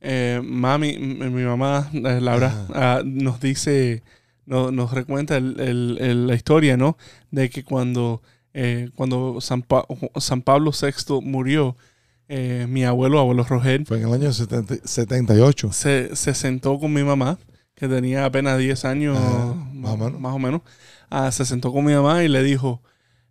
eh, 0.00 0.40
mami, 0.42 0.98
mi 0.98 1.42
mamá, 1.44 1.88
eh, 1.92 2.20
Laura, 2.20 2.66
ah, 2.74 3.02
nos 3.04 3.40
dice, 3.40 4.02
no- 4.46 4.70
nos 4.70 4.92
recuenta 4.92 5.36
el- 5.36 5.58
el- 5.60 5.98
el- 6.00 6.26
la 6.26 6.34
historia, 6.34 6.76
¿no? 6.76 6.96
De 7.30 7.50
que 7.50 7.62
cuando, 7.64 8.20
eh, 8.54 8.90
cuando 8.94 9.40
San, 9.40 9.62
Pa- 9.62 9.86
San 10.16 10.42
Pablo 10.42 10.72
VI 10.72 11.20
murió, 11.22 11.76
eh, 12.28 12.66
mi 12.68 12.84
abuelo, 12.84 13.18
abuelo 13.18 13.44
Roger, 13.44 13.84
fue 13.86 13.98
en 14.00 14.08
el 14.08 14.14
año 14.14 14.32
70 14.32 14.74
78. 14.84 15.72
se, 15.72 16.16
se 16.16 16.34
sentó 16.34 16.78
con 16.78 16.92
mi 16.92 17.02
mamá, 17.04 17.38
que 17.74 17.88
tenía 17.88 18.24
apenas 18.24 18.58
10 18.58 18.84
años, 18.84 19.16
Ajá, 19.18 19.54
más, 19.74 19.92
o 19.92 19.96
menos. 19.96 20.20
más 20.20 20.34
o 20.34 20.38
menos. 20.38 20.62
Ah, 21.10 21.30
se 21.30 21.44
sentó 21.44 21.72
con 21.72 21.84
mi 21.84 21.92
mamá 21.92 22.24
y 22.24 22.28
le 22.28 22.42
dijo, 22.42 22.80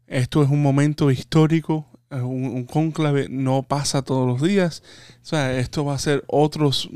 esto 0.07 0.43
es 0.43 0.49
un 0.49 0.61
momento 0.61 1.09
histórico, 1.09 1.87
un, 2.11 2.65
cónclave 2.65 3.27
no 3.29 3.63
pasa 3.63 4.01
todos 4.01 4.27
los 4.27 4.47
días, 4.47 4.83
o 5.23 5.25
sea, 5.25 5.57
esto 5.57 5.85
va 5.85 5.95
a 5.95 5.99
ser 5.99 6.23
otros 6.27 6.89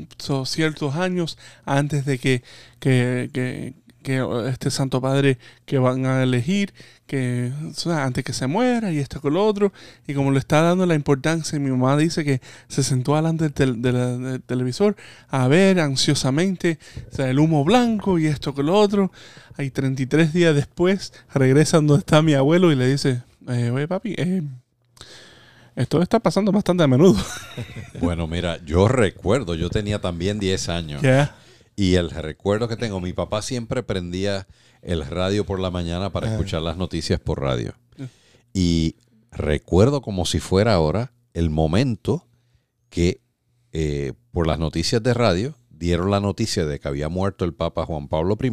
ciertos 0.44 0.96
años 0.96 1.38
antes 1.64 2.04
de 2.04 2.18
que, 2.18 2.42
que, 2.80 3.30
que- 3.32 3.74
este 4.48 4.70
Santo 4.70 5.00
Padre 5.00 5.38
que 5.64 5.78
van 5.78 6.06
a 6.06 6.22
elegir, 6.22 6.72
que 7.06 7.52
o 7.86 7.90
antes 7.90 8.24
que 8.24 8.32
se 8.32 8.46
muera 8.46 8.92
y 8.92 8.98
esto 8.98 9.20
con 9.20 9.34
lo 9.34 9.44
otro, 9.44 9.72
y 10.06 10.14
como 10.14 10.30
le 10.30 10.38
está 10.38 10.62
dando 10.62 10.86
la 10.86 10.94
importancia, 10.94 11.58
mi 11.58 11.70
mamá 11.70 11.96
dice 11.96 12.24
que 12.24 12.40
se 12.68 12.82
sentó 12.84 13.16
delante 13.16 13.48
del, 13.48 14.42
televisor 14.46 14.96
a 15.28 15.48
ver 15.48 15.80
ansiosamente 15.80 16.78
o 17.12 17.14
sea, 17.16 17.30
el 17.30 17.38
humo 17.40 17.64
blanco 17.64 18.18
y 18.18 18.26
esto 18.26 18.54
con 18.54 18.66
lo 18.66 18.74
otro. 18.78 19.10
Hay 19.56 19.70
33 19.70 20.32
días 20.32 20.54
después, 20.54 21.12
regresa 21.34 21.78
donde 21.78 21.96
está 21.96 22.22
mi 22.22 22.34
abuelo 22.34 22.70
y 22.70 22.76
le 22.76 22.86
dice, 22.88 23.22
eh, 23.48 23.70
oye 23.70 23.88
papi, 23.88 24.14
eh, 24.18 24.42
esto 25.76 26.02
está 26.02 26.18
pasando 26.20 26.50
bastante 26.52 26.82
a 26.82 26.86
menudo. 26.86 27.22
Bueno, 28.00 28.26
mira, 28.26 28.62
yo 28.64 28.88
recuerdo, 28.88 29.54
yo 29.54 29.70
tenía 29.70 30.00
también 30.00 30.38
10 30.38 30.68
años. 30.68 31.00
Ya. 31.02 31.34
Y 31.76 31.94
el 31.94 32.10
recuerdo 32.10 32.68
que 32.68 32.76
tengo, 32.76 33.00
mi 33.00 33.12
papá 33.14 33.40
siempre 33.42 33.82
prendía 33.82 34.46
el 34.82 35.04
radio 35.06 35.44
por 35.46 35.60
la 35.60 35.70
mañana 35.70 36.10
para 36.10 36.28
Ah. 36.28 36.32
escuchar 36.32 36.60
las 36.62 36.76
noticias 36.76 37.18
por 37.20 37.40
radio. 37.40 37.74
Y 38.52 38.96
recuerdo 39.30 40.00
como 40.02 40.24
si 40.26 40.40
fuera 40.40 40.74
ahora 40.74 41.12
el 41.34 41.48
momento 41.50 42.26
que 42.90 43.20
eh, 43.72 44.12
por 44.30 44.46
las 44.46 44.58
noticias 44.58 45.02
de 45.02 45.12
radio 45.14 45.54
dieron 45.70 46.10
la 46.10 46.20
noticia 46.20 46.64
de 46.66 46.78
que 46.80 46.88
había 46.88 47.08
muerto 47.10 47.44
el 47.44 47.52
Papa 47.54 47.84
Juan 47.86 48.08
Pablo 48.08 48.36
I. 48.42 48.50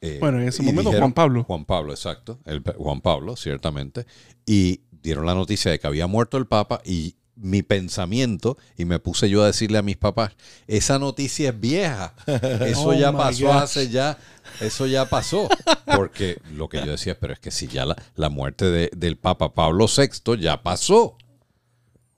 eh, 0.00 0.18
Bueno, 0.20 0.38
en 0.40 0.48
ese 0.48 0.62
momento 0.62 0.92
Juan 0.92 1.12
Pablo. 1.12 1.44
Juan 1.44 1.64
Pablo, 1.66 1.92
exacto. 1.92 2.40
El, 2.46 2.62
Juan 2.62 3.00
Pablo, 3.02 3.36
ciertamente. 3.36 4.06
Y 4.46 4.80
dieron 5.02 5.26
la 5.26 5.34
noticia 5.34 5.70
de 5.70 5.78
que 5.78 5.86
había 5.86 6.06
muerto 6.06 6.36
el 6.36 6.46
Papa 6.46 6.80
y 6.84 7.16
mi 7.34 7.62
pensamiento, 7.62 8.58
y 8.76 8.84
me 8.84 8.98
puse 8.98 9.28
yo 9.30 9.42
a 9.42 9.46
decirle 9.46 9.78
a 9.78 9.82
mis 9.82 9.96
papás, 9.96 10.32
esa 10.66 10.98
noticia 10.98 11.48
es 11.48 11.58
vieja. 11.60 12.14
Eso 12.66 12.88
Oh 12.88 12.94
ya 12.94 13.10
pasó 13.10 13.46
gosh. 13.46 13.56
hace 13.56 13.88
ya, 13.88 14.18
eso 14.60 14.86
ya 14.86 15.08
pasó. 15.08 15.48
Porque 15.96 16.40
lo 16.54 16.68
que 16.68 16.78
yo 16.84 16.92
decía, 16.92 17.18
pero 17.18 17.32
es 17.32 17.40
que 17.40 17.50
si 17.50 17.66
ya 17.68 17.86
la, 17.86 17.96
la 18.16 18.28
muerte 18.28 18.66
de- 18.70 18.90
del 18.94 19.16
Papa 19.16 19.54
Pablo 19.54 19.86
VI 19.86 20.36
ya 20.40 20.62
pasó. 20.62 21.16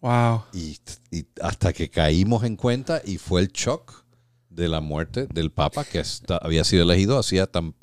Wow. 0.01 0.43
Y, 0.53 0.79
y 1.11 1.27
hasta 1.41 1.73
que 1.73 1.89
caímos 1.91 2.45
en 2.45 2.57
cuenta 2.57 3.01
y 3.05 3.17
fue 3.19 3.41
el 3.41 3.49
shock 3.49 4.05
de 4.51 4.69
la 4.69 4.81
muerte 4.81 5.27
del 5.33 5.51
Papa 5.51 5.85
que 5.85 6.01
hasta 6.01 6.37
había 6.39 6.65
sido 6.65 6.83
elegido 6.83 7.19
hacía 7.19 7.47
tan 7.47 7.75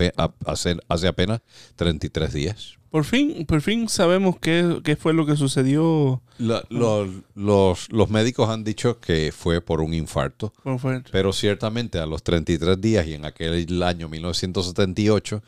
hace, 0.46 0.78
hace 0.88 1.08
apenas 1.08 1.42
33 1.78 2.34
días. 2.34 2.78
Por 2.92 3.06
fin, 3.06 3.46
por 3.46 3.62
fin 3.62 3.88
sabemos 3.88 4.36
qué, 4.42 4.82
qué 4.84 4.96
fue 4.98 5.14
lo 5.14 5.26
que 5.26 5.38
sucedió. 5.38 6.22
La- 6.38 6.64
lo- 6.70 7.08
los, 7.36 7.90
los 7.92 8.10
médicos 8.10 8.50
han 8.50 8.64
dicho 8.66 9.00
que 9.00 9.32
fue 9.32 9.62
por 9.62 9.80
un 9.80 9.94
infarto, 9.94 10.52
¿Cómo 10.64 10.78
fue? 10.78 11.02
pero 11.12 11.32
ciertamente 11.32 12.00
a 12.00 12.06
los 12.06 12.22
33 12.22 12.82
días 12.82 13.08
y 13.08 13.14
en 13.14 13.24
aquel 13.26 13.82
año 13.84 14.10
1978 14.10 15.42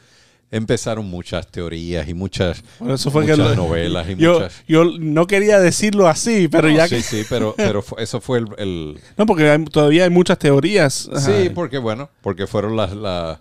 empezaron 0.52 1.06
muchas 1.10 1.48
teorías 1.48 2.08
y 2.08 2.14
muchas, 2.14 2.62
Por 2.78 2.92
eso 2.92 3.10
fue 3.10 3.24
muchas 3.24 3.38
que 3.40 3.44
lo- 3.44 3.56
novelas 3.56 4.08
y 4.08 4.16
yo, 4.18 4.34
muchas... 4.36 4.64
yo 4.68 4.86
no 5.00 5.26
quería 5.26 5.60
decirlo 5.60 6.08
así, 6.08 6.48
pero 6.48 6.70
ya 6.70 6.88
sí, 6.88 6.98
que. 6.98 7.02
sí, 7.02 7.24
pero, 7.28 7.56
pero 7.58 7.84
eso 7.98 8.22
fue 8.22 8.38
el- 8.40 8.48
el, 8.60 9.00
No, 9.18 9.26
porque 9.26 9.50
hay- 9.50 9.66
todavía 9.66 10.04
hay 10.04 10.12
muchas 10.12 10.38
teorías. 10.38 11.10
Ajá. 11.12 11.20
Sí, 11.22 11.50
porque 11.50 11.80
bueno, 11.80 12.10
porque 12.22 12.46
fueron 12.46 12.78
las, 12.78 12.94
las, 12.96 13.40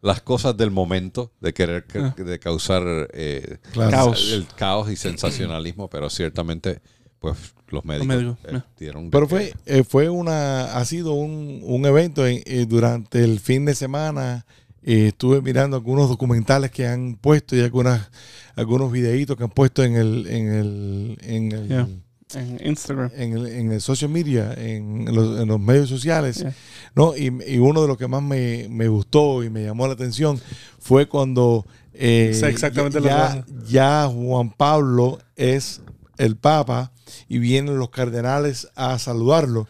las 0.00 0.20
cosas 0.22 0.56
del 0.56 0.70
momento 0.70 1.32
de 1.40 1.52
querer 1.52 1.84
ca- 1.86 2.14
de 2.16 2.38
causar 2.38 2.82
eh, 3.12 3.58
Claro. 3.72 3.90
Caos. 3.90 4.32
el 4.32 4.46
caos 4.56 4.90
y 4.90 4.96
sensacionalismo, 4.96 5.88
pero 5.90 6.08
ciertamente 6.10 6.80
pues 7.18 7.36
los 7.68 7.84
médicos, 7.84 8.06
médicos, 8.06 8.38
eh, 8.44 8.56
eh. 8.56 8.62
dieron 8.78 9.10
Pero 9.10 9.26
fue, 9.28 9.52
eh, 9.66 9.82
fue 9.82 10.08
una, 10.08 10.76
ha 10.76 10.84
sido 10.84 11.12
un, 11.14 11.60
un 11.64 11.84
evento 11.84 12.26
en- 12.26 12.42
eh, 12.46 12.64
durante 12.68 13.24
el 13.24 13.40
fin 13.40 13.64
de 13.64 13.74
semana. 13.74 14.46
eh, 14.84 15.08
estuve 15.08 15.42
mirando 15.42 15.76
algunos 15.76 16.08
documentales 16.08 16.70
que 16.70 16.86
han 16.86 17.16
puesto 17.16 17.56
y 17.56 17.60
algunas, 17.60 18.08
algunos 18.54 18.90
videitos 18.92 19.36
que 19.36 19.42
han 19.42 19.50
puesto 19.50 19.82
en 19.82 19.96
el, 19.96 20.26
en 20.28 20.48
el, 20.54 21.18
en 21.22 21.52
el, 21.52 21.68
Yeah. 21.68 21.88
En 22.34 22.58
Instagram. 22.64 23.10
en 23.14 23.32
el, 23.32 23.46
en 23.46 23.72
el 23.72 23.80
social 23.80 24.10
media, 24.10 24.52
en 24.54 25.06
los, 25.14 25.40
en 25.40 25.48
los 25.48 25.58
medios 25.58 25.88
sociales. 25.88 26.38
Yeah. 26.38 26.54
¿no? 26.94 27.16
Y, 27.16 27.32
y 27.46 27.58
uno 27.58 27.82
de 27.82 27.88
los 27.88 27.96
que 27.96 28.06
más 28.06 28.22
me, 28.22 28.66
me 28.68 28.88
gustó 28.88 29.42
y 29.42 29.50
me 29.50 29.64
llamó 29.64 29.86
la 29.86 29.94
atención 29.94 30.40
fue 30.78 31.08
cuando 31.08 31.66
eh, 32.00 32.40
exactamente 32.44 33.00
ya, 33.02 33.44
ya 33.66 34.06
Juan 34.06 34.50
Pablo 34.50 35.18
es 35.34 35.80
el 36.16 36.36
Papa 36.36 36.92
y 37.28 37.38
vienen 37.38 37.78
los 37.78 37.90
cardenales 37.90 38.68
a 38.76 38.98
saludarlo. 38.98 39.66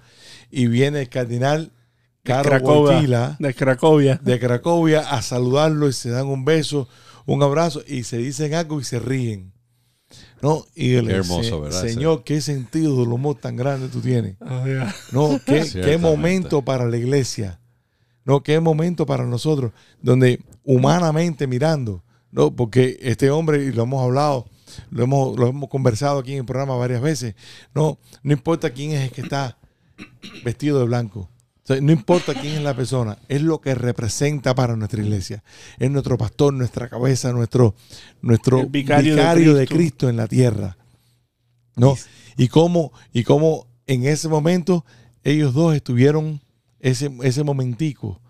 Y 0.51 0.67
viene 0.67 1.03
el 1.03 1.09
cardenal 1.09 1.73
De 2.25 2.33
Caro 2.33 2.51
Cracovia. 2.51 3.37
De 3.39 3.55
Cracovia. 3.55 4.21
de 4.23 4.39
Cracovia 4.39 5.01
a 5.01 5.23
saludarlo 5.23 5.89
y 5.89 5.93
se 5.93 6.11
dan 6.11 6.27
un 6.27 6.45
beso, 6.45 6.89
un 7.27 7.43
abrazo 7.43 7.83
y 7.87 8.05
se 8.05 8.19
dicen 8.19 8.55
algo 8.55 8.81
y 8.81 8.85
se 8.85 8.99
ríen. 8.99 9.53
¿No? 10.41 10.65
Y 10.75 10.95
él 10.95 11.07
Qué 11.07 11.19
dice, 11.19 11.33
hermoso, 11.33 11.61
¿verdad? 11.61 11.83
Señor, 11.83 12.25
qué 12.25 12.41
sentido 12.41 12.99
del 13.01 13.09
humor 13.09 13.37
tan 13.37 13.57
grande 13.57 13.89
tú 13.89 14.01
tienes. 14.01 14.37
Oh, 14.41 14.67
yeah. 14.67 14.95
No, 15.13 15.41
qué, 15.47 15.65
qué 15.73 15.99
momento 15.99 16.63
para 16.63 16.87
la 16.87 16.97
iglesia. 16.97 17.61
No, 18.25 18.43
qué 18.43 18.61
momento 18.61 19.07
para 19.07 19.25
nosotros, 19.25 19.73
donde 20.03 20.45
humanamente 20.63 21.47
mirando, 21.47 22.05
no, 22.31 22.55
porque 22.55 22.99
este 23.01 23.31
hombre, 23.31 23.65
y 23.65 23.73
lo 23.73 23.85
hemos 23.85 24.05
hablado, 24.05 24.47
lo 24.91 25.03
hemos, 25.03 25.39
lo 25.39 25.47
hemos 25.47 25.71
conversado 25.71 26.19
aquí 26.19 26.33
en 26.33 26.41
el 26.41 26.45
programa 26.45 26.77
varias 26.77 27.01
veces, 27.01 27.35
no, 27.75 27.99
no 28.23 28.33
importa 28.33 28.71
quién 28.71 28.93
es 28.93 29.05
el 29.05 29.11
que 29.13 29.23
está 29.23 29.57
vestido 30.45 30.79
de 30.79 30.85
blanco. 30.85 31.31
O 31.69 31.73
sea, 31.75 31.83
no 31.83 31.93
importa 31.93 32.33
quién 32.33 32.55
es 32.55 32.63
la 32.63 32.75
persona, 32.75 33.19
es 33.29 33.43
lo 33.43 33.61
que 33.61 33.75
representa 33.75 34.55
para 34.55 34.75
nuestra 34.75 35.03
iglesia. 35.03 35.45
Es 35.79 35.91
nuestro 35.91 36.17
pastor, 36.17 36.55
nuestra 36.55 36.89
cabeza, 36.89 37.31
nuestro, 37.33 37.75
nuestro 38.23 38.67
vicario, 38.67 39.15
vicario 39.15 39.53
de 39.53 39.61
de, 39.61 39.67
Cristo. 39.67 40.09
En 40.09 40.17
la 40.17 40.27
tierra. 40.29 40.79
¿no? 41.77 41.95
Y 42.39 42.49
cómo, 42.49 42.93
y 43.13 43.23
cómo 43.25 43.67
en 43.87 44.07
ese 44.07 44.29
momento 44.29 44.87
ellos 45.25 45.53
dos 45.53 45.75
estuvieron 45.75 46.41
ese, 46.81 47.11
ese 47.23 47.45
momentico, 47.45 48.21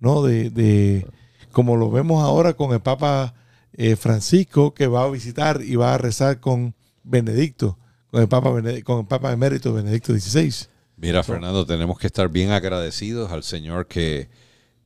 ¿no? 0.00 0.22
De, 0.24 0.50
de- 0.50 1.06
como 1.52 1.76
lo 1.76 1.90
vemos 1.92 2.22
ahora 2.24 2.54
con 2.54 2.72
el 2.72 2.80
Papa 2.80 3.32
eh, 3.74 3.94
Francisco, 3.94 4.74
que 4.74 4.88
va 4.88 5.04
a 5.04 5.10
visitar 5.10 5.62
y 5.62 5.76
va 5.76 5.94
a 5.94 5.98
rezar 5.98 6.40
con 6.40 6.74
Benedicto, 7.04 7.78
con 8.10 8.22
el 8.22 8.28
Papa, 8.28 8.50
Bened- 8.50 8.82
con 8.82 9.00
el 9.00 9.06
Papa 9.06 9.32
emérito 9.32 9.72
Benedicto 9.72 10.12
XVI. 10.18 10.66
Mira, 11.00 11.22
Fernando, 11.22 11.64
tenemos 11.64 11.98
que 11.98 12.06
estar 12.08 12.28
bien 12.28 12.50
agradecidos 12.50 13.30
al 13.30 13.42
Señor 13.44 13.86
que 13.86 14.28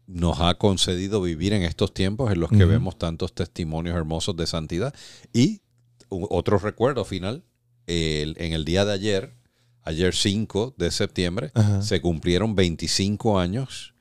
nos 0.07 0.41
ha 0.41 0.55
concedido 0.55 1.23
vivir 1.23 1.53
en 1.55 1.63
estos 1.63 1.95
tiempos 1.95 2.31
en 2.33 2.41
los 2.41 2.51
que 2.51 2.65
vemos 2.67 2.99
tantos 2.99 3.35
testimonios 3.35 3.97
hermosos 3.97 4.37
de 4.37 4.47
santidad. 4.47 4.95
Y 5.33 5.63
otro 6.11 6.59
recuerdo 6.59 7.05
final, 7.07 7.45
el- 7.87 8.35
en 8.39 8.53
el 8.53 8.65
día 8.67 8.85
de 8.85 8.93
ayer, 8.93 9.35
ayer 9.83 10.15
5 10.15 10.75
de 10.77 10.91
septiembre, 10.91 11.51
Ajá. 11.55 11.81
se 11.83 12.01
cumplieron 12.03 12.55
25 12.55 13.39
años 13.39 13.95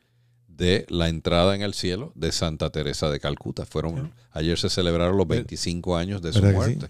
de 0.47 0.85
la 0.89 1.07
entrada 1.07 1.55
en 1.55 1.61
el 1.61 1.73
cielo 1.73 2.11
de 2.15 2.31
Santa 2.33 2.69
Teresa 2.71 3.09
de 3.09 3.19
Calcuta. 3.21 3.65
Fueron, 3.65 4.13
ayer 4.31 4.59
se 4.59 4.69
celebraron 4.69 5.17
los 5.17 5.27
25 5.27 5.95
años 5.95 6.21
de 6.21 6.33
su 6.33 6.41
muerte. 6.55 6.87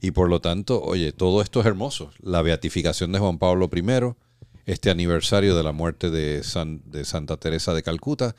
Y 0.00 0.12
por 0.12 0.28
lo 0.30 0.40
tanto, 0.40 0.80
oye, 0.82 1.12
todo 1.12 1.42
esto 1.42 1.60
es 1.60 1.66
hermoso. 1.66 2.10
La 2.20 2.42
beatificación 2.42 3.10
de 3.12 3.18
Juan 3.18 3.38
Pablo 3.38 3.68
I, 3.74 3.82
este 4.66 4.90
aniversario 4.90 5.56
de 5.56 5.62
la 5.62 5.72
muerte 5.72 6.10
de, 6.10 6.42
San- 6.42 6.82
de 6.86 7.04
Santa 7.04 7.36
Teresa 7.36 7.74
de 7.74 7.82
Calcuta, 7.82 8.34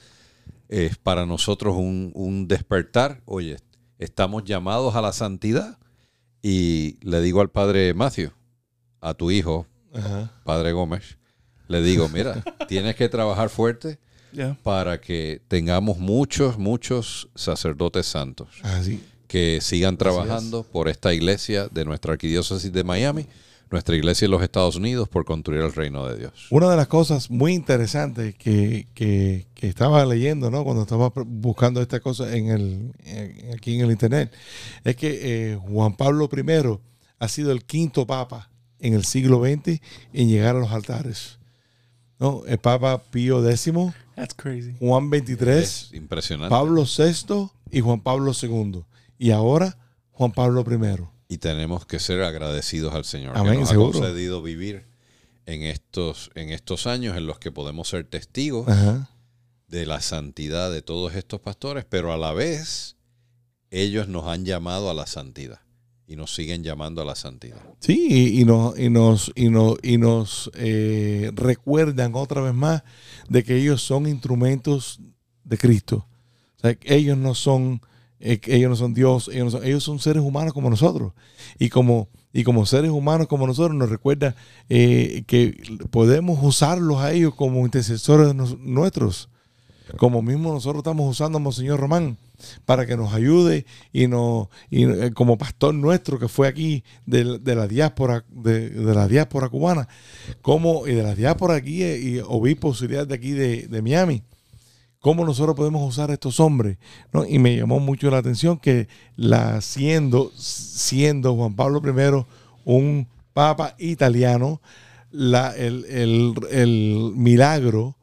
es 0.70 0.98
para 0.98 1.26
nosotros 1.26 1.76
un, 1.78 2.12
un 2.16 2.48
despertar. 2.48 3.22
Oye, 3.26 3.58
estamos 4.00 4.44
llamados 4.44 4.96
a 4.96 5.02
la 5.02 5.14
santidad. 5.14 5.78
Y 6.42 6.98
le 7.02 7.22
digo 7.22 7.40
al 7.42 7.50
padre 7.50 7.94
Matthew, 7.94 8.32
a 9.02 9.14
tu 9.14 9.32
hijo, 9.32 9.66
Ajá. 9.94 10.32
padre 10.44 10.74
Gómez, 10.74 11.18
le 11.68 11.82
digo, 11.82 12.10
mira, 12.10 12.44
tienes 12.68 12.96
que 12.96 13.08
trabajar 13.10 13.50
fuerte 13.50 14.00
para 14.64 15.00
que 15.00 15.42
tengamos 15.48 16.00
muchos, 16.00 16.58
muchos 16.58 17.30
sacerdotes 17.36 18.08
santos 18.08 18.50
Así. 18.64 19.02
que 19.28 19.60
sigan 19.62 19.96
trabajando 19.96 20.64
por 20.64 20.90
esta 20.90 21.14
iglesia 21.14 21.68
de 21.70 21.86
nuestra 21.86 22.14
arquidiócesis 22.14 22.74
de 22.74 22.84
Miami, 22.84 23.28
nuestra 23.74 23.96
iglesia 23.96 24.26
en 24.26 24.32
los 24.32 24.42
Estados 24.42 24.76
Unidos, 24.78 25.10
por 25.10 25.26
construir 25.26 25.62
el 25.62 25.74
reino 25.74 26.08
de 26.08 26.18
Dios. 26.18 26.48
Una 26.50 26.70
de 26.70 26.78
las 26.78 26.88
cosas 26.88 27.30
muy 27.30 27.54
interesantes 27.54 28.36
que, 28.36 28.88
que- 28.94 29.48
que 29.54 29.68
estaba 29.68 30.06
leyendo, 30.06 30.50
¿no? 30.50 30.64
Cuando 30.64 30.84
estaba 30.84 31.12
buscando 31.16 31.82
esta 31.82 32.00
cosa 32.00 32.34
en 32.36 32.50
el, 32.50 32.94
en- 33.06 33.54
aquí 33.54 33.76
en 33.76 33.82
el 33.82 33.92
internet, 33.92 34.32
es 34.86 34.96
que 34.96 35.52
eh, 35.52 35.56
Juan 35.58 35.96
Pablo 35.96 36.30
I 36.32 36.80
ha 37.20 37.28
sido 37.28 37.52
el 37.52 37.64
quinto 37.66 38.08
papa 38.08 38.50
en 38.80 38.94
el 38.94 39.04
siglo 39.06 39.42
XX 39.44 39.80
en 40.14 40.30
llegar 40.30 40.56
a 40.56 40.60
los 40.60 40.72
altares. 40.72 41.40
¿no? 42.20 42.44
El 42.48 42.58
Papa 42.58 43.02
Pío 43.12 43.48
X, 43.50 43.74
That's 44.16 44.34
crazy. 44.36 44.76
Juan 44.80 45.10
XXIII, 45.10 45.50
Es 45.60 45.90
impresionante. 45.94 46.50
Pablo 46.50 46.84
VI 46.86 47.50
y 47.72 47.82
Juan 47.82 48.02
Pablo 48.02 48.32
II. 48.40 48.84
Y 49.18 49.32
ahora 49.32 49.78
Juan 50.12 50.32
Pablo 50.32 50.62
I. 50.70 51.04
Y 51.28 51.38
tenemos 51.38 51.86
que 51.86 52.00
ser 52.00 52.22
agradecidos 52.24 52.94
al 52.94 53.06
Señor 53.06 53.38
Amén, 53.38 53.54
que 53.54 53.60
nos 53.62 53.70
seguro. 53.70 53.90
ha 53.90 54.02
concedido 54.02 54.42
vivir 54.42 54.86
en 55.46 55.64
estos, 55.64 56.32
en 56.36 56.50
estos 56.50 56.88
años 56.88 57.18
en 57.18 57.26
los 57.26 57.40
que 57.40 57.52
podemos 57.52 57.90
ser 57.90 58.06
testigos 58.06 58.68
Ajá. 58.68 59.10
de 59.68 59.86
la 59.86 60.02
santidad 60.02 60.72
de 60.72 60.82
todos 60.82 61.16
estos 61.16 61.40
pastores, 61.42 61.86
pero 61.88 62.14
a 62.14 62.18
la 62.18 62.34
vez 62.34 62.98
ellos 63.72 64.08
nos 64.08 64.28
han 64.28 64.46
llamado 64.46 64.90
a 64.90 64.94
la 64.94 65.08
santidad 65.08 65.60
y 66.06 66.16
nos 66.16 66.36
siguen 66.36 66.64
llamando 66.64 67.02
a 67.02 67.06
la 67.06 67.16
santidad. 67.16 67.58
Sí, 67.80 68.08
y, 68.10 68.42
y 68.42 68.46
nos, 68.46 68.78
y 68.78 68.90
nos, 68.90 69.32
y 69.36 69.50
nos, 69.50 69.78
y 69.82 69.98
nos 69.98 70.52
eh, 70.54 71.32
recuerdan 71.34 72.14
otra 72.16 72.42
vez 72.42 72.54
más 72.54 72.84
de 73.30 73.44
que 73.44 73.58
ellos 73.58 73.82
son 73.82 74.08
instrumentos 74.08 75.00
de 75.44 75.58
Cristo. 75.58 76.08
O 76.58 76.60
sea, 76.60 76.76
que 76.76 76.94
ellos 76.96 77.18
no 77.18 77.34
son, 77.34 77.82
eh, 78.26 78.40
ellos 78.48 78.70
no 78.70 78.76
son 78.76 78.94
Dios, 78.94 79.30
ellos, 79.32 79.52
son, 79.52 79.64
ellos 79.66 79.84
son 79.84 80.00
seres 80.00 80.24
humanos 80.24 80.54
como 80.54 80.70
nosotros. 80.70 81.12
Y 81.60 81.70
como, 81.70 82.08
y 82.32 82.44
como 82.44 82.66
seres 82.66 82.90
humanos 82.92 83.28
como 83.28 83.46
nosotros 83.46 83.76
nos 83.76 83.90
recuerda 83.90 84.36
eh, 84.70 85.24
que 85.28 85.62
podemos 85.92 86.40
usarlos 86.42 87.00
a 87.00 87.12
ellos 87.12 87.36
como 87.36 87.66
intercesores 87.66 88.34
nos- 88.34 88.58
nuestros. 88.60 89.30
Como 89.98 90.22
mismo 90.22 90.54
nosotros 90.54 90.80
estamos 90.80 91.08
usando 91.12 91.38
a 91.38 91.42
Monseñor 91.42 91.80
Román 91.80 92.18
para 92.66 92.86
que 92.86 92.96
nos 92.96 93.14
ayude 93.14 93.66
y, 93.92 94.08
nos, 94.08 94.48
y 94.70 94.86
eh, 94.86 95.12
como 95.14 95.38
pastor 95.38 95.76
nuestro 95.76 96.18
que 96.18 96.30
fue 96.30 96.48
aquí 96.48 96.84
de, 97.06 97.38
de 97.40 97.56
la 97.56 97.68
diáspora 97.68 98.24
de, 98.30 98.70
de 98.70 98.96
la 98.96 99.08
diáspora 99.08 99.50
cubana 99.50 99.88
como 100.42 100.88
y 100.88 100.94
de 100.94 101.04
la 101.04 101.16
diáspora 101.16 101.56
aquí 101.56 101.84
eh, 101.84 102.00
y 102.00 102.20
obispo 102.20 102.70
auxiliar 102.70 103.08
de 103.08 103.16
aquí 103.16 103.32
de, 103.32 103.68
de 103.68 103.82
Miami 103.82 104.24
cómo 105.04 105.26
nosotros 105.26 105.54
podemos 105.58 105.86
usar 105.86 106.10
a 106.12 106.14
estos 106.14 106.40
hombres 106.40 106.78
¿no? 107.12 107.26
y 107.26 107.38
me 107.38 107.58
llamó 107.58 107.82
mucho 107.82 108.10
la 108.10 108.20
atención 108.20 108.58
que 108.58 108.88
la 109.18 109.60
siendo 110.38 111.36
Juan 111.36 111.58
Pablo 111.58 111.82
I 111.86 112.26
un 112.64 113.10
papa 113.34 113.76
italiano 113.80 114.62
la, 115.12 115.54
el, 115.58 115.84
el- 115.90 116.34
el 116.52 117.12
milagro 117.16 117.98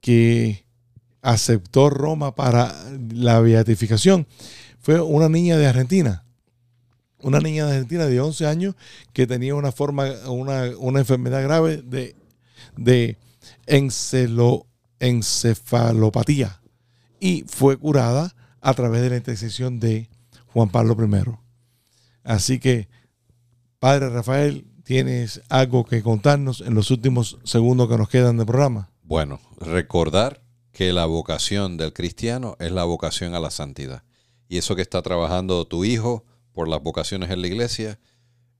que 0.00 0.64
aceptó 1.20 1.90
Roma 1.90 2.36
para 2.36 2.72
la 3.12 3.40
beatificación 3.40 4.28
fue 4.78 5.00
una 5.00 5.28
niña 5.28 5.56
de 5.56 5.66
Argentina. 5.66 6.22
Una 7.22 7.40
niña 7.40 7.66
de 7.66 7.72
Argentina 7.72 8.06
de 8.06 8.20
11 8.20 8.46
años 8.46 8.76
que 9.12 9.26
tenía 9.26 9.56
una 9.56 9.72
forma, 9.72 10.04
una, 10.28 10.70
una 10.78 11.00
enfermedad 11.00 11.42
grave 11.42 11.78
de, 11.78 12.14
de 12.76 13.16
encelo- 13.66 14.66
encefalopatía 15.00 16.60
y 17.20 17.44
fue 17.46 17.76
curada 17.76 18.34
a 18.60 18.74
través 18.74 19.02
de 19.02 19.10
la 19.10 19.16
intercesión 19.16 19.80
de 19.80 20.08
Juan 20.46 20.70
Pablo 20.70 20.96
I. 21.00 21.36
Así 22.24 22.58
que, 22.58 22.88
Padre 23.78 24.10
Rafael, 24.10 24.66
tienes 24.84 25.42
algo 25.48 25.84
que 25.84 26.02
contarnos 26.02 26.60
en 26.60 26.74
los 26.74 26.90
últimos 26.90 27.38
segundos 27.44 27.88
que 27.88 27.98
nos 27.98 28.08
quedan 28.08 28.38
de 28.38 28.46
programa. 28.46 28.90
Bueno, 29.02 29.40
recordar 29.60 30.42
que 30.72 30.92
la 30.92 31.06
vocación 31.06 31.76
del 31.76 31.92
cristiano 31.92 32.56
es 32.58 32.72
la 32.72 32.84
vocación 32.84 33.34
a 33.34 33.40
la 33.40 33.50
santidad. 33.50 34.02
Y 34.48 34.58
eso 34.58 34.76
que 34.76 34.82
está 34.82 35.02
trabajando 35.02 35.66
tu 35.66 35.84
hijo 35.84 36.24
por 36.52 36.68
las 36.68 36.82
vocaciones 36.82 37.30
en 37.30 37.40
la 37.40 37.46
iglesia 37.48 37.98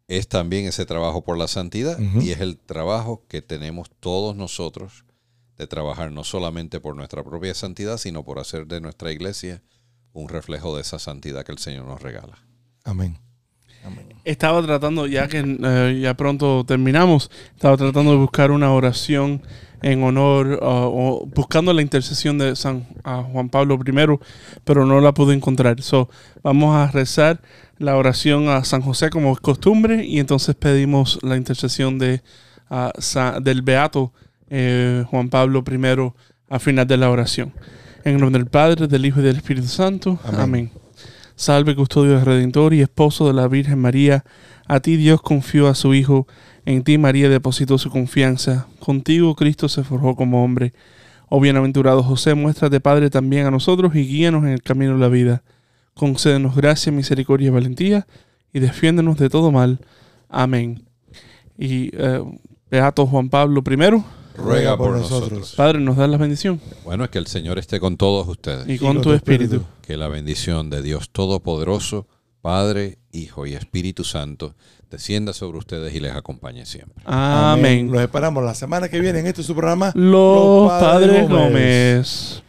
es 0.09 0.28
también 0.28 0.66
ese 0.66 0.87
trabajo 0.87 1.24
por 1.24 1.39
la 1.39 1.49
santidad 1.49 1.99
y 1.99 2.30
es 2.30 2.41
el 2.41 2.59
trabajo 2.59 3.24
que 3.28 3.43
tenemos 3.43 3.91
todos 3.99 4.37
nosotros 4.37 5.06
de 5.59 5.67
trabajar 5.67 6.13
no 6.13 6.25
solamente 6.25 6.81
por 6.81 6.97
nuestra 6.97 7.23
propia 7.25 7.55
santidad, 7.55 7.97
sino 7.99 8.25
por 8.25 8.39
hacer 8.39 8.67
de 8.67 8.81
nuestra 8.81 9.13
iglesia 9.13 9.63
un 10.13 10.29
reflejo 10.29 10.75
de 10.77 10.83
esa 10.83 10.99
santidad 10.99 11.45
que 11.45 11.53
el 11.53 11.59
Señor 11.59 11.87
nos 11.87 12.03
regala. 12.03 12.39
Amén. 12.85 13.19
Amén. 13.85 14.09
Estaba 14.25 14.63
tratando, 14.63 15.07
ya 15.07 15.29
que 15.29 15.45
eh, 15.45 16.01
ya 16.03 16.15
pronto 16.15 16.65
terminamos, 16.67 17.31
estaba 17.55 17.77
tratando 17.77 18.11
de 18.11 18.17
buscar 18.17 18.51
una 18.51 18.73
oración 18.73 19.43
en 19.83 20.03
honor, 20.03 20.59
uh, 20.61 20.67
o 20.67 21.27
buscando 21.27 21.73
la 21.73 21.83
intercesión 21.83 22.39
de 22.39 22.57
San 22.57 22.87
ah, 23.05 23.25
Juan 23.31 23.49
Pablo 23.51 23.79
I, 23.87 24.19
pero 24.65 24.87
no 24.87 25.01
la 25.01 25.13
pude 25.13 25.35
encontrar. 25.35 25.81
So, 25.83 26.09
vamos 26.43 26.75
a 26.75 26.91
rezar 26.91 27.41
la 27.79 27.97
oración 27.97 28.49
a 28.49 28.65
San 28.65 28.81
José 28.81 29.11
como 29.11 29.33
es 29.33 29.39
costumbre 29.39 30.05
y 30.05 30.19
entonces 30.19 30.55
pedimos 30.57 31.19
la 31.23 31.37
intercesión 31.37 31.99
de, 31.99 32.23
ah, 32.71 32.91
Sa- 32.99 33.39
del 33.39 33.63
Beato 33.63 34.13
eh, 34.51 35.05
Juan 35.11 35.29
Pablo 35.29 35.65
I 35.67 36.13
al 36.49 36.61
final 36.61 36.87
de 36.87 36.97
la 36.97 37.11
oración. 37.11 37.53
En 38.05 38.15
el 38.15 38.21
nombre 38.21 38.39
del 38.39 38.49
Padre, 38.49 38.87
del 38.87 39.05
Hijo 39.05 39.21
y 39.21 39.25
del 39.25 39.37
Espíritu 39.37 39.67
Santo. 39.67 40.19
Amén. 40.25 40.41
Amén. 40.41 40.71
Salve, 41.35 41.77
custodio 41.77 42.13
del 42.13 42.25
Redentor 42.25 42.73
y 42.73 42.81
esposo 42.81 43.27
de 43.27 43.35
la 43.35 43.47
Virgen 43.49 43.79
María. 43.79 44.25
A 44.67 44.81
ti 44.81 44.97
Dios 44.97 45.21
confió 45.21 45.69
a 45.69 45.75
su 45.75 45.93
Hijo, 45.93 46.27
en 46.65 46.83
ti 46.83 46.99
María 46.99 47.29
depositó 47.29 47.79
su 47.79 47.91
confianza. 47.91 48.67
Contigo 48.81 49.35
Cristo 49.37 49.69
se 49.69 49.85
forjó 49.85 50.17
como 50.17 50.43
hombre. 50.43 50.73
Oh 51.29 51.41
bienaventurado 51.41 52.03
José, 52.03 52.35
muéstrate 52.35 52.81
Padre 52.81 53.11
también 53.11 53.47
a 53.47 53.51
nosotros 53.51 53.95
y 53.95 54.07
guíanos 54.07 54.45
en 54.45 54.51
el 54.51 54.63
camino 54.63 54.95
de 54.95 55.01
la 55.01 55.09
vida. 55.09 55.43
Concédenos 55.95 56.57
gracia, 56.57 56.93
misericordia 56.93 57.49
y 57.49 57.51
valentía 57.51 58.07
y 58.53 58.61
defiéndenos 58.61 59.19
de 59.19 59.29
todo 59.29 59.53
mal. 59.53 59.81
Amén. 60.29 60.85
Y 61.59 61.91
eh, 61.97 62.23
Beato 62.71 63.07
Juan 63.07 63.29
Pablo 63.29 63.63
I, 63.65 64.03
Ruega 64.37 64.76
por 64.76 64.97
nosotros. 64.97 65.55
Padre, 65.57 65.80
nos 65.80 65.97
da 65.97 66.07
la 66.07 66.16
bendición 66.16 66.61
Bueno, 66.84 67.05
es 67.05 67.11
que 67.11 67.18
el 67.18 67.26
Señor 67.26 67.59
esté 67.59 67.80
con 67.80 67.97
todos 67.97 68.26
ustedes. 68.28 68.68
y 68.68 68.78
con 68.78 69.01
tu 69.03 69.12
espíritu. 69.12 69.62
Que 69.82 69.97
la 69.97 70.09
bendición 70.09 70.70
de 70.70 70.82
Dios 70.82 71.11
Todopoderoso, 71.11 72.07
Padre, 72.43 72.99
Hijo 73.12 73.47
y 73.47 73.55
Espíritu 73.55 74.05
Santo, 74.05 74.55
descienda 74.91 75.32
sobre 75.32 75.59
ustedes 75.59 75.95
y 75.95 76.01
les 76.01 76.14
acompañe 76.14 76.64
siempre. 76.66 77.03
Amén. 77.07 77.91
Los 77.91 78.01
esperamos 78.03 78.45
la 78.45 78.55
semana 78.55 78.89
que 78.89 79.01
viene 79.01 79.20
en 79.20 79.26
este 79.26 79.43
su 79.43 79.55
programa. 79.55 79.93
Los 79.95 80.68
Padres 80.70 81.28
Gómez. 81.28 82.43